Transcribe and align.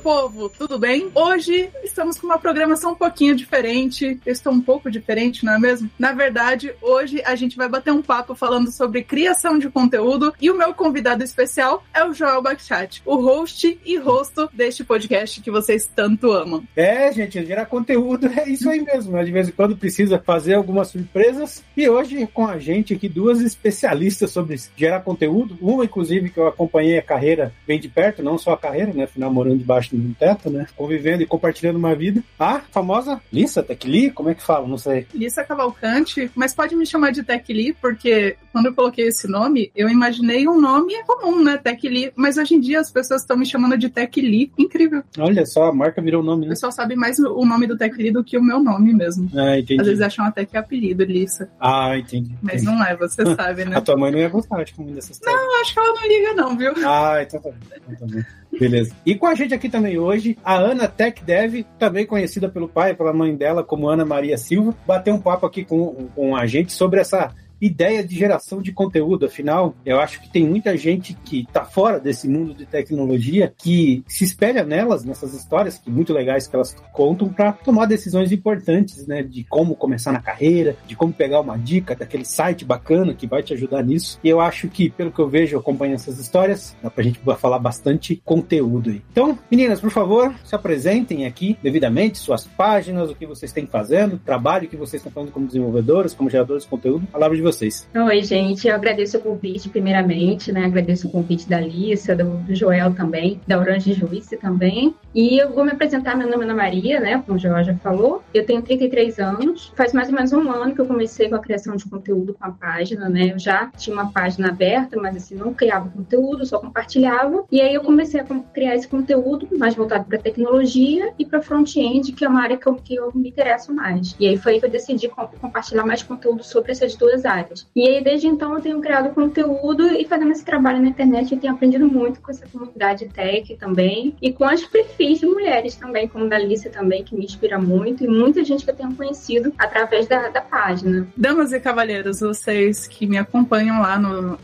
povo, 0.00 0.48
tudo 0.48 0.78
bem? 0.78 1.10
Hoje 1.14 1.68
estamos 1.84 2.18
com 2.18 2.26
uma 2.26 2.38
programação 2.38 2.92
um 2.92 2.94
pouquinho 2.94 3.36
diferente. 3.36 4.18
Eu 4.24 4.32
estou 4.32 4.52
um 4.52 4.60
pouco 4.60 4.90
diferente, 4.90 5.44
não 5.44 5.54
é 5.54 5.58
mesmo? 5.58 5.90
Na 5.98 6.12
verdade, 6.12 6.74
hoje 6.80 7.22
a 7.24 7.34
gente 7.34 7.56
vai 7.56 7.68
bater 7.68 7.92
um 7.92 8.02
papo 8.02 8.34
falando 8.34 8.72
sobre 8.72 9.02
criação 9.02 9.58
de 9.58 9.68
conteúdo 9.68 10.32
e 10.40 10.50
o 10.50 10.56
meu 10.56 10.72
convidado 10.72 11.22
especial 11.22 11.84
é 11.92 12.02
o 12.02 12.14
Joel 12.14 12.42
Bakhchat, 12.42 13.02
o 13.04 13.16
host 13.16 13.78
e 13.84 13.98
rosto 13.98 14.48
deste 14.52 14.82
podcast 14.82 15.40
que 15.40 15.50
vocês 15.50 15.88
tanto 15.94 16.32
amam. 16.32 16.64
É, 16.74 17.12
gente, 17.12 17.44
gerar 17.44 17.66
conteúdo 17.66 18.26
é 18.26 18.48
isso 18.48 18.70
aí 18.70 18.80
mesmo. 18.80 19.12
Né? 19.12 19.24
De 19.24 19.32
vez 19.32 19.48
em 19.48 19.52
quando 19.52 19.76
precisa 19.76 20.18
fazer 20.18 20.54
algumas 20.54 20.88
surpresas. 20.88 21.62
E 21.76 21.88
hoje 21.88 22.26
com 22.26 22.46
a 22.46 22.58
gente 22.58 22.94
aqui 22.94 23.08
duas 23.08 23.40
especialistas 23.40 24.30
sobre 24.30 24.56
gerar 24.76 25.00
conteúdo. 25.00 25.58
Uma, 25.60 25.84
inclusive, 25.84 26.30
que 26.30 26.38
eu 26.38 26.46
acompanhei 26.46 26.98
a 26.98 27.02
carreira 27.02 27.52
bem 27.66 27.78
de 27.78 27.88
perto, 27.88 28.22
não 28.22 28.38
só 28.38 28.52
a 28.52 28.58
carreira, 28.58 28.92
né? 28.92 29.04
Afinal, 29.04 29.32
morando 29.32 29.58
debaixo 29.58 29.89
de 29.96 30.06
um 30.06 30.12
teto, 30.12 30.50
né? 30.50 30.66
Convivendo 30.76 31.22
e 31.22 31.26
compartilhando 31.26 31.76
uma 31.76 31.94
vida. 31.94 32.22
A 32.38 32.60
famosa 32.60 33.20
Lissa 33.32 33.62
Tecli, 33.62 34.10
como 34.10 34.30
é 34.30 34.34
que 34.34 34.42
fala? 34.42 34.66
Não 34.66 34.78
sei. 34.78 35.06
Lissa 35.14 35.44
Cavalcante, 35.44 36.30
mas 36.34 36.54
pode 36.54 36.74
me 36.76 36.86
chamar 36.86 37.10
de 37.12 37.22
Tecli, 37.22 37.72
porque 37.80 38.36
quando 38.52 38.66
eu 38.66 38.74
coloquei 38.74 39.08
esse 39.08 39.28
nome, 39.28 39.70
eu 39.74 39.88
imaginei 39.88 40.48
um 40.48 40.60
nome 40.60 40.94
comum, 41.04 41.42
né? 41.42 41.56
Tecli. 41.56 42.12
Mas 42.16 42.36
hoje 42.36 42.54
em 42.54 42.60
dia 42.60 42.80
as 42.80 42.90
pessoas 42.90 43.22
estão 43.22 43.36
me 43.36 43.46
chamando 43.46 43.76
de 43.76 43.88
Tecli. 43.88 44.52
Incrível. 44.58 45.02
Olha 45.18 45.44
só, 45.46 45.66
a 45.66 45.72
marca 45.72 46.00
virou 46.02 46.22
o 46.22 46.24
nome, 46.24 46.42
né? 46.42 46.46
O 46.48 46.50
pessoal 46.50 46.72
sabe 46.72 46.96
mais 46.96 47.18
o 47.18 47.44
nome 47.44 47.66
do 47.66 47.76
Tecli 47.76 48.10
do 48.10 48.24
que 48.24 48.36
o 48.36 48.42
meu 48.42 48.60
nome 48.60 48.92
mesmo. 48.92 49.30
Ah, 49.34 49.58
entendi. 49.58 49.80
Às 49.80 49.86
vezes 49.86 50.02
acham 50.02 50.24
até 50.24 50.44
que 50.44 50.56
é 50.56 50.60
apelido, 50.60 51.04
Lissa. 51.04 51.50
Ah, 51.60 51.96
entendi. 51.96 52.34
Mas 52.42 52.62
entendi. 52.62 52.76
não 52.76 52.84
é, 52.84 52.96
você 52.96 53.24
sabe, 53.34 53.64
né? 53.64 53.76
a 53.76 53.80
tua 53.80 53.96
mãe 53.96 54.10
não 54.10 54.18
ia 54.18 54.28
gostar 54.28 54.64
de 54.64 54.74
comida 54.74 54.96
dessas 54.96 55.20
Não, 55.24 55.60
acho 55.60 55.72
que 55.72 55.78
ela 55.78 55.94
não 55.94 56.08
liga, 56.08 56.34
não, 56.34 56.56
viu? 56.56 56.72
Ah, 56.86 57.22
então 57.22 57.40
tá. 57.40 57.50
Então 57.88 58.08
tá. 58.08 58.26
Beleza. 58.58 58.94
E 59.06 59.14
com 59.14 59.26
a 59.26 59.34
gente 59.34 59.54
aqui 59.54 59.68
também 59.68 59.98
hoje, 59.98 60.36
a 60.44 60.56
Ana 60.56 60.88
Tech 60.88 61.22
Dev, 61.24 61.64
também 61.78 62.04
conhecida 62.04 62.48
pelo 62.48 62.68
pai 62.68 62.90
e 62.90 62.94
pela 62.94 63.12
mãe 63.12 63.34
dela 63.34 63.62
como 63.62 63.88
Ana 63.88 64.04
Maria 64.04 64.36
Silva, 64.36 64.74
bateu 64.86 65.14
um 65.14 65.20
papo 65.20 65.46
aqui 65.46 65.64
com, 65.64 66.08
com 66.14 66.36
a 66.36 66.46
gente 66.46 66.72
sobre 66.72 67.00
essa 67.00 67.32
ideia 67.60 68.02
de 68.02 68.16
geração 68.16 68.62
de 68.62 68.72
conteúdo. 68.72 69.26
Afinal, 69.26 69.74
eu 69.84 70.00
acho 70.00 70.20
que 70.20 70.30
tem 70.30 70.46
muita 70.46 70.76
gente 70.76 71.14
que 71.24 71.40
está 71.40 71.64
fora 71.64 72.00
desse 72.00 72.28
mundo 72.28 72.54
de 72.54 72.66
tecnologia 72.66 73.52
que 73.56 74.02
se 74.06 74.24
espelha 74.24 74.64
nelas, 74.64 75.04
nessas 75.04 75.34
histórias 75.34 75.78
que 75.78 75.90
muito 75.90 76.12
legais 76.12 76.46
que 76.46 76.56
elas 76.56 76.74
contam 76.92 77.28
para 77.28 77.52
tomar 77.52 77.86
decisões 77.86 78.32
importantes, 78.32 79.06
né? 79.06 79.22
De 79.22 79.44
como 79.44 79.76
começar 79.76 80.12
na 80.12 80.20
carreira, 80.20 80.76
de 80.86 80.96
como 80.96 81.12
pegar 81.12 81.40
uma 81.40 81.58
dica 81.58 81.94
daquele 81.94 82.24
site 82.24 82.64
bacana 82.64 83.14
que 83.14 83.26
vai 83.26 83.42
te 83.42 83.52
ajudar 83.52 83.82
nisso. 83.84 84.18
E 84.24 84.28
eu 84.28 84.40
acho 84.40 84.68
que, 84.68 84.90
pelo 84.90 85.12
que 85.12 85.20
eu 85.20 85.28
vejo, 85.28 85.56
eu 85.56 85.60
acompanho 85.60 85.94
essas 85.94 86.18
histórias, 86.18 86.76
dá 86.82 86.90
pra 86.90 87.04
gente 87.04 87.20
falar 87.38 87.58
bastante 87.58 88.20
conteúdo 88.24 88.90
aí. 88.90 89.02
Então, 89.10 89.38
meninas, 89.50 89.80
por 89.80 89.90
favor, 89.90 90.34
se 90.44 90.54
apresentem 90.54 91.26
aqui 91.26 91.58
devidamente, 91.62 92.18
suas 92.18 92.46
páginas, 92.46 93.10
o 93.10 93.14
que 93.14 93.26
vocês 93.26 93.52
têm 93.52 93.66
fazendo, 93.66 94.14
o 94.14 94.18
trabalho 94.18 94.68
que 94.68 94.76
vocês 94.76 95.00
estão 95.00 95.12
fazendo 95.12 95.32
como 95.32 95.46
desenvolvedoras, 95.46 96.14
como 96.14 96.30
geradores 96.30 96.64
de 96.64 96.68
conteúdo. 96.70 97.06
A 97.10 97.12
palavra 97.12 97.36
de 97.36 97.42
vocês 97.42 97.49
vocês. 97.52 97.88
Oi, 97.94 98.22
gente. 98.22 98.68
Eu 98.68 98.74
agradeço 98.74 99.18
o 99.18 99.20
convite, 99.20 99.68
primeiramente, 99.68 100.52
né? 100.52 100.64
Agradeço 100.64 101.08
o 101.08 101.10
convite 101.10 101.48
da 101.48 101.56
Alissa, 101.56 102.14
do, 102.14 102.42
Joel 102.54 102.94
também, 102.94 103.40
da 103.46 103.58
Orange 103.58 103.92
Juice 103.92 104.36
também. 104.36 104.94
E 105.14 105.38
eu 105.38 105.52
vou 105.52 105.64
me 105.64 105.72
apresentar. 105.72 106.16
Meu 106.16 106.28
nome 106.28 106.42
é 106.42 106.46
Ana 106.46 106.54
Maria, 106.54 107.00
né? 107.00 107.22
Como 107.24 107.36
o 107.36 107.40
Joel 107.40 107.64
já 107.64 107.74
falou. 107.76 108.22
Eu 108.32 108.44
tenho 108.44 108.62
33 108.62 109.18
anos. 109.18 109.72
Faz 109.74 109.92
mais 109.92 110.08
ou 110.08 110.14
menos 110.14 110.32
um 110.32 110.50
ano 110.50 110.74
que 110.74 110.80
eu 110.80 110.86
comecei 110.86 111.28
com 111.28 111.36
a 111.36 111.40
criação 111.40 111.76
de 111.76 111.84
conteúdo 111.88 112.34
com 112.34 112.44
a 112.44 112.50
página, 112.50 113.08
né? 113.08 113.32
Eu 113.32 113.38
já 113.38 113.70
tinha 113.76 113.94
uma 113.94 114.12
página 114.12 114.48
aberta, 114.48 115.00
mas 115.00 115.16
assim, 115.16 115.34
não 115.34 115.52
criava 115.52 115.88
conteúdo, 115.88 116.46
só 116.46 116.58
compartilhava. 116.58 117.44
E 117.50 117.60
aí 117.60 117.74
eu 117.74 117.82
comecei 117.82 118.20
a 118.20 118.24
criar 118.52 118.74
esse 118.74 118.86
conteúdo 118.86 119.48
mais 119.58 119.74
voltado 119.74 120.04
para 120.04 120.18
tecnologia 120.18 121.12
e 121.18 121.24
para 121.24 121.42
front-end, 121.42 122.12
que 122.12 122.24
é 122.24 122.28
uma 122.28 122.42
área 122.42 122.56
que 122.56 122.68
eu, 122.68 122.74
que 122.74 122.94
eu 122.94 123.10
me 123.14 123.28
interesso 123.28 123.72
mais. 123.72 124.14
E 124.18 124.26
aí 124.28 124.36
foi 124.36 124.54
aí 124.54 124.60
que 124.60 124.66
eu 124.66 124.70
decidi 124.70 125.08
compartilhar 125.40 125.84
mais 125.84 126.02
conteúdo 126.02 126.44
sobre 126.44 126.72
essas 126.72 126.94
duas 126.94 127.24
áreas. 127.24 127.39
E 127.74 127.86
aí, 127.86 128.02
desde 128.02 128.26
então, 128.26 128.54
eu 128.54 128.60
tenho 128.60 128.80
criado 128.80 129.14
conteúdo 129.14 129.86
e 129.88 130.04
fazendo 130.04 130.32
esse 130.32 130.44
trabalho 130.44 130.80
na 130.80 130.88
internet, 130.88 131.32
eu 131.32 131.40
tenho 131.40 131.52
aprendido 131.52 131.86
muito 131.86 132.20
com 132.20 132.30
essa 132.30 132.46
comunidade 132.46 133.06
tech 133.08 133.56
também, 133.56 134.14
e 134.20 134.32
com 134.32 134.44
as 134.44 134.64
perfis 134.64 135.20
de 135.20 135.26
mulheres 135.26 135.74
também, 135.74 136.08
como 136.08 136.28
da 136.28 136.36
Alice 136.36 136.68
também, 136.70 137.04
que 137.04 137.14
me 137.14 137.24
inspira 137.24 137.58
muito, 137.58 138.04
e 138.04 138.08
muita 138.08 138.44
gente 138.44 138.64
que 138.64 138.70
eu 138.70 138.76
tenho 138.76 138.94
conhecido 138.94 139.52
através 139.58 140.06
da, 140.06 140.28
da 140.28 140.40
página. 140.40 141.06
Damas 141.16 141.52
e 141.52 141.60
cavalheiros, 141.60 142.20
vocês 142.20 142.86
que 142.86 143.06
me 143.06 143.18
acompanham 143.18 143.80
lá 143.80 143.98
no 143.98 144.38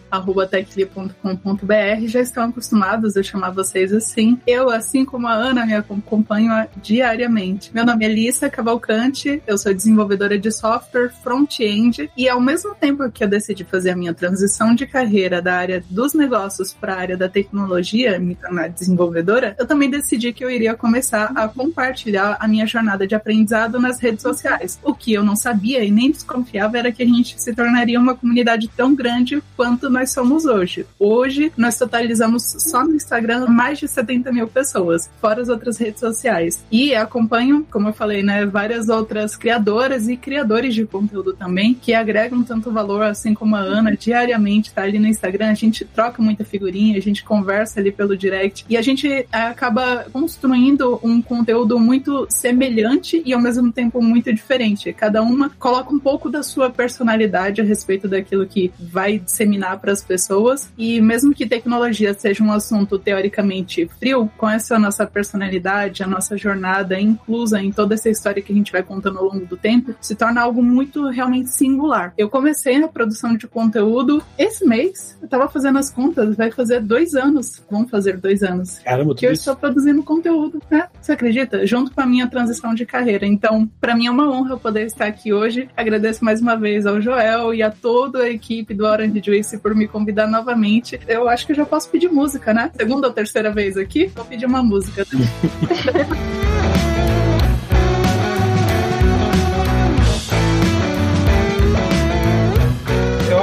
techly.com.br 0.46 2.06
já 2.06 2.20
estão 2.20 2.44
acostumados 2.44 3.16
a 3.16 3.22
chamar 3.22 3.50
vocês 3.50 3.92
assim. 3.92 4.38
Eu, 4.46 4.70
assim 4.70 5.04
como 5.04 5.26
a 5.26 5.32
Ana, 5.32 5.66
me 5.66 5.74
acompanho 5.74 6.50
diariamente. 6.76 7.70
Meu 7.74 7.84
nome 7.84 8.04
é 8.04 8.08
Lissa 8.08 8.48
Cavalcante, 8.48 9.42
eu 9.46 9.58
sou 9.58 9.74
desenvolvedora 9.74 10.38
de 10.38 10.50
software 10.50 11.10
front-end 11.22 12.10
e 12.16 12.28
ao 12.28 12.40
mesmo 12.40 12.74
tempo 12.74 12.85
tempo 12.86 13.10
que 13.10 13.24
eu 13.24 13.28
decidi 13.28 13.64
fazer 13.64 13.90
a 13.90 13.96
minha 13.96 14.14
transição 14.14 14.72
de 14.72 14.86
carreira 14.86 15.42
da 15.42 15.56
área 15.56 15.82
dos 15.90 16.14
negócios 16.14 16.72
para 16.72 16.94
a 16.94 16.98
área 16.98 17.16
da 17.16 17.28
tecnologia, 17.28 18.16
me 18.16 18.36
tornar 18.36 18.68
desenvolvedora, 18.68 19.56
eu 19.58 19.66
também 19.66 19.90
decidi 19.90 20.32
que 20.32 20.44
eu 20.44 20.48
iria 20.48 20.72
começar 20.76 21.32
a 21.34 21.48
compartilhar 21.48 22.36
a 22.38 22.46
minha 22.46 22.64
jornada 22.64 23.04
de 23.04 23.16
aprendizado 23.16 23.80
nas 23.80 23.98
redes 23.98 24.22
sociais. 24.22 24.78
O 24.84 24.94
que 24.94 25.12
eu 25.12 25.24
não 25.24 25.34
sabia 25.34 25.82
e 25.82 25.90
nem 25.90 26.12
desconfiava 26.12 26.78
era 26.78 26.92
que 26.92 27.02
a 27.02 27.06
gente 27.06 27.40
se 27.40 27.52
tornaria 27.52 27.98
uma 27.98 28.14
comunidade 28.14 28.68
tão 28.68 28.94
grande 28.94 29.42
quanto 29.56 29.90
nós 29.90 30.12
somos 30.12 30.44
hoje. 30.44 30.86
Hoje, 30.96 31.52
nós 31.56 31.76
totalizamos 31.76 32.44
só 32.44 32.84
no 32.84 32.94
Instagram 32.94 33.46
mais 33.46 33.80
de 33.80 33.88
70 33.88 34.30
mil 34.30 34.46
pessoas, 34.46 35.10
fora 35.20 35.42
as 35.42 35.48
outras 35.48 35.76
redes 35.76 35.98
sociais. 35.98 36.64
E 36.70 36.94
acompanho, 36.94 37.66
como 37.68 37.88
eu 37.88 37.92
falei, 37.92 38.22
né, 38.22 38.46
várias 38.46 38.88
outras 38.88 39.34
criadoras 39.34 40.08
e 40.08 40.16
criadores 40.16 40.72
de 40.72 40.86
conteúdo 40.86 41.32
também, 41.32 41.74
que 41.74 41.92
agregam 41.92 42.44
tanto 42.44 42.65
valor 42.72 43.02
assim 43.02 43.34
como 43.34 43.56
a 43.56 43.60
Ana, 43.60 43.96
diariamente 43.96 44.72
tá 44.72 44.82
ali 44.82 44.98
no 44.98 45.06
Instagram, 45.06 45.50
a 45.50 45.54
gente 45.54 45.84
troca 45.84 46.22
muita 46.22 46.44
figurinha, 46.44 46.96
a 46.96 47.02
gente 47.02 47.24
conversa 47.24 47.80
ali 47.80 47.90
pelo 47.90 48.16
direct 48.16 48.64
e 48.68 48.76
a 48.76 48.82
gente 48.82 49.08
é, 49.08 49.26
acaba 49.32 50.06
construindo 50.12 51.00
um 51.02 51.20
conteúdo 51.20 51.78
muito 51.78 52.26
semelhante 52.28 53.22
e 53.24 53.32
ao 53.32 53.40
mesmo 53.40 53.72
tempo 53.72 54.02
muito 54.02 54.32
diferente. 54.32 54.92
Cada 54.92 55.22
uma 55.22 55.50
coloca 55.50 55.92
um 55.92 55.98
pouco 55.98 56.30
da 56.30 56.42
sua 56.42 56.70
personalidade 56.70 57.60
a 57.60 57.64
respeito 57.64 58.08
daquilo 58.08 58.46
que 58.46 58.72
vai 58.78 59.18
disseminar 59.18 59.78
para 59.78 59.92
as 59.92 60.02
pessoas 60.02 60.70
e 60.76 61.00
mesmo 61.00 61.34
que 61.34 61.46
tecnologia 61.46 62.14
seja 62.14 62.42
um 62.42 62.52
assunto 62.52 62.98
teoricamente 62.98 63.88
frio, 63.98 64.30
com 64.36 64.48
essa 64.48 64.78
nossa 64.78 65.06
personalidade, 65.06 66.02
a 66.02 66.06
nossa 66.06 66.36
jornada 66.36 67.00
inclusa 67.00 67.60
em 67.60 67.70
toda 67.70 67.94
essa 67.94 68.08
história 68.08 68.42
que 68.42 68.52
a 68.52 68.56
gente 68.56 68.72
vai 68.72 68.82
contando 68.82 69.18
ao 69.18 69.24
longo 69.24 69.46
do 69.46 69.56
tempo, 69.56 69.94
se 70.00 70.14
torna 70.14 70.40
algo 70.40 70.62
muito 70.62 71.08
realmente 71.08 71.50
singular. 71.50 72.12
Eu 72.16 72.28
comecei 72.28 72.55
a 72.84 72.88
produção 72.88 73.36
de 73.36 73.46
conteúdo 73.46 74.22
esse 74.38 74.64
mês. 74.66 75.16
Eu 75.20 75.28
tava 75.28 75.48
fazendo 75.48 75.78
as 75.78 75.90
contas, 75.90 76.36
vai 76.36 76.50
fazer 76.50 76.80
dois 76.80 77.14
anos. 77.14 77.62
Vão 77.70 77.86
fazer 77.86 78.16
dois 78.16 78.42
anos. 78.42 78.78
Caramba, 78.80 79.14
que 79.14 79.26
eu 79.26 79.32
isso. 79.32 79.42
estou 79.42 79.56
produzindo 79.56 80.02
conteúdo, 80.02 80.60
né? 80.70 80.88
Você 81.00 81.12
acredita? 81.12 81.66
Junto 81.66 81.92
com 81.92 82.00
a 82.00 82.06
minha 82.06 82.26
transição 82.26 82.74
de 82.74 82.84
carreira. 82.84 83.26
Então, 83.26 83.70
para 83.80 83.94
mim 83.94 84.06
é 84.06 84.10
uma 84.10 84.30
honra 84.30 84.56
poder 84.56 84.86
estar 84.86 85.06
aqui 85.06 85.32
hoje. 85.32 85.68
Agradeço 85.76 86.24
mais 86.24 86.40
uma 86.40 86.56
vez 86.56 86.86
ao 86.86 87.00
Joel 87.00 87.54
e 87.54 87.62
a 87.62 87.70
toda 87.70 88.22
a 88.22 88.30
equipe 88.30 88.74
do 88.74 88.84
Orange 88.84 89.22
Juice 89.24 89.58
por 89.58 89.74
me 89.74 89.86
convidar 89.86 90.26
novamente. 90.26 90.98
Eu 91.06 91.28
acho 91.28 91.46
que 91.46 91.52
eu 91.52 91.56
já 91.56 91.66
posso 91.66 91.90
pedir 91.90 92.08
música, 92.10 92.52
né? 92.52 92.70
Segunda 92.76 93.08
ou 93.08 93.12
terceira 93.12 93.50
vez 93.50 93.76
aqui, 93.76 94.06
vou 94.14 94.24
pedir 94.24 94.46
uma 94.46 94.62
música. 94.62 95.06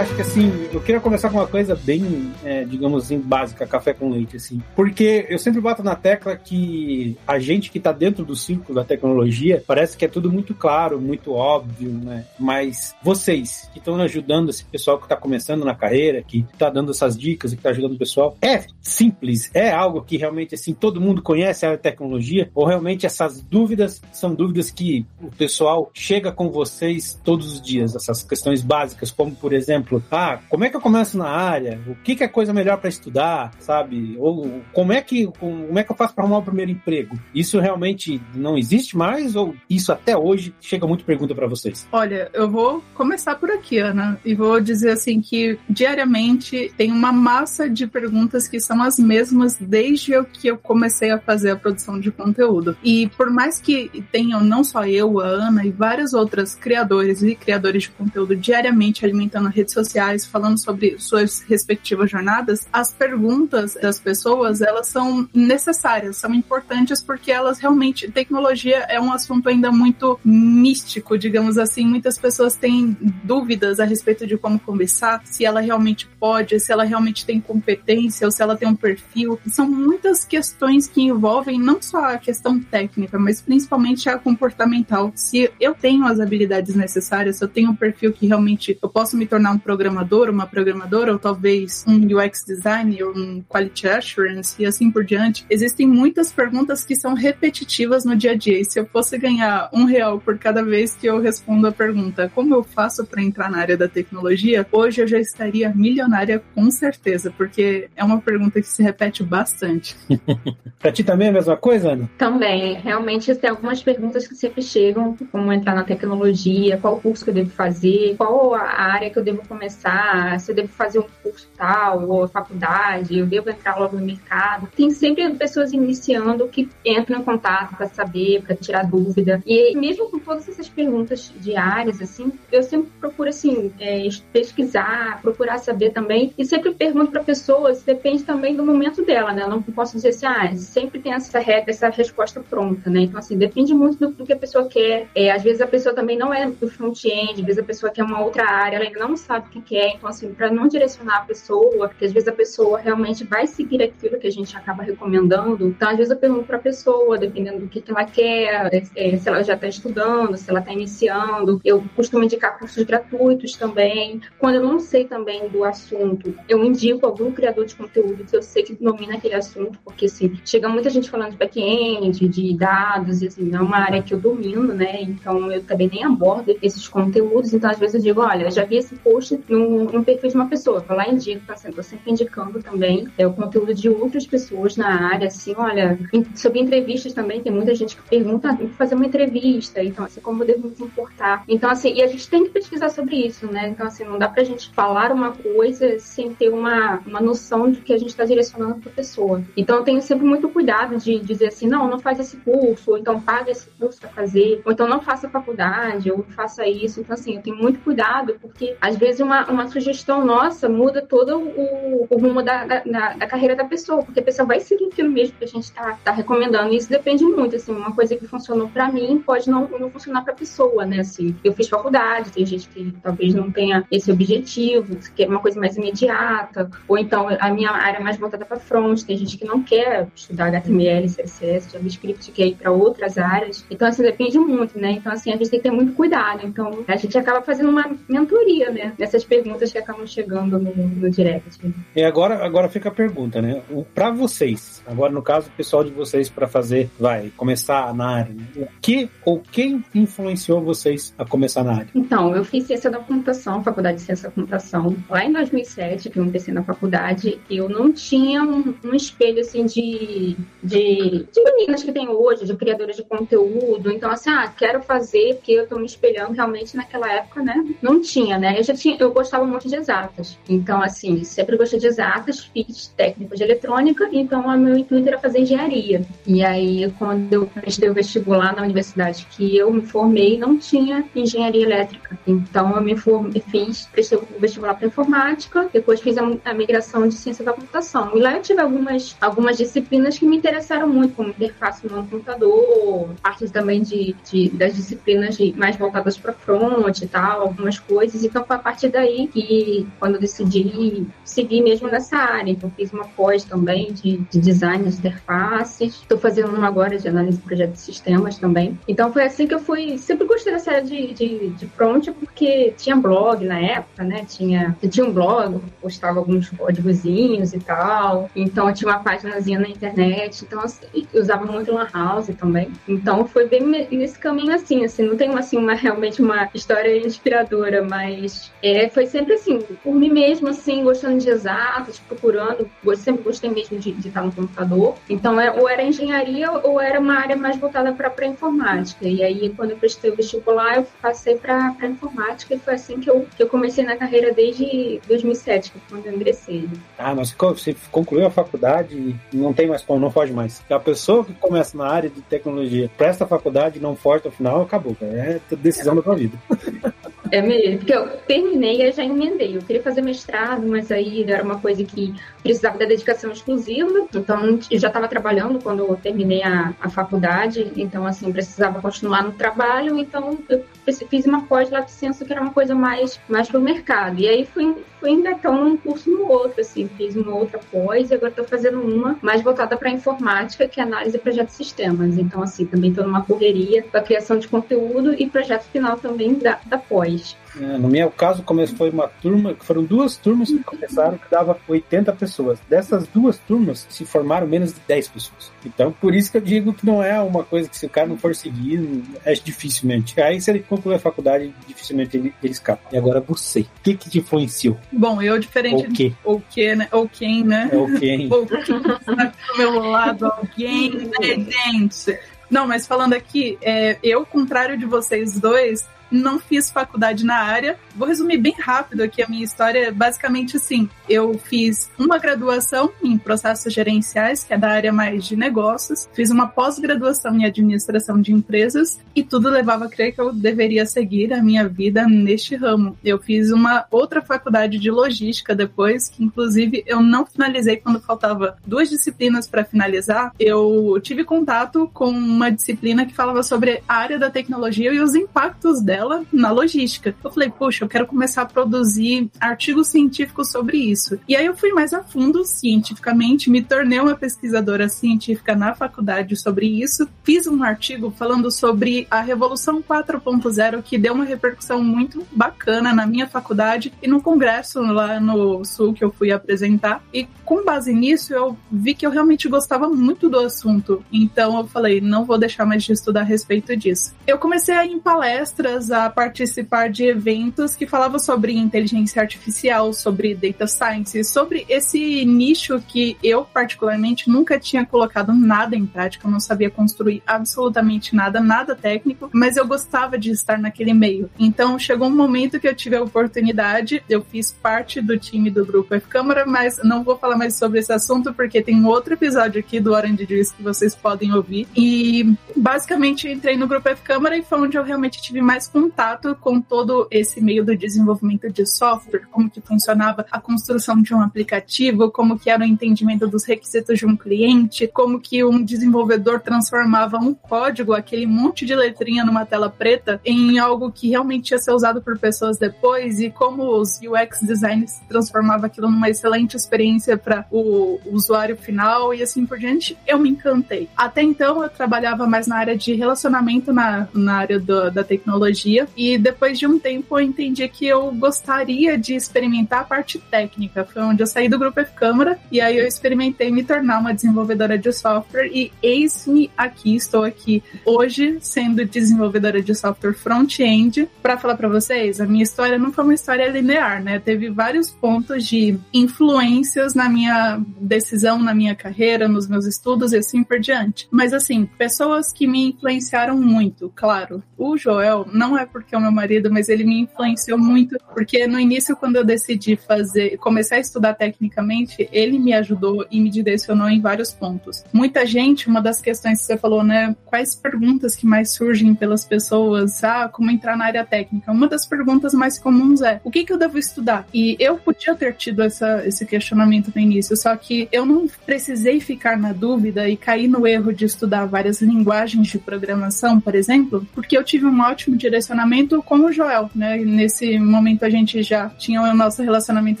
acho 0.02 0.16
que 0.16 0.22
assim, 0.22 0.68
eu 0.72 0.80
queria 0.80 1.00
começar 1.00 1.30
com 1.30 1.36
uma 1.36 1.46
coisa 1.46 1.76
bem, 1.76 2.32
é, 2.44 2.64
digamos 2.64 3.04
assim, 3.04 3.18
básica, 3.18 3.66
café 3.66 3.94
com 3.94 4.10
leite, 4.10 4.36
assim. 4.36 4.60
Porque 4.74 5.26
eu 5.28 5.38
sempre 5.38 5.60
bato 5.60 5.82
na 5.82 5.94
tecla 5.94 6.36
que 6.36 7.16
a 7.26 7.38
gente 7.38 7.70
que 7.70 7.78
tá 7.78 7.92
dentro 7.92 8.24
do 8.24 8.34
círculo 8.34 8.74
da 8.74 8.84
tecnologia 8.84 9.62
parece 9.64 9.96
que 9.96 10.04
é 10.04 10.08
tudo 10.08 10.30
muito 10.30 10.54
claro, 10.54 11.00
muito 11.00 11.32
óbvio, 11.32 11.92
né? 11.92 12.24
Mas 12.38 12.94
vocês 13.02 13.68
que 13.72 13.78
estão 13.78 13.94
ajudando 14.00 14.50
esse 14.50 14.64
pessoal 14.64 14.98
que 14.98 15.08
tá 15.08 15.16
começando 15.16 15.64
na 15.64 15.74
carreira, 15.74 16.22
que 16.22 16.44
tá 16.58 16.68
dando 16.68 16.90
essas 16.90 17.16
dicas 17.16 17.54
que 17.54 17.60
tá 17.60 17.70
ajudando 17.70 17.92
o 17.92 17.98
pessoal, 17.98 18.36
é 18.42 18.64
simples, 18.80 19.50
é 19.54 19.70
algo 19.70 20.02
que 20.02 20.16
realmente 20.16 20.54
assim 20.54 20.74
todo 20.74 21.00
mundo 21.00 21.22
conhece 21.22 21.64
a 21.64 21.78
tecnologia 21.78 22.50
ou 22.54 22.66
realmente 22.66 23.06
essas 23.06 23.40
dúvidas 23.40 24.02
são 24.12 24.34
dúvidas 24.34 24.70
que 24.70 25.06
o 25.22 25.30
pessoal 25.30 25.90
chega 25.94 26.32
com 26.32 26.50
vocês 26.50 27.18
todos 27.22 27.52
os 27.52 27.62
dias, 27.62 27.94
essas 27.94 28.24
questões 28.24 28.62
básicas, 28.62 29.10
como 29.10 29.34
por 29.36 29.52
exemplo, 29.52 29.91
ah, 30.10 30.22
ah, 30.22 30.38
como 30.48 30.64
é 30.64 30.70
que 30.70 30.76
eu 30.76 30.80
começo 30.80 31.18
na 31.18 31.28
área? 31.28 31.80
O 31.86 31.94
que, 31.94 32.14
que 32.14 32.24
é 32.24 32.28
coisa 32.28 32.52
melhor 32.52 32.78
para 32.78 32.88
estudar, 32.88 33.50
sabe? 33.58 34.16
Ou 34.18 34.62
como 34.72 34.92
é 34.92 35.02
que 35.02 35.26
como 35.38 35.78
é 35.78 35.82
que 35.82 35.90
eu 35.90 35.96
faço 35.96 36.14
para 36.14 36.24
arrumar 36.24 36.38
o 36.38 36.42
primeiro 36.42 36.70
emprego? 36.70 37.18
Isso 37.34 37.58
realmente 37.58 38.20
não 38.34 38.56
existe 38.56 38.96
mais 38.96 39.34
ou 39.34 39.54
isso 39.68 39.92
até 39.92 40.16
hoje 40.16 40.54
chega 40.60 40.86
muito 40.86 41.04
pergunta 41.04 41.34
para 41.34 41.46
vocês? 41.46 41.86
Olha, 41.92 42.30
eu 42.32 42.48
vou 42.48 42.82
começar 42.94 43.34
por 43.34 43.50
aqui, 43.50 43.78
Ana, 43.78 44.18
e 44.24 44.34
vou 44.34 44.60
dizer 44.60 44.90
assim 44.90 45.20
que 45.20 45.58
diariamente 45.68 46.72
tem 46.76 46.92
uma 46.92 47.12
massa 47.12 47.68
de 47.68 47.86
perguntas 47.86 48.46
que 48.48 48.60
são 48.60 48.80
as 48.82 48.98
mesmas 48.98 49.56
desde 49.56 50.22
que 50.32 50.46
eu 50.46 50.56
comecei 50.56 51.10
a 51.10 51.18
fazer 51.18 51.50
a 51.50 51.56
produção 51.56 51.98
de 51.98 52.10
conteúdo. 52.10 52.76
E 52.82 53.08
por 53.16 53.30
mais 53.30 53.58
que 53.58 54.04
tenham 54.12 54.42
não 54.42 54.62
só 54.62 54.86
eu, 54.86 55.20
a 55.20 55.26
Ana 55.26 55.66
e 55.66 55.70
várias 55.70 56.14
outras 56.14 56.54
criadores 56.54 57.22
e 57.22 57.34
criadores 57.34 57.84
de 57.84 57.90
conteúdo 57.90 58.36
diariamente 58.36 59.04
alimentando 59.04 59.48
redes 59.48 59.74
sociais, 59.74 59.81
falando 60.26 60.58
sobre 60.58 60.96
suas 60.98 61.40
respectivas 61.40 62.10
jornadas, 62.10 62.66
as 62.72 62.92
perguntas 62.92 63.74
das 63.74 63.98
pessoas, 63.98 64.60
elas 64.60 64.88
são 64.88 65.28
necessárias, 65.34 66.16
são 66.16 66.32
importantes 66.34 67.02
porque 67.02 67.30
elas 67.30 67.58
realmente 67.58 68.10
tecnologia 68.10 68.78
é 68.88 69.00
um 69.00 69.12
assunto 69.12 69.48
ainda 69.48 69.70
muito 69.70 70.18
místico, 70.24 71.18
digamos 71.18 71.58
assim. 71.58 71.86
Muitas 71.86 72.18
pessoas 72.18 72.56
têm 72.56 72.96
dúvidas 73.24 73.80
a 73.80 73.84
respeito 73.84 74.26
de 74.26 74.36
como 74.36 74.58
começar, 74.58 75.22
se 75.24 75.44
ela 75.44 75.60
realmente 75.60 76.06
pode, 76.18 76.58
se 76.60 76.72
ela 76.72 76.84
realmente 76.84 77.24
tem 77.24 77.40
competência 77.40 78.26
ou 78.26 78.30
se 78.30 78.42
ela 78.42 78.56
tem 78.56 78.68
um 78.68 78.76
perfil. 78.76 79.38
São 79.46 79.68
muitas 79.68 80.24
questões 80.24 80.86
que 80.86 81.02
envolvem 81.02 81.58
não 81.58 81.80
só 81.80 82.12
a 82.12 82.18
questão 82.18 82.60
técnica, 82.60 83.18
mas 83.18 83.40
principalmente 83.40 84.08
a 84.08 84.18
comportamental. 84.18 85.12
Se 85.14 85.50
eu 85.60 85.74
tenho 85.74 86.06
as 86.06 86.20
habilidades 86.20 86.74
necessárias, 86.74 87.36
se 87.36 87.44
eu 87.44 87.48
tenho 87.48 87.70
um 87.70 87.76
perfil 87.76 88.12
que 88.12 88.26
realmente 88.26 88.78
eu 88.82 88.88
posso 88.88 89.16
me 89.16 89.26
tornar 89.26 89.52
um 89.52 89.58
programador, 89.72 90.28
uma 90.28 90.46
programadora, 90.46 91.12
ou 91.12 91.18
talvez 91.18 91.84
um 91.88 91.96
UX 91.96 92.44
designer, 92.46 93.08
um 93.08 93.42
quality 93.48 93.88
assurance 93.88 94.54
e 94.62 94.66
assim 94.66 94.90
por 94.90 95.02
diante, 95.02 95.46
existem 95.48 95.86
muitas 95.86 96.30
perguntas 96.30 96.84
que 96.84 96.94
são 96.94 97.14
repetitivas 97.14 98.04
no 98.04 98.14
dia 98.14 98.32
a 98.32 98.36
dia. 98.36 98.60
E 98.60 98.64
se 98.64 98.78
eu 98.78 98.84
fosse 98.84 99.16
ganhar 99.16 99.70
um 99.72 99.84
real 99.84 100.20
por 100.20 100.36
cada 100.38 100.62
vez 100.62 100.94
que 100.94 101.06
eu 101.06 101.20
respondo 101.20 101.66
a 101.66 101.72
pergunta 101.72 102.30
como 102.34 102.54
eu 102.54 102.62
faço 102.62 103.06
para 103.06 103.22
entrar 103.22 103.50
na 103.50 103.58
área 103.58 103.76
da 103.76 103.88
tecnologia, 103.88 104.66
hoje 104.70 105.00
eu 105.00 105.06
já 105.06 105.18
estaria 105.18 105.72
milionária 105.74 106.42
com 106.54 106.70
certeza, 106.70 107.32
porque 107.34 107.88
é 107.96 108.04
uma 108.04 108.20
pergunta 108.20 108.60
que 108.60 108.68
se 108.68 108.82
repete 108.82 109.22
bastante. 109.22 109.96
para 110.78 110.92
ti 110.92 111.02
também 111.02 111.28
é 111.28 111.30
a 111.30 111.34
mesma 111.34 111.56
coisa, 111.56 111.92
Ana? 111.92 112.10
Também. 112.18 112.74
Realmente 112.74 113.34
tem 113.34 113.50
algumas 113.50 113.82
perguntas 113.82 114.26
que 114.26 114.34
sempre 114.34 114.62
chegam, 114.62 115.16
como 115.30 115.52
entrar 115.52 115.74
na 115.74 115.84
tecnologia, 115.84 116.78
qual 116.78 117.00
curso 117.00 117.24
que 117.24 117.30
eu 117.30 117.34
devo 117.34 117.50
fazer, 117.50 118.14
qual 118.16 118.54
a 118.54 118.82
área 118.82 119.10
que 119.10 119.18
eu 119.18 119.24
devo 119.24 119.46
começar, 119.46 119.61
se 119.70 120.50
eu 120.50 120.54
devo 120.54 120.68
fazer 120.68 120.98
um 120.98 121.06
curso 121.22 121.48
tal, 121.56 122.08
ou 122.08 122.28
faculdade, 122.28 123.18
eu 123.18 123.26
devo 123.26 123.50
entrar 123.50 123.78
logo 123.78 123.96
no 123.96 124.04
mercado. 124.04 124.68
Tem 124.76 124.90
sempre 124.90 125.28
pessoas 125.34 125.72
iniciando 125.72 126.48
que 126.48 126.68
entram 126.84 127.20
em 127.20 127.24
contato 127.24 127.76
para 127.76 127.88
saber, 127.88 128.42
para 128.42 128.56
tirar 128.56 128.84
dúvida. 128.84 129.42
E 129.46 129.76
mesmo 129.76 130.10
com 130.10 130.18
todas 130.18 130.48
essas 130.48 130.68
perguntas 130.68 131.32
diárias, 131.36 132.00
assim, 132.00 132.32
eu 132.50 132.62
sempre 132.62 132.90
procuro, 133.00 133.28
assim, 133.28 133.72
é, 133.80 134.08
pesquisar, 134.32 135.20
procurar 135.22 135.58
saber 135.58 135.90
também. 135.90 136.32
E 136.36 136.44
sempre 136.44 136.72
pergunto 136.74 137.12
para 137.12 137.22
pessoas, 137.22 137.82
depende 137.82 138.22
também 138.24 138.54
do 138.56 138.64
momento 138.64 139.04
dela, 139.04 139.32
né? 139.32 139.42
Eu 139.42 139.50
não 139.50 139.62
posso 139.62 139.94
dizer 139.96 140.08
assim, 140.08 140.26
ah, 140.26 140.54
sempre 140.56 141.00
tem 141.00 141.12
essa 141.12 141.38
regra, 141.38 141.70
essa 141.70 141.88
resposta 141.88 142.40
pronta, 142.40 142.90
né? 142.90 143.00
Então, 143.00 143.18
assim, 143.18 143.36
depende 143.36 143.74
muito 143.74 143.98
do, 143.98 144.12
do 144.12 144.26
que 144.26 144.32
a 144.32 144.36
pessoa 144.36 144.68
quer. 144.68 145.08
É, 145.14 145.30
às 145.30 145.42
vezes 145.42 145.60
a 145.60 145.66
pessoa 145.66 145.94
também 145.94 146.16
não 146.16 146.32
é 146.32 146.50
do 146.50 146.68
front-end, 146.68 147.40
às 147.40 147.46
vezes 147.46 147.58
a 147.58 147.64
pessoa 147.64 147.92
quer 147.92 148.02
uma 148.02 148.20
outra 148.20 148.48
área, 148.48 148.76
ela 148.76 148.84
ainda 148.84 149.00
não 149.00 149.16
sabe 149.16 149.50
que 149.52 149.60
quer. 149.60 149.94
Então, 149.94 150.08
assim, 150.08 150.32
para 150.32 150.50
não 150.50 150.66
direcionar 150.66 151.18
a 151.18 151.20
pessoa, 151.20 151.88
que 151.88 152.04
às 152.04 152.12
vezes 152.12 152.28
a 152.28 152.32
pessoa 152.32 152.78
realmente 152.78 153.24
vai 153.24 153.46
seguir 153.46 153.82
aquilo 153.82 154.18
que 154.18 154.26
a 154.26 154.30
gente 154.30 154.56
acaba 154.56 154.82
recomendando. 154.82 155.68
Então, 155.68 155.90
às 155.90 155.96
vezes 155.96 156.10
eu 156.10 156.16
pergunto 156.16 156.44
para 156.44 156.56
a 156.56 156.60
pessoa, 156.60 157.18
dependendo 157.18 157.60
do 157.60 157.68
que, 157.68 157.80
que 157.80 157.90
ela 157.90 158.04
quer, 158.04 158.70
é, 158.96 159.16
se 159.16 159.28
ela 159.28 159.42
já 159.42 159.54
está 159.54 159.66
estudando, 159.66 160.36
se 160.36 160.48
ela 160.50 160.60
está 160.60 160.72
iniciando. 160.72 161.60
Eu 161.64 161.84
costumo 161.94 162.24
indicar 162.24 162.58
cursos 162.58 162.82
gratuitos 162.84 163.54
também. 163.54 164.20
Quando 164.38 164.56
eu 164.56 164.62
não 164.62 164.80
sei 164.80 165.04
também 165.04 165.48
do 165.48 165.64
assunto, 165.64 166.34
eu 166.48 166.64
indico 166.64 167.06
algum 167.06 167.30
criador 167.32 167.66
de 167.66 167.74
conteúdo 167.74 168.24
que 168.24 168.36
eu 168.36 168.42
sei 168.42 168.62
que 168.62 168.74
domina 168.74 169.16
aquele 169.16 169.34
assunto, 169.34 169.78
porque 169.84 170.06
assim, 170.06 170.38
chega 170.44 170.68
muita 170.68 170.90
gente 170.90 171.10
falando 171.10 171.32
de 171.32 171.36
back-end, 171.36 172.28
de 172.28 172.56
dados, 172.56 173.22
e 173.22 173.26
assim, 173.26 173.54
é 173.54 173.60
uma 173.60 173.78
área 173.78 174.02
que 174.02 174.14
eu 174.14 174.20
domino, 174.20 174.72
né? 174.72 175.02
Então 175.02 175.50
eu 175.50 175.62
também 175.62 175.88
nem 175.92 176.04
abordo 176.04 176.56
esses 176.62 176.88
conteúdos. 176.88 177.52
Então, 177.52 177.70
às 177.70 177.78
vezes, 177.78 177.94
eu 177.96 178.00
digo, 178.00 178.20
olha, 178.20 178.50
já 178.50 178.64
vi 178.64 178.76
esse 178.76 178.94
post 178.96 179.31
no, 179.48 179.84
no 179.84 180.04
perfil 180.04 180.30
de 180.30 180.36
uma 180.36 180.48
pessoa, 180.48 180.80
vou 180.80 180.96
lá 180.96 181.08
e 181.08 181.12
indico, 181.12 181.46
tá 181.46 181.54
tô 181.54 181.82
sempre 181.82 182.10
indicando 182.10 182.62
também 182.62 183.08
é, 183.16 183.26
o 183.26 183.32
conteúdo 183.32 183.74
de 183.74 183.88
outras 183.88 184.26
pessoas 184.26 184.76
na 184.76 185.08
área, 185.08 185.28
assim, 185.28 185.54
olha, 185.56 185.98
sobre 186.34 186.60
entrevistas 186.60 187.12
também, 187.12 187.40
tem 187.40 187.52
muita 187.52 187.74
gente 187.74 187.96
que 187.96 188.02
pergunta, 188.08 188.50
ah, 188.50 188.56
que 188.56 188.66
fazer 188.68 188.94
uma 188.94 189.06
entrevista, 189.06 189.82
então, 189.82 190.04
assim, 190.04 190.20
como 190.20 190.42
eu 190.42 190.46
devo 190.46 190.68
me 190.68 190.74
comportar. 190.74 191.44
Então, 191.48 191.70
assim, 191.70 191.94
e 191.94 192.02
a 192.02 192.06
gente 192.06 192.28
tem 192.28 192.44
que 192.44 192.50
pesquisar 192.50 192.88
sobre 192.88 193.16
isso, 193.16 193.50
né? 193.50 193.68
Então, 193.68 193.86
assim, 193.86 194.04
não 194.04 194.18
dá 194.18 194.28
pra 194.28 194.44
gente 194.44 194.70
falar 194.70 195.12
uma 195.12 195.32
coisa 195.32 195.98
sem 195.98 196.34
ter 196.34 196.48
uma, 196.48 197.00
uma 197.06 197.20
noção 197.20 197.70
de 197.70 197.80
que 197.80 197.92
a 197.92 197.98
gente 197.98 198.10
está 198.10 198.24
direcionando 198.24 198.80
pra 198.80 198.92
pessoa. 198.92 199.42
Então, 199.56 199.76
eu 199.76 199.84
tenho 199.84 200.02
sempre 200.02 200.26
muito 200.26 200.48
cuidado 200.48 200.96
de 200.96 201.18
dizer 201.20 201.48
assim, 201.48 201.66
não, 201.66 201.88
não 201.88 201.98
faz 201.98 202.18
esse 202.18 202.36
curso, 202.38 202.92
ou 202.92 202.98
então 202.98 203.20
paga 203.20 203.50
esse 203.50 203.68
curso 203.78 204.00
para 204.00 204.10
fazer, 204.10 204.62
ou 204.64 204.72
então 204.72 204.88
não 204.88 205.00
faça 205.00 205.28
faculdade, 205.28 206.10
ou 206.10 206.22
faça 206.34 206.66
isso. 206.66 207.00
Então, 207.00 207.14
assim, 207.14 207.36
eu 207.36 207.42
tenho 207.42 207.56
muito 207.56 207.80
cuidado, 207.80 208.36
porque 208.40 208.76
às 208.80 208.96
vezes 208.96 209.20
uma, 209.22 209.46
uma 209.50 209.68
sugestão 209.68 210.24
nossa 210.24 210.68
muda 210.68 211.02
todo 211.02 211.38
o, 211.38 212.06
o 212.08 212.18
rumo 212.18 212.42
da, 212.42 212.64
da, 212.64 212.82
da, 213.14 213.26
carreira 213.26 213.54
da 213.54 213.64
pessoa, 213.64 214.02
porque 214.02 214.20
a 214.20 214.22
pessoa 214.22 214.46
vai 214.46 214.60
seguir 214.60 214.86
aquilo 214.86 215.10
mesmo 215.10 215.36
que 215.38 215.44
a 215.44 215.48
gente 215.48 215.64
está 215.64 215.98
tá 216.04 216.12
recomendando. 216.12 216.72
E 216.72 216.76
isso 216.76 216.88
depende 216.88 217.24
muito, 217.24 217.56
assim, 217.56 217.72
uma 217.72 217.94
coisa 217.94 218.16
que 218.16 218.26
funcionou 218.26 218.68
para 218.68 218.90
mim 218.90 219.22
pode 219.24 219.50
não, 219.50 219.68
não 219.68 219.90
funcionar 219.90 220.22
para 220.22 220.32
a 220.32 220.36
pessoa, 220.36 220.84
né? 220.84 221.00
Assim, 221.00 221.34
eu 221.42 221.52
fiz 221.52 221.68
faculdade, 221.68 222.30
tem 222.32 222.44
gente 222.44 222.68
que 222.68 222.92
talvez 223.02 223.34
não 223.34 223.50
tenha 223.50 223.84
esse 223.90 224.10
objetivo, 224.10 224.96
que 224.96 225.10
quer 225.12 225.28
uma 225.28 225.40
coisa 225.40 225.58
mais 225.58 225.76
imediata, 225.76 226.70
ou 226.88 226.98
então 226.98 227.26
a 227.28 227.50
minha 227.50 227.70
área 227.70 227.98
é 227.98 228.02
mais 228.02 228.16
voltada 228.16 228.44
para 228.44 228.58
front, 228.58 229.02
tem 229.02 229.16
gente 229.16 229.36
que 229.36 229.44
não 229.44 229.62
quer 229.62 230.08
estudar 230.14 230.46
HTML, 230.48 231.08
CSS, 231.08 231.72
JavaScript, 231.72 232.30
quer 232.32 232.46
ir 232.46 232.54
para 232.54 232.70
outras 232.70 233.18
áreas. 233.18 233.64
Então, 233.70 233.88
assim, 233.88 234.02
depende 234.02 234.38
muito, 234.38 234.78
né? 234.78 234.92
Então, 234.92 235.12
assim, 235.12 235.30
a 235.30 235.36
gente 235.36 235.50
tem 235.50 235.60
que 235.60 235.68
ter 235.68 235.74
muito 235.74 235.92
cuidado. 235.92 236.46
Então, 236.46 236.84
a 236.86 236.96
gente 236.96 237.16
acaba 237.16 237.42
fazendo 237.42 237.70
uma 237.70 237.90
mentoria, 238.08 238.70
né? 238.70 238.92
Nessas 239.12 239.24
perguntas 239.24 239.70
que 239.70 239.76
acabam 239.76 240.06
chegando 240.06 240.58
no, 240.58 240.74
no 240.74 241.10
direct. 241.10 241.60
E 241.94 242.02
agora, 242.02 242.42
agora 242.42 242.66
fica 242.70 242.88
a 242.88 242.92
pergunta, 242.92 243.42
né? 243.42 243.62
Para 243.94 244.10
vocês, 244.10 244.82
agora 244.86 245.12
no 245.12 245.20
caso, 245.20 245.48
o 245.48 245.52
pessoal 245.52 245.84
de 245.84 245.90
vocês 245.90 246.30
para 246.30 246.48
fazer, 246.48 246.88
vai, 246.98 247.30
começar 247.36 247.94
na 247.94 248.08
área, 248.08 248.32
né? 248.32 248.46
o 248.56 248.66
que 248.80 249.10
ou 249.22 249.40
quem 249.40 249.84
influenciou 249.94 250.62
vocês 250.62 251.14
a 251.18 251.26
começar 251.26 251.62
na 251.62 251.72
área? 251.72 251.88
Então, 251.94 252.34
eu 252.34 252.42
fiz 252.42 252.64
ciência 252.64 252.90
da 252.90 253.00
computação, 253.00 253.62
faculdade 253.62 253.98
de 253.98 254.02
ciência 254.04 254.30
da 254.30 254.34
computação, 254.34 254.96
lá 255.10 255.22
em 255.22 255.32
2007, 255.32 256.08
que 256.08 256.18
eu 256.18 256.24
comecei 256.24 256.54
na 256.54 256.62
faculdade, 256.62 257.38
eu 257.50 257.68
não 257.68 257.92
tinha 257.92 258.42
um, 258.42 258.74
um 258.82 258.94
espelho, 258.94 259.40
assim, 259.40 259.66
de, 259.66 260.38
de, 260.62 261.26
de 261.30 261.44
meninas 261.44 261.82
que 261.82 261.92
tem 261.92 262.08
hoje, 262.08 262.46
de 262.46 262.56
criadoras 262.56 262.96
de 262.96 263.04
conteúdo. 263.04 263.92
Então, 263.92 264.10
assim, 264.10 264.30
ah, 264.30 264.50
quero 264.56 264.82
fazer 264.82 265.34
porque 265.34 265.52
eu 265.52 265.66
tô 265.66 265.78
me 265.78 265.84
espelhando 265.84 266.32
realmente 266.32 266.74
naquela 266.74 267.12
época, 267.12 267.42
né? 267.42 267.62
Não 267.82 268.00
tinha, 268.00 268.38
né? 268.38 268.58
Eu 268.58 268.64
já 268.64 268.72
tinha, 268.72 269.01
eu 269.02 269.12
gostava 269.12 269.44
muito 269.44 269.68
de 269.68 269.76
exatas. 269.76 270.38
Então, 270.48 270.82
assim, 270.82 271.24
sempre 271.24 271.56
gostei 271.56 271.78
de 271.78 271.86
exatas, 271.86 272.40
fiz 272.40 272.88
técnico 272.96 273.36
de 273.36 273.42
eletrônica, 273.42 274.08
então 274.12 274.46
o 274.46 274.58
meu 274.58 274.76
intuito 274.76 275.08
era 275.08 275.18
fazer 275.18 275.40
engenharia. 275.40 276.04
E 276.26 276.44
aí, 276.44 276.92
quando 276.98 277.32
eu 277.32 277.46
prestei 277.46 277.88
o 277.88 277.94
vestibular 277.94 278.54
na 278.54 278.62
universidade 278.62 279.26
que 279.30 279.56
eu 279.56 279.72
me 279.72 279.82
formei, 279.82 280.38
não 280.38 280.56
tinha 280.56 281.04
engenharia 281.14 281.62
elétrica. 281.62 282.18
Então, 282.26 282.74
eu 282.76 282.82
me 282.82 282.96
formei, 282.96 283.42
fiz, 283.48 283.86
prestei 283.86 284.18
o 284.18 284.26
vestibular 284.38 284.74
para 284.74 284.86
informática, 284.86 285.68
depois 285.72 286.00
fiz 286.00 286.16
a, 286.18 286.22
a 286.44 286.54
migração 286.54 287.06
de 287.08 287.14
ciência 287.14 287.44
da 287.44 287.52
computação. 287.52 288.16
E 288.16 288.20
lá 288.20 288.36
eu 288.36 288.42
tive 288.42 288.60
algumas, 288.60 289.16
algumas 289.20 289.56
disciplinas 289.56 290.18
que 290.18 290.26
me 290.26 290.36
interessaram 290.36 290.88
muito, 290.88 291.14
como 291.14 291.30
interface 291.30 291.86
no 291.86 292.06
computador, 292.06 293.10
parte 293.22 293.48
também 293.50 293.82
de, 293.82 294.14
de 294.30 294.48
das 294.50 294.74
disciplinas 294.74 295.36
de, 295.36 295.52
mais 295.56 295.76
voltadas 295.76 296.16
para 296.16 296.32
front 296.32 297.00
e 297.00 297.06
tal, 297.06 297.42
algumas 297.42 297.78
coisas. 297.78 298.22
Então, 298.22 298.44
foi 298.44 298.56
a 298.56 298.58
partir 298.58 298.88
daí 298.92 299.26
que, 299.26 299.86
quando 299.98 300.16
eu 300.16 300.20
decidi 300.20 301.06
seguir 301.24 301.62
mesmo 301.62 301.88
nessa 301.88 302.16
área, 302.16 302.50
então 302.50 302.70
fiz 302.76 302.92
uma 302.92 303.04
pós 303.04 303.44
também 303.44 303.92
de, 303.92 304.18
de 304.18 304.38
design 304.38 304.88
de 304.88 304.98
interfaces. 304.98 305.94
Estou 305.94 306.18
fazendo 306.18 306.54
uma 306.54 306.66
agora 306.66 306.98
de 306.98 307.08
análise 307.08 307.38
de 307.38 307.44
projetos 307.44 307.74
de 307.74 307.80
sistemas 307.80 308.38
também. 308.38 308.78
Então, 308.86 309.12
foi 309.12 309.24
assim 309.24 309.46
que 309.46 309.54
eu 309.54 309.60
fui. 309.60 309.98
Sempre 309.98 310.26
gostei 310.26 310.52
dessa 310.52 310.70
área 310.70 310.84
de, 310.84 311.12
de, 311.14 311.48
de 311.50 311.66
front, 311.66 312.08
porque 312.10 312.74
tinha 312.76 312.96
blog 312.96 313.44
na 313.44 313.58
época, 313.58 314.04
né? 314.04 314.24
Tinha, 314.28 314.76
tinha 314.88 315.06
um 315.06 315.12
blog, 315.12 315.60
postava 315.80 316.18
alguns 316.18 316.50
códigozinhos 316.50 317.52
e 317.52 317.58
tal. 317.58 318.30
Então, 318.36 318.68
eu 318.68 318.74
tinha 318.74 318.90
uma 318.90 319.00
páginazinha 319.00 319.58
na 319.58 319.68
internet. 319.68 320.44
Então, 320.44 320.60
assim, 320.60 320.86
usava 321.14 321.44
muito 321.44 321.72
Lan 321.72 321.88
House 321.92 322.28
também. 322.38 322.70
Então, 322.86 323.26
foi 323.26 323.46
bem 323.46 323.62
nesse 323.90 324.18
caminho 324.18 324.54
assim, 324.54 324.84
assim, 324.84 325.02
não 325.02 325.16
tem 325.16 325.32
assim 325.36 325.56
uma 325.56 325.74
realmente 325.74 326.20
uma 326.20 326.48
história 326.54 326.96
inspiradora, 326.98 327.82
mas 327.82 328.52
é, 328.62 328.81
foi 328.88 329.06
sempre 329.06 329.34
assim, 329.34 329.60
por 329.82 329.94
mim 329.94 330.10
mesma, 330.10 330.50
assim, 330.50 330.82
gostando 330.82 331.18
de 331.18 331.28
exatas, 331.28 331.98
procurando, 331.98 332.68
sempre 332.96 333.22
gostei 333.22 333.50
mesmo 333.50 333.78
de, 333.78 333.92
de 333.92 334.08
estar 334.08 334.22
no 334.22 334.32
computador. 334.32 334.94
Então, 335.08 335.40
é, 335.40 335.50
ou 335.50 335.68
era 335.68 335.82
engenharia 335.82 336.50
ou 336.50 336.80
era 336.80 336.98
uma 336.98 337.14
área 337.14 337.36
mais 337.36 337.56
voltada 337.56 337.92
para 337.92 338.26
informática. 338.26 339.06
E 339.06 339.22
aí, 339.22 339.50
quando 339.50 339.70
eu 339.72 339.76
prestei 339.76 340.10
o 340.10 340.16
vestibular, 340.16 340.76
eu 340.76 340.86
passei 341.00 341.36
para 341.36 341.74
informática 341.82 342.54
e 342.54 342.58
foi 342.58 342.74
assim 342.74 343.00
que 343.00 343.10
eu, 343.10 343.26
que 343.36 343.42
eu 343.42 343.48
comecei 343.48 343.84
na 343.84 343.96
carreira 343.96 344.32
desde 344.32 345.00
2007, 345.06 345.72
que 345.72 345.78
foi 345.78 345.98
quando 345.98 346.06
eu 346.06 346.14
ingressei. 346.14 346.68
Ah, 346.98 347.14
mas 347.14 347.32
você 347.32 347.74
concluiu 347.90 348.26
a 348.26 348.30
faculdade 348.30 349.16
e 349.32 349.36
não 349.36 349.52
tem 349.52 349.66
mais 349.66 349.82
como, 349.82 350.00
não 350.00 350.10
foge 350.10 350.32
mais. 350.32 350.62
A 350.70 350.78
pessoa 350.78 351.24
que 351.24 351.32
começa 351.34 351.76
na 351.76 351.86
área 351.86 352.08
de 352.08 352.20
tecnologia, 352.22 352.90
presta 352.96 353.24
a 353.24 353.26
faculdade 353.26 353.80
não 353.80 353.96
foge 353.96 354.22
ao 354.24 354.32
final, 354.32 354.62
acabou. 354.62 354.96
É 355.00 355.40
decisão 355.56 355.94
da 355.94 356.02
tua 356.02 356.14
vida. 356.14 356.38
É 357.32 357.40
mesmo, 357.40 357.78
porque 357.78 357.94
eu 357.94 358.08
terminei 358.26 358.82
e 358.82 358.92
já 358.92 359.02
emendei. 359.02 359.56
Eu 359.56 359.62
queria 359.62 359.82
fazer 359.82 360.02
mestrado, 360.02 360.66
mas 360.66 360.92
aí 360.92 361.24
era 361.26 361.42
uma 361.42 361.58
coisa 361.58 361.82
que 361.82 362.14
precisava 362.42 362.76
da 362.76 362.84
dedicação 362.84 363.32
exclusiva. 363.32 364.06
Então, 364.14 364.58
eu 364.70 364.78
já 364.78 364.88
estava 364.88 365.08
trabalhando 365.08 365.58
quando 365.58 365.78
eu 365.78 365.96
terminei 365.96 366.42
a, 366.42 366.74
a 366.78 366.90
faculdade. 366.90 367.72
Então, 367.74 368.04
assim, 368.04 368.30
precisava 368.30 368.82
continuar 368.82 369.24
no 369.24 369.32
trabalho. 369.32 369.98
Então, 369.98 370.38
eu 370.46 370.62
fiz 371.08 371.24
uma 371.24 371.46
pós 371.46 371.70
lá 371.70 371.80
de 371.80 371.90
ciência 371.90 372.26
que 372.26 372.30
era 372.30 372.42
uma 372.42 372.52
coisa 372.52 372.74
mais, 372.74 373.18
mais 373.26 373.48
para 373.48 373.58
o 373.58 373.62
mercado. 373.62 374.20
E 374.20 374.28
aí 374.28 374.44
fui, 374.44 374.76
fui 375.00 375.12
engatando 375.12 375.66
um 375.66 375.76
curso 375.78 376.10
no 376.10 376.30
outro, 376.30 376.60
assim. 376.60 376.86
Fiz 376.98 377.16
uma 377.16 377.34
outra 377.34 377.58
pós 377.70 378.10
e 378.10 378.14
agora 378.14 378.28
estou 378.28 378.44
fazendo 378.44 378.78
uma 378.82 379.18
mais 379.22 379.40
voltada 379.40 379.74
para 379.78 379.88
informática, 379.88 380.68
que 380.68 380.78
é 380.78 380.82
análise 380.82 381.12
de 381.12 381.18
projetos 381.18 381.56
de 381.56 381.64
sistemas. 381.64 382.18
Então, 382.18 382.42
assim, 382.42 382.66
também 382.66 382.90
estou 382.90 383.06
numa 383.06 383.24
correria 383.24 383.82
para 383.84 384.02
criação 384.02 384.38
de 384.38 384.48
conteúdo 384.48 385.14
e 385.14 385.26
projeto 385.30 385.62
final 385.62 385.96
também 385.96 386.34
da, 386.34 386.60
da 386.66 386.76
pós. 386.76 387.21
É, 387.60 387.78
no 387.78 387.88
meu 387.88 388.10
caso, 388.10 388.42
começou 388.42 388.76
foi 388.76 388.90
uma 388.90 389.06
turma, 389.06 389.54
foram 389.60 389.84
duas 389.84 390.16
turmas 390.16 390.50
que 390.50 390.62
começaram 390.64 391.18
que 391.18 391.30
dava 391.30 391.58
80 391.68 392.12
pessoas. 392.14 392.58
Dessas 392.68 393.06
duas 393.06 393.38
turmas 393.38 393.86
se 393.90 394.04
formaram 394.04 394.46
menos 394.46 394.72
de 394.72 394.80
10 394.88 395.08
pessoas. 395.08 395.52
Então, 395.64 395.92
por 395.92 396.14
isso 396.14 396.30
que 396.30 396.38
eu 396.38 396.40
digo 396.40 396.72
que 396.72 396.86
não 396.86 397.02
é 397.02 397.20
uma 397.20 397.44
coisa 397.44 397.68
que 397.68 397.76
se 397.76 397.86
o 397.86 397.90
cara 397.90 398.06
não 398.06 398.16
for 398.16 398.34
seguir, 398.34 399.04
é 399.24 399.34
dificilmente. 399.34 400.20
Aí 400.20 400.40
se 400.40 400.50
ele 400.50 400.60
concluir 400.60 400.96
a 400.96 400.98
faculdade, 400.98 401.54
dificilmente 401.66 402.16
ele, 402.16 402.34
ele 402.42 402.52
escapa. 402.52 402.82
E 402.92 402.96
agora 402.96 403.20
você, 403.20 403.60
o 403.60 403.66
que 403.82 403.94
que 403.94 404.10
te 404.10 404.18
influenciou? 404.18 404.78
Bom, 404.90 405.20
eu 405.20 405.38
diferente... 405.38 405.86
O 405.86 405.92
quê? 405.92 406.12
O 406.24 406.40
que, 406.40 406.74
né? 406.74 406.88
Ou 406.90 407.08
quem, 407.08 407.44
né? 407.44 407.68
É 407.70 407.76
o 407.76 407.98
quem. 407.98 408.32
Ou 408.32 408.46
quem 408.46 408.58
está 408.58 409.24
do 409.24 409.58
meu 409.58 409.78
lado, 409.80 410.26
alguém, 410.26 410.90
né, 410.90 411.46
gente? 411.70 412.18
Não, 412.50 412.66
mas 412.66 412.86
falando 412.86 413.14
aqui, 413.14 413.56
é, 413.62 413.98
eu, 414.02 414.26
contrário 414.26 414.76
de 414.76 414.84
vocês 414.84 415.40
dois, 415.40 415.88
não 416.12 416.38
fiz 416.38 416.70
faculdade 416.70 417.24
na 417.24 417.36
área. 417.36 417.78
Vou 417.96 418.06
resumir 418.06 418.38
bem 418.38 418.54
rápido 418.58 419.02
aqui 419.02 419.22
a 419.22 419.28
minha 419.28 419.44
história. 419.44 419.92
Basicamente, 419.92 420.56
assim, 420.56 420.88
eu 421.08 421.38
fiz 421.38 421.90
uma 421.98 422.18
graduação 422.18 422.92
em 423.02 423.16
processos 423.18 423.72
gerenciais, 423.72 424.44
que 424.44 424.52
é 424.52 424.58
da 424.58 424.70
área 424.70 424.92
mais 424.92 425.24
de 425.24 425.36
negócios, 425.36 426.08
fiz 426.12 426.30
uma 426.30 426.46
pós-graduação 426.46 427.36
em 427.36 427.44
administração 427.44 428.20
de 428.20 428.32
empresas 428.32 429.00
e 429.14 429.22
tudo 429.22 429.48
levava 429.48 429.86
a 429.86 429.88
crer 429.88 430.12
que 430.12 430.20
eu 430.20 430.32
deveria 430.32 430.84
seguir 430.86 431.32
a 431.32 431.42
minha 431.42 431.66
vida 431.68 432.06
neste 432.06 432.56
ramo. 432.56 432.96
Eu 433.04 433.18
fiz 433.18 433.50
uma 433.50 433.86
outra 433.90 434.20
faculdade 434.20 434.78
de 434.78 434.90
logística 434.90 435.54
depois, 435.54 436.08
que 436.08 436.22
inclusive 436.24 436.82
eu 436.86 437.00
não 437.00 437.24
finalizei 437.24 437.76
quando 437.76 438.00
faltava 438.00 438.56
duas 438.66 438.90
disciplinas 438.90 439.48
para 439.48 439.64
finalizar. 439.64 440.32
Eu 440.38 440.98
tive 441.02 441.24
contato 441.24 441.90
com 441.92 442.08
uma 442.10 442.50
disciplina 442.50 443.06
que 443.06 443.14
falava 443.14 443.42
sobre 443.42 443.82
a 443.88 443.94
área 443.94 444.18
da 444.18 444.30
tecnologia 444.30 444.92
e 444.92 445.00
os 445.00 445.14
impactos 445.14 445.80
dela 445.80 446.01
na 446.32 446.50
logística. 446.50 447.14
Eu 447.22 447.30
falei, 447.30 447.50
poxa, 447.50 447.84
eu 447.84 447.88
quero 447.88 448.06
começar 448.06 448.42
a 448.42 448.46
produzir 448.46 449.30
artigos 449.40 449.88
científicos 449.88 450.50
sobre 450.50 450.78
isso. 450.78 451.18
E 451.28 451.36
aí 451.36 451.46
eu 451.46 451.56
fui 451.56 451.72
mais 451.72 451.92
a 451.92 452.02
fundo 452.02 452.44
cientificamente, 452.44 453.50
me 453.50 453.62
tornei 453.62 454.00
uma 454.00 454.14
pesquisadora 454.14 454.88
científica 454.88 455.54
na 455.54 455.74
faculdade 455.74 456.36
sobre 456.36 456.66
isso. 456.66 457.08
Fiz 457.22 457.46
um 457.46 457.62
artigo 457.62 458.10
falando 458.10 458.50
sobre 458.50 459.06
a 459.10 459.20
Revolução 459.20 459.82
4.0, 459.82 460.82
que 460.82 460.98
deu 460.98 461.14
uma 461.14 461.24
repercussão 461.24 461.82
muito 461.82 462.26
bacana 462.32 462.92
na 462.92 463.06
minha 463.06 463.26
faculdade 463.26 463.92
e 464.02 464.08
no 464.08 464.22
congresso 464.22 464.80
lá 464.80 465.20
no 465.20 465.64
Sul 465.64 465.92
que 465.92 466.04
eu 466.04 466.10
fui 466.10 466.32
apresentar. 466.32 467.02
E 467.12 467.26
com 467.44 467.64
base 467.64 467.92
nisso, 467.92 468.32
eu 468.32 468.56
vi 468.70 468.94
que 468.94 469.06
eu 469.06 469.10
realmente 469.10 469.48
gostava 469.48 469.88
muito 469.88 470.28
do 470.28 470.38
assunto. 470.38 471.04
Então 471.12 471.58
eu 471.58 471.66
falei, 471.66 472.00
não 472.00 472.24
vou 472.24 472.38
deixar 472.38 472.64
mais 472.64 472.82
de 472.82 472.92
estudar 472.92 473.20
a 473.20 473.24
respeito 473.24 473.76
disso. 473.76 474.14
Eu 474.26 474.38
comecei 474.38 474.74
a 474.74 474.84
ir 474.84 474.92
em 474.92 475.00
palestras 475.00 475.90
a 475.92 476.08
participar 476.10 476.88
de 476.90 477.04
eventos 477.04 477.76
que 477.76 477.86
falavam 477.86 478.18
sobre 478.18 478.56
inteligência 478.56 479.20
artificial, 479.20 479.92
sobre 479.92 480.34
data 480.34 480.66
science, 480.66 481.22
sobre 481.24 481.64
esse 481.68 482.24
nicho 482.24 482.80
que 482.80 483.16
eu, 483.22 483.44
particularmente, 483.44 484.28
nunca 484.28 484.58
tinha 484.58 484.84
colocado 484.84 485.32
nada 485.32 485.76
em 485.76 485.86
prática, 485.86 486.26
eu 486.26 486.30
não 486.30 486.40
sabia 486.40 486.70
construir 486.70 487.22
absolutamente 487.26 488.14
nada, 488.14 488.40
nada 488.40 488.74
técnico, 488.74 489.30
mas 489.32 489.56
eu 489.56 489.66
gostava 489.66 490.18
de 490.18 490.30
estar 490.30 490.58
naquele 490.58 490.94
meio. 490.94 491.30
Então 491.38 491.78
chegou 491.78 492.08
um 492.08 492.16
momento 492.16 492.58
que 492.58 492.68
eu 492.68 492.74
tive 492.74 492.96
a 492.96 493.02
oportunidade, 493.02 494.02
eu 494.08 494.22
fiz 494.22 494.50
parte 494.52 495.00
do 495.00 495.18
time 495.18 495.50
do 495.50 495.64
grupo 495.64 495.94
F 495.94 496.06
Câmara, 496.08 496.44
mas 496.46 496.80
não 496.82 497.02
vou 497.02 497.16
falar 497.16 497.36
mais 497.36 497.56
sobre 497.56 497.78
esse 497.78 497.92
assunto 497.92 498.32
porque 498.32 498.62
tem 498.62 498.84
outro 498.84 499.14
episódio 499.14 499.60
aqui 499.60 499.80
do 499.80 499.92
Orange 499.92 500.26
Juice 500.28 500.54
que 500.54 500.62
vocês 500.62 500.94
podem 500.94 501.32
ouvir. 501.34 501.66
E 501.76 502.34
basicamente 502.56 503.28
entrei 503.28 503.56
no 503.56 503.66
grupo 503.66 503.88
F 503.88 504.02
Câmara 504.02 504.36
e 504.36 504.42
foi 504.42 504.60
onde 504.60 504.76
eu 504.76 504.82
realmente 504.82 505.20
tive 505.20 505.40
mais 505.40 505.68
contato 505.72 506.36
com 506.38 506.60
todo 506.60 507.08
esse 507.10 507.40
meio 507.40 507.64
do 507.64 507.74
desenvolvimento 507.74 508.52
de 508.52 508.66
software, 508.66 509.26
como 509.30 509.48
que 509.50 509.60
funcionava 509.60 510.26
a 510.30 510.38
construção 510.38 511.00
de 511.00 511.14
um 511.14 511.22
aplicativo, 511.22 512.10
como 512.10 512.38
que 512.38 512.50
era 512.50 512.62
o 512.62 512.66
entendimento 512.66 513.26
dos 513.26 513.44
requisitos 513.44 513.98
de 513.98 514.04
um 514.04 514.14
cliente, 514.14 514.86
como 514.86 515.18
que 515.18 515.42
um 515.42 515.64
desenvolvedor 515.64 516.40
transformava 516.40 517.16
um 517.16 517.32
código, 517.32 517.94
aquele 517.94 518.26
monte 518.26 518.66
de 518.66 518.74
letrinha 518.74 519.24
numa 519.24 519.46
tela 519.46 519.70
preta, 519.70 520.20
em 520.24 520.58
algo 520.58 520.92
que 520.92 521.08
realmente 521.08 521.52
ia 521.52 521.58
ser 521.58 521.72
usado 521.72 522.02
por 522.02 522.18
pessoas 522.18 522.58
depois 522.58 523.18
e 523.18 523.30
como 523.30 523.64
os 523.80 523.98
UX 523.98 524.42
designers 524.42 525.00
transformava 525.08 525.66
aquilo 525.66 525.90
numa 525.90 526.10
excelente 526.10 526.56
experiência 526.56 527.16
para 527.16 527.46
o 527.50 527.98
usuário 528.06 528.56
final 528.56 529.14
e 529.14 529.22
assim 529.22 529.46
por 529.46 529.58
diante, 529.58 529.96
eu 530.06 530.18
me 530.18 530.28
encantei. 530.28 530.88
Até 530.94 531.22
então 531.22 531.62
eu 531.62 531.70
trabalhava 531.70 532.26
mais 532.26 532.46
na 532.46 532.56
área 532.56 532.76
de 532.76 532.94
relacionamento 532.94 533.72
na, 533.72 534.06
na 534.12 534.34
área 534.34 534.60
do, 534.60 534.90
da 534.90 535.02
tecnologia 535.02 535.61
e 535.96 536.18
depois 536.18 536.58
de 536.58 536.66
um 536.66 536.78
tempo 536.78 537.18
eu 537.18 537.24
entendi 537.24 537.66
que 537.68 537.86
eu 537.86 538.12
gostaria 538.12 538.96
de 538.98 539.14
experimentar 539.14 539.80
a 539.80 539.84
parte 539.84 540.18
técnica. 540.18 540.84
Foi 540.84 541.02
onde 541.02 541.22
eu 541.22 541.26
saí 541.26 541.48
do 541.48 541.58
grupo 541.58 541.80
F 541.80 541.92
Câmara 541.94 542.38
e 542.50 542.60
aí 542.60 542.78
eu 542.78 542.86
experimentei 542.86 543.50
me 543.50 543.64
tornar 543.64 543.98
uma 543.98 544.14
desenvolvedora 544.14 544.78
de 544.78 544.92
software 544.92 545.50
e 545.52 545.72
eis-me 545.82 546.50
aqui, 546.56 546.96
estou 546.96 547.24
aqui 547.24 547.62
hoje 547.84 548.38
sendo 548.40 548.84
desenvolvedora 548.84 549.62
de 549.62 549.74
software 549.74 550.14
front-end. 550.14 551.08
Para 551.22 551.36
falar 551.36 551.56
para 551.56 551.68
vocês, 551.68 552.20
a 552.20 552.26
minha 552.26 552.42
história 552.42 552.78
não 552.78 552.92
foi 552.92 553.04
uma 553.04 553.14
história 553.14 553.48
linear, 553.48 554.02
né? 554.02 554.18
Teve 554.18 554.50
vários 554.50 554.90
pontos 554.90 555.46
de 555.46 555.78
influências 555.92 556.94
na 556.94 557.08
minha 557.08 557.60
decisão, 557.80 558.38
na 558.38 558.54
minha 558.54 558.74
carreira, 558.74 559.28
nos 559.28 559.48
meus 559.48 559.66
estudos 559.66 560.12
e 560.12 560.18
assim 560.18 560.42
por 560.42 560.60
diante. 560.60 561.08
Mas 561.10 561.32
assim, 561.32 561.66
pessoas 561.78 562.32
que 562.32 562.46
me 562.46 562.70
influenciaram 562.70 563.36
muito, 563.36 563.92
claro. 563.94 564.42
O 564.56 564.76
Joel 564.76 565.26
não 565.32 565.51
é 565.58 565.62
é 565.62 565.66
porque 565.66 565.94
é 565.94 565.98
o 565.98 566.00
meu 566.00 566.12
marido, 566.12 566.52
mas 566.52 566.68
ele 566.68 566.84
me 566.84 567.00
influenciou 567.00 567.56
muito, 567.56 567.96
porque 568.12 568.46
no 568.46 568.58
início, 568.58 568.96
quando 568.96 569.16
eu 569.16 569.24
decidi 569.24 569.76
fazer, 569.76 570.36
começar 570.38 570.76
a 570.76 570.80
estudar 570.80 571.14
tecnicamente, 571.14 572.08
ele 572.12 572.38
me 572.38 572.52
ajudou 572.52 573.06
e 573.10 573.20
me 573.20 573.30
direcionou 573.30 573.88
em 573.88 574.00
vários 574.00 574.32
pontos. 574.32 574.84
Muita 574.92 575.24
gente, 575.24 575.68
uma 575.68 575.80
das 575.80 576.00
questões 576.00 576.40
que 576.40 576.46
você 576.46 576.58
falou, 576.58 576.82
né? 576.82 577.16
Quais 577.24 577.54
perguntas 577.54 578.14
que 578.14 578.26
mais 578.26 578.50
surgem 578.50 578.94
pelas 578.94 579.24
pessoas? 579.24 580.02
Ah, 580.04 580.28
como 580.28 580.50
entrar 580.50 580.76
na 580.76 580.84
área 580.84 581.04
técnica? 581.04 581.52
Uma 581.52 581.68
das 581.68 581.86
perguntas 581.86 582.34
mais 582.34 582.58
comuns 582.58 583.00
é: 583.00 583.20
o 583.24 583.30
que, 583.30 583.44
que 583.44 583.52
eu 583.52 583.58
devo 583.58 583.78
estudar? 583.78 584.26
E 584.34 584.56
eu 584.58 584.76
podia 584.76 585.14
ter 585.14 585.34
tido 585.34 585.62
essa, 585.62 586.06
esse 586.06 586.26
questionamento 586.26 586.92
no 586.94 587.00
início, 587.00 587.36
só 587.36 587.54
que 587.56 587.88
eu 587.92 588.04
não 588.04 588.26
precisei 588.44 589.00
ficar 589.00 589.38
na 589.38 589.52
dúvida 589.52 590.08
e 590.08 590.16
cair 590.16 590.48
no 590.48 590.66
erro 590.66 590.92
de 590.92 591.04
estudar 591.04 591.46
várias 591.46 591.80
linguagens 591.80 592.48
de 592.48 592.58
programação, 592.58 593.40
por 593.40 593.54
exemplo, 593.54 594.06
porque 594.14 594.36
eu 594.36 594.42
tive 594.42 594.66
um 594.66 594.80
ótimo 594.80 595.16
direcionamento 595.16 595.41
relacionamento 595.42 596.02
com 596.02 596.20
o 596.20 596.32
Joel, 596.32 596.70
né? 596.74 596.96
Nesse 596.98 597.58
momento 597.58 598.04
a 598.04 598.10
gente 598.10 598.42
já 598.42 598.68
tinha 598.70 599.02
o 599.02 599.14
nosso 599.14 599.42
relacionamento 599.42 600.00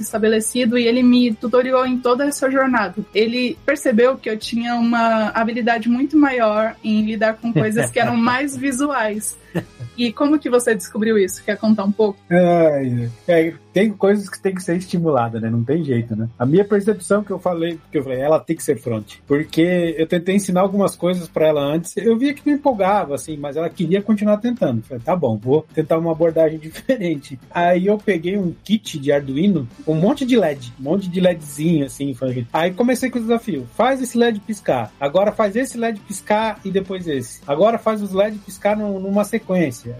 estabelecido 0.00 0.78
e 0.78 0.86
ele 0.86 1.02
me 1.02 1.34
tutoriou 1.34 1.84
em 1.86 1.98
toda 1.98 2.24
essa 2.24 2.50
jornada. 2.50 2.94
Ele 3.14 3.58
percebeu 3.66 4.16
que 4.16 4.30
eu 4.30 4.38
tinha 4.38 4.74
uma 4.76 5.28
habilidade 5.30 5.88
muito 5.88 6.16
maior 6.16 6.74
em 6.82 7.04
lidar 7.04 7.34
com 7.34 7.52
coisas 7.52 7.90
que 7.90 7.98
eram 7.98 8.16
mais 8.16 8.56
visuais. 8.56 9.36
E 9.96 10.10
como 10.10 10.38
que 10.38 10.48
você 10.48 10.74
descobriu 10.74 11.18
isso? 11.18 11.44
Quer 11.44 11.58
contar 11.58 11.84
um 11.84 11.92
pouco? 11.92 12.18
É, 12.30 13.08
é, 13.28 13.54
tem 13.72 13.92
coisas 13.92 14.28
que 14.28 14.40
tem 14.40 14.54
que 14.54 14.62
ser 14.62 14.76
estimulada, 14.76 15.38
né? 15.38 15.50
Não 15.50 15.62
tem 15.62 15.84
jeito, 15.84 16.16
né? 16.16 16.28
A 16.38 16.46
minha 16.46 16.64
percepção 16.64 17.22
que 17.22 17.30
eu 17.30 17.38
falei, 17.38 17.78
que 17.90 17.98
eu 17.98 18.02
falei, 18.02 18.20
ela 18.20 18.40
tem 18.40 18.56
que 18.56 18.62
ser 18.62 18.78
front. 18.78 19.16
Porque 19.26 19.94
eu 19.98 20.06
tentei 20.06 20.36
ensinar 20.36 20.62
algumas 20.62 20.96
coisas 20.96 21.28
para 21.28 21.46
ela 21.46 21.62
antes, 21.62 21.96
eu 21.96 22.16
via 22.16 22.32
que 22.32 22.42
me 22.48 22.54
empolgava, 22.54 23.14
assim, 23.14 23.36
mas 23.36 23.56
ela 23.56 23.68
queria 23.68 24.00
continuar 24.00 24.38
tentando. 24.38 24.82
Falei, 24.82 25.02
tá 25.02 25.14
bom. 25.14 25.36
vou 25.36 25.66
tentar 25.74 25.98
uma 25.98 26.12
abordagem 26.12 26.58
diferente. 26.58 27.38
Aí 27.50 27.86
eu 27.86 27.98
peguei 27.98 28.38
um 28.38 28.54
kit 28.64 28.98
de 28.98 29.12
Arduino, 29.12 29.68
um 29.86 29.94
monte 29.94 30.24
de 30.24 30.36
LED, 30.36 30.72
um 30.80 30.84
monte 30.84 31.08
de 31.08 31.20
LEDzinho 31.20 31.84
assim. 31.84 32.16
Aí 32.52 32.72
comecei 32.72 33.10
com 33.10 33.18
o 33.18 33.22
desafio: 33.22 33.66
faz 33.74 34.00
esse 34.00 34.16
LED 34.16 34.40
piscar, 34.40 34.92
agora 34.98 35.32
faz 35.32 35.54
esse 35.56 35.76
LED 35.76 36.00
piscar 36.00 36.58
e 36.64 36.70
depois 36.70 37.06
esse. 37.06 37.40
Agora 37.46 37.78
faz 37.78 38.02
os 38.02 38.12
LED 38.12 38.38
piscar 38.38 38.76
numa 38.76 39.24
sequência. 39.24 39.41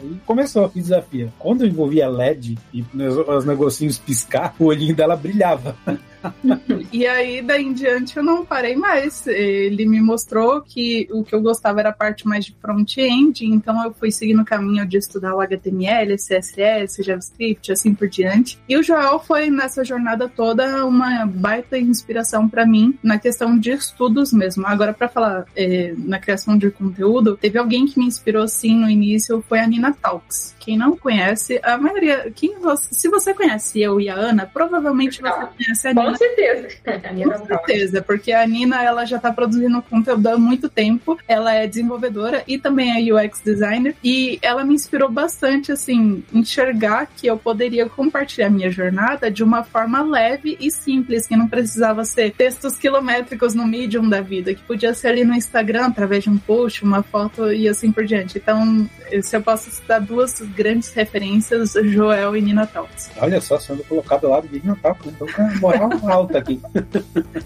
Aí 0.01 0.21
começou 0.27 0.67
o 0.67 0.71
desafio. 0.71 1.33
Quando 1.39 1.67
envolvia 1.67 2.09
LED 2.09 2.59
e 2.73 2.85
os 2.95 3.45
negocinhos 3.45 3.99
piscar, 3.99 4.55
o 4.59 4.67
olhinho 4.67 4.95
dela 4.95 5.17
brilhava. 5.17 5.77
e 6.93 7.07
aí, 7.07 7.43
daí 7.43 7.64
em 7.64 7.73
diante, 7.73 8.17
eu 8.17 8.23
não 8.23 8.45
parei 8.45 8.76
mais. 8.76 9.26
Ele 9.26 9.87
me 9.87 10.00
mostrou 10.00 10.61
que 10.62 11.09
o 11.11 11.25
que 11.25 11.35
eu 11.35 11.43
gostava 11.43 11.81
era 11.81 11.88
a 11.91 11.93
parte 11.93 12.26
mais 12.26 12.45
de 12.45 12.55
front-end, 12.61 13.45
então 13.45 13.83
eu 13.85 13.93
fui 13.93 14.11
seguindo 14.11 14.43
o 14.43 14.45
caminho 14.45 14.87
de 14.87 14.97
estudar 14.97 15.35
o 15.35 15.41
HTML, 15.41 16.17
CSS, 16.17 17.02
JavaScript, 17.02 17.73
assim 17.73 17.95
por 17.95 18.09
diante. 18.09 18.59
E 18.69 18.76
o 18.76 18.83
Joel 18.83 19.19
foi 19.19 19.50
nessa 19.50 19.85
jornada 19.85 20.29
toda 20.29 20.85
uma 20.87 21.26
baita 21.26 21.79
inspiração 21.79 22.49
para 22.49 22.67
mim 22.67 22.99
na 23.02 23.19
questão 23.19 23.59
de 23.59 23.71
estudos 23.71 24.33
mesmo. 24.33 24.67
Agora, 24.67 24.93
para 24.93 25.09
falar 25.09 25.47
é, 25.57 25.95
na 25.99 26.19
criação 26.19 26.57
de 26.57 26.71
conteúdo, 26.71 27.37
teve 27.37 27.59
alguém 27.59 27.87
que 27.87 27.99
me 27.99 28.07
inspirou 28.07 28.47
sim 28.47 28.76
no 28.76 28.88
início, 28.88 29.45
foi 29.49 29.61
a 29.61 29.67
Nina 29.67 29.93
Talks. 29.93 30.55
Quem 30.59 30.76
não 30.76 30.97
conhece, 30.97 31.61
a 31.62 31.76
maioria, 31.76 32.31
quem 32.35 32.52
se 32.76 33.09
você 33.09 33.35
conhece 33.35 33.81
eu 33.81 34.00
e 34.00 34.09
a 34.09 34.14
Ana, 34.14 34.47
provavelmente 34.47 35.21
você 35.21 35.47
conhece 35.47 35.88
a 35.88 35.95
Nina 35.95 36.12
com 36.12 36.19
certeza. 36.19 36.69
Com 37.23 37.47
certeza, 37.47 38.02
porque 38.02 38.33
a 38.33 38.47
Nina 38.47 38.83
ela 38.83 39.04
já 39.04 39.16
está 39.16 39.33
produzindo 39.33 39.83
conteúdo 39.83 40.26
há 40.26 40.38
muito 40.38 40.69
tempo. 40.69 41.19
Ela 41.26 41.54
é 41.54 41.66
desenvolvedora 41.66 42.42
e 42.47 42.59
também 42.59 43.11
é 43.11 43.12
UX 43.12 43.40
designer. 43.40 43.95
E 44.02 44.38
ela 44.42 44.64
me 44.64 44.75
inspirou 44.75 45.11
bastante, 45.11 45.73
assim, 45.73 46.25
enxergar 46.33 47.07
que 47.07 47.26
eu 47.26 47.37
poderia 47.37 47.88
compartilhar 47.88 48.50
minha 48.50 48.71
jornada 48.71 49.31
de 49.31 49.42
uma 49.42 49.62
forma 49.64 50.02
leve 50.02 50.57
e 50.61 50.71
simples, 50.71 51.26
que 51.26 51.37
não 51.37 51.49
precisava 51.49 52.04
ser 52.04 52.33
textos 52.33 52.76
quilométricos 52.76 53.54
no 53.54 53.66
Medium 53.66 54.09
da 54.09 54.21
vida, 54.21 54.54
que 54.54 54.62
podia 54.62 54.95
ser 54.95 55.09
ali 55.09 55.25
no 55.25 55.35
Instagram, 55.35 55.87
através 55.87 56.25
de 56.25 56.31
um 56.31 56.38
post, 56.38 56.85
uma 56.85 57.02
foto 57.02 57.52
e 57.52 57.69
assim 57.69 57.92
por 57.92 58.04
diante. 58.04 58.38
Então, 58.38 58.88
se 59.23 59.37
eu 59.37 59.42
posso 59.42 59.71
citar 59.71 60.00
duas 60.00 60.40
grandes 60.40 60.92
referências, 60.92 61.73
Joel 61.85 62.37
e 62.37 62.42
Nina 62.42 62.66
Talks. 62.66 63.11
Olha 63.19 63.40
só, 63.40 63.59
sendo 63.59 63.85
colocado 63.85 64.28
lá 64.28 64.40
de 64.40 64.49
Nina 64.61 64.76
Talks, 64.83 65.07
então 65.07 65.26
com 65.26 65.59
moral 65.59 65.90
alta 66.09 66.38
aqui. 66.38 66.61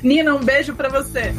Nina, 0.03 0.35
um 0.35 0.45
beijo 0.45 0.75
para 0.75 0.89
você. 0.89 1.33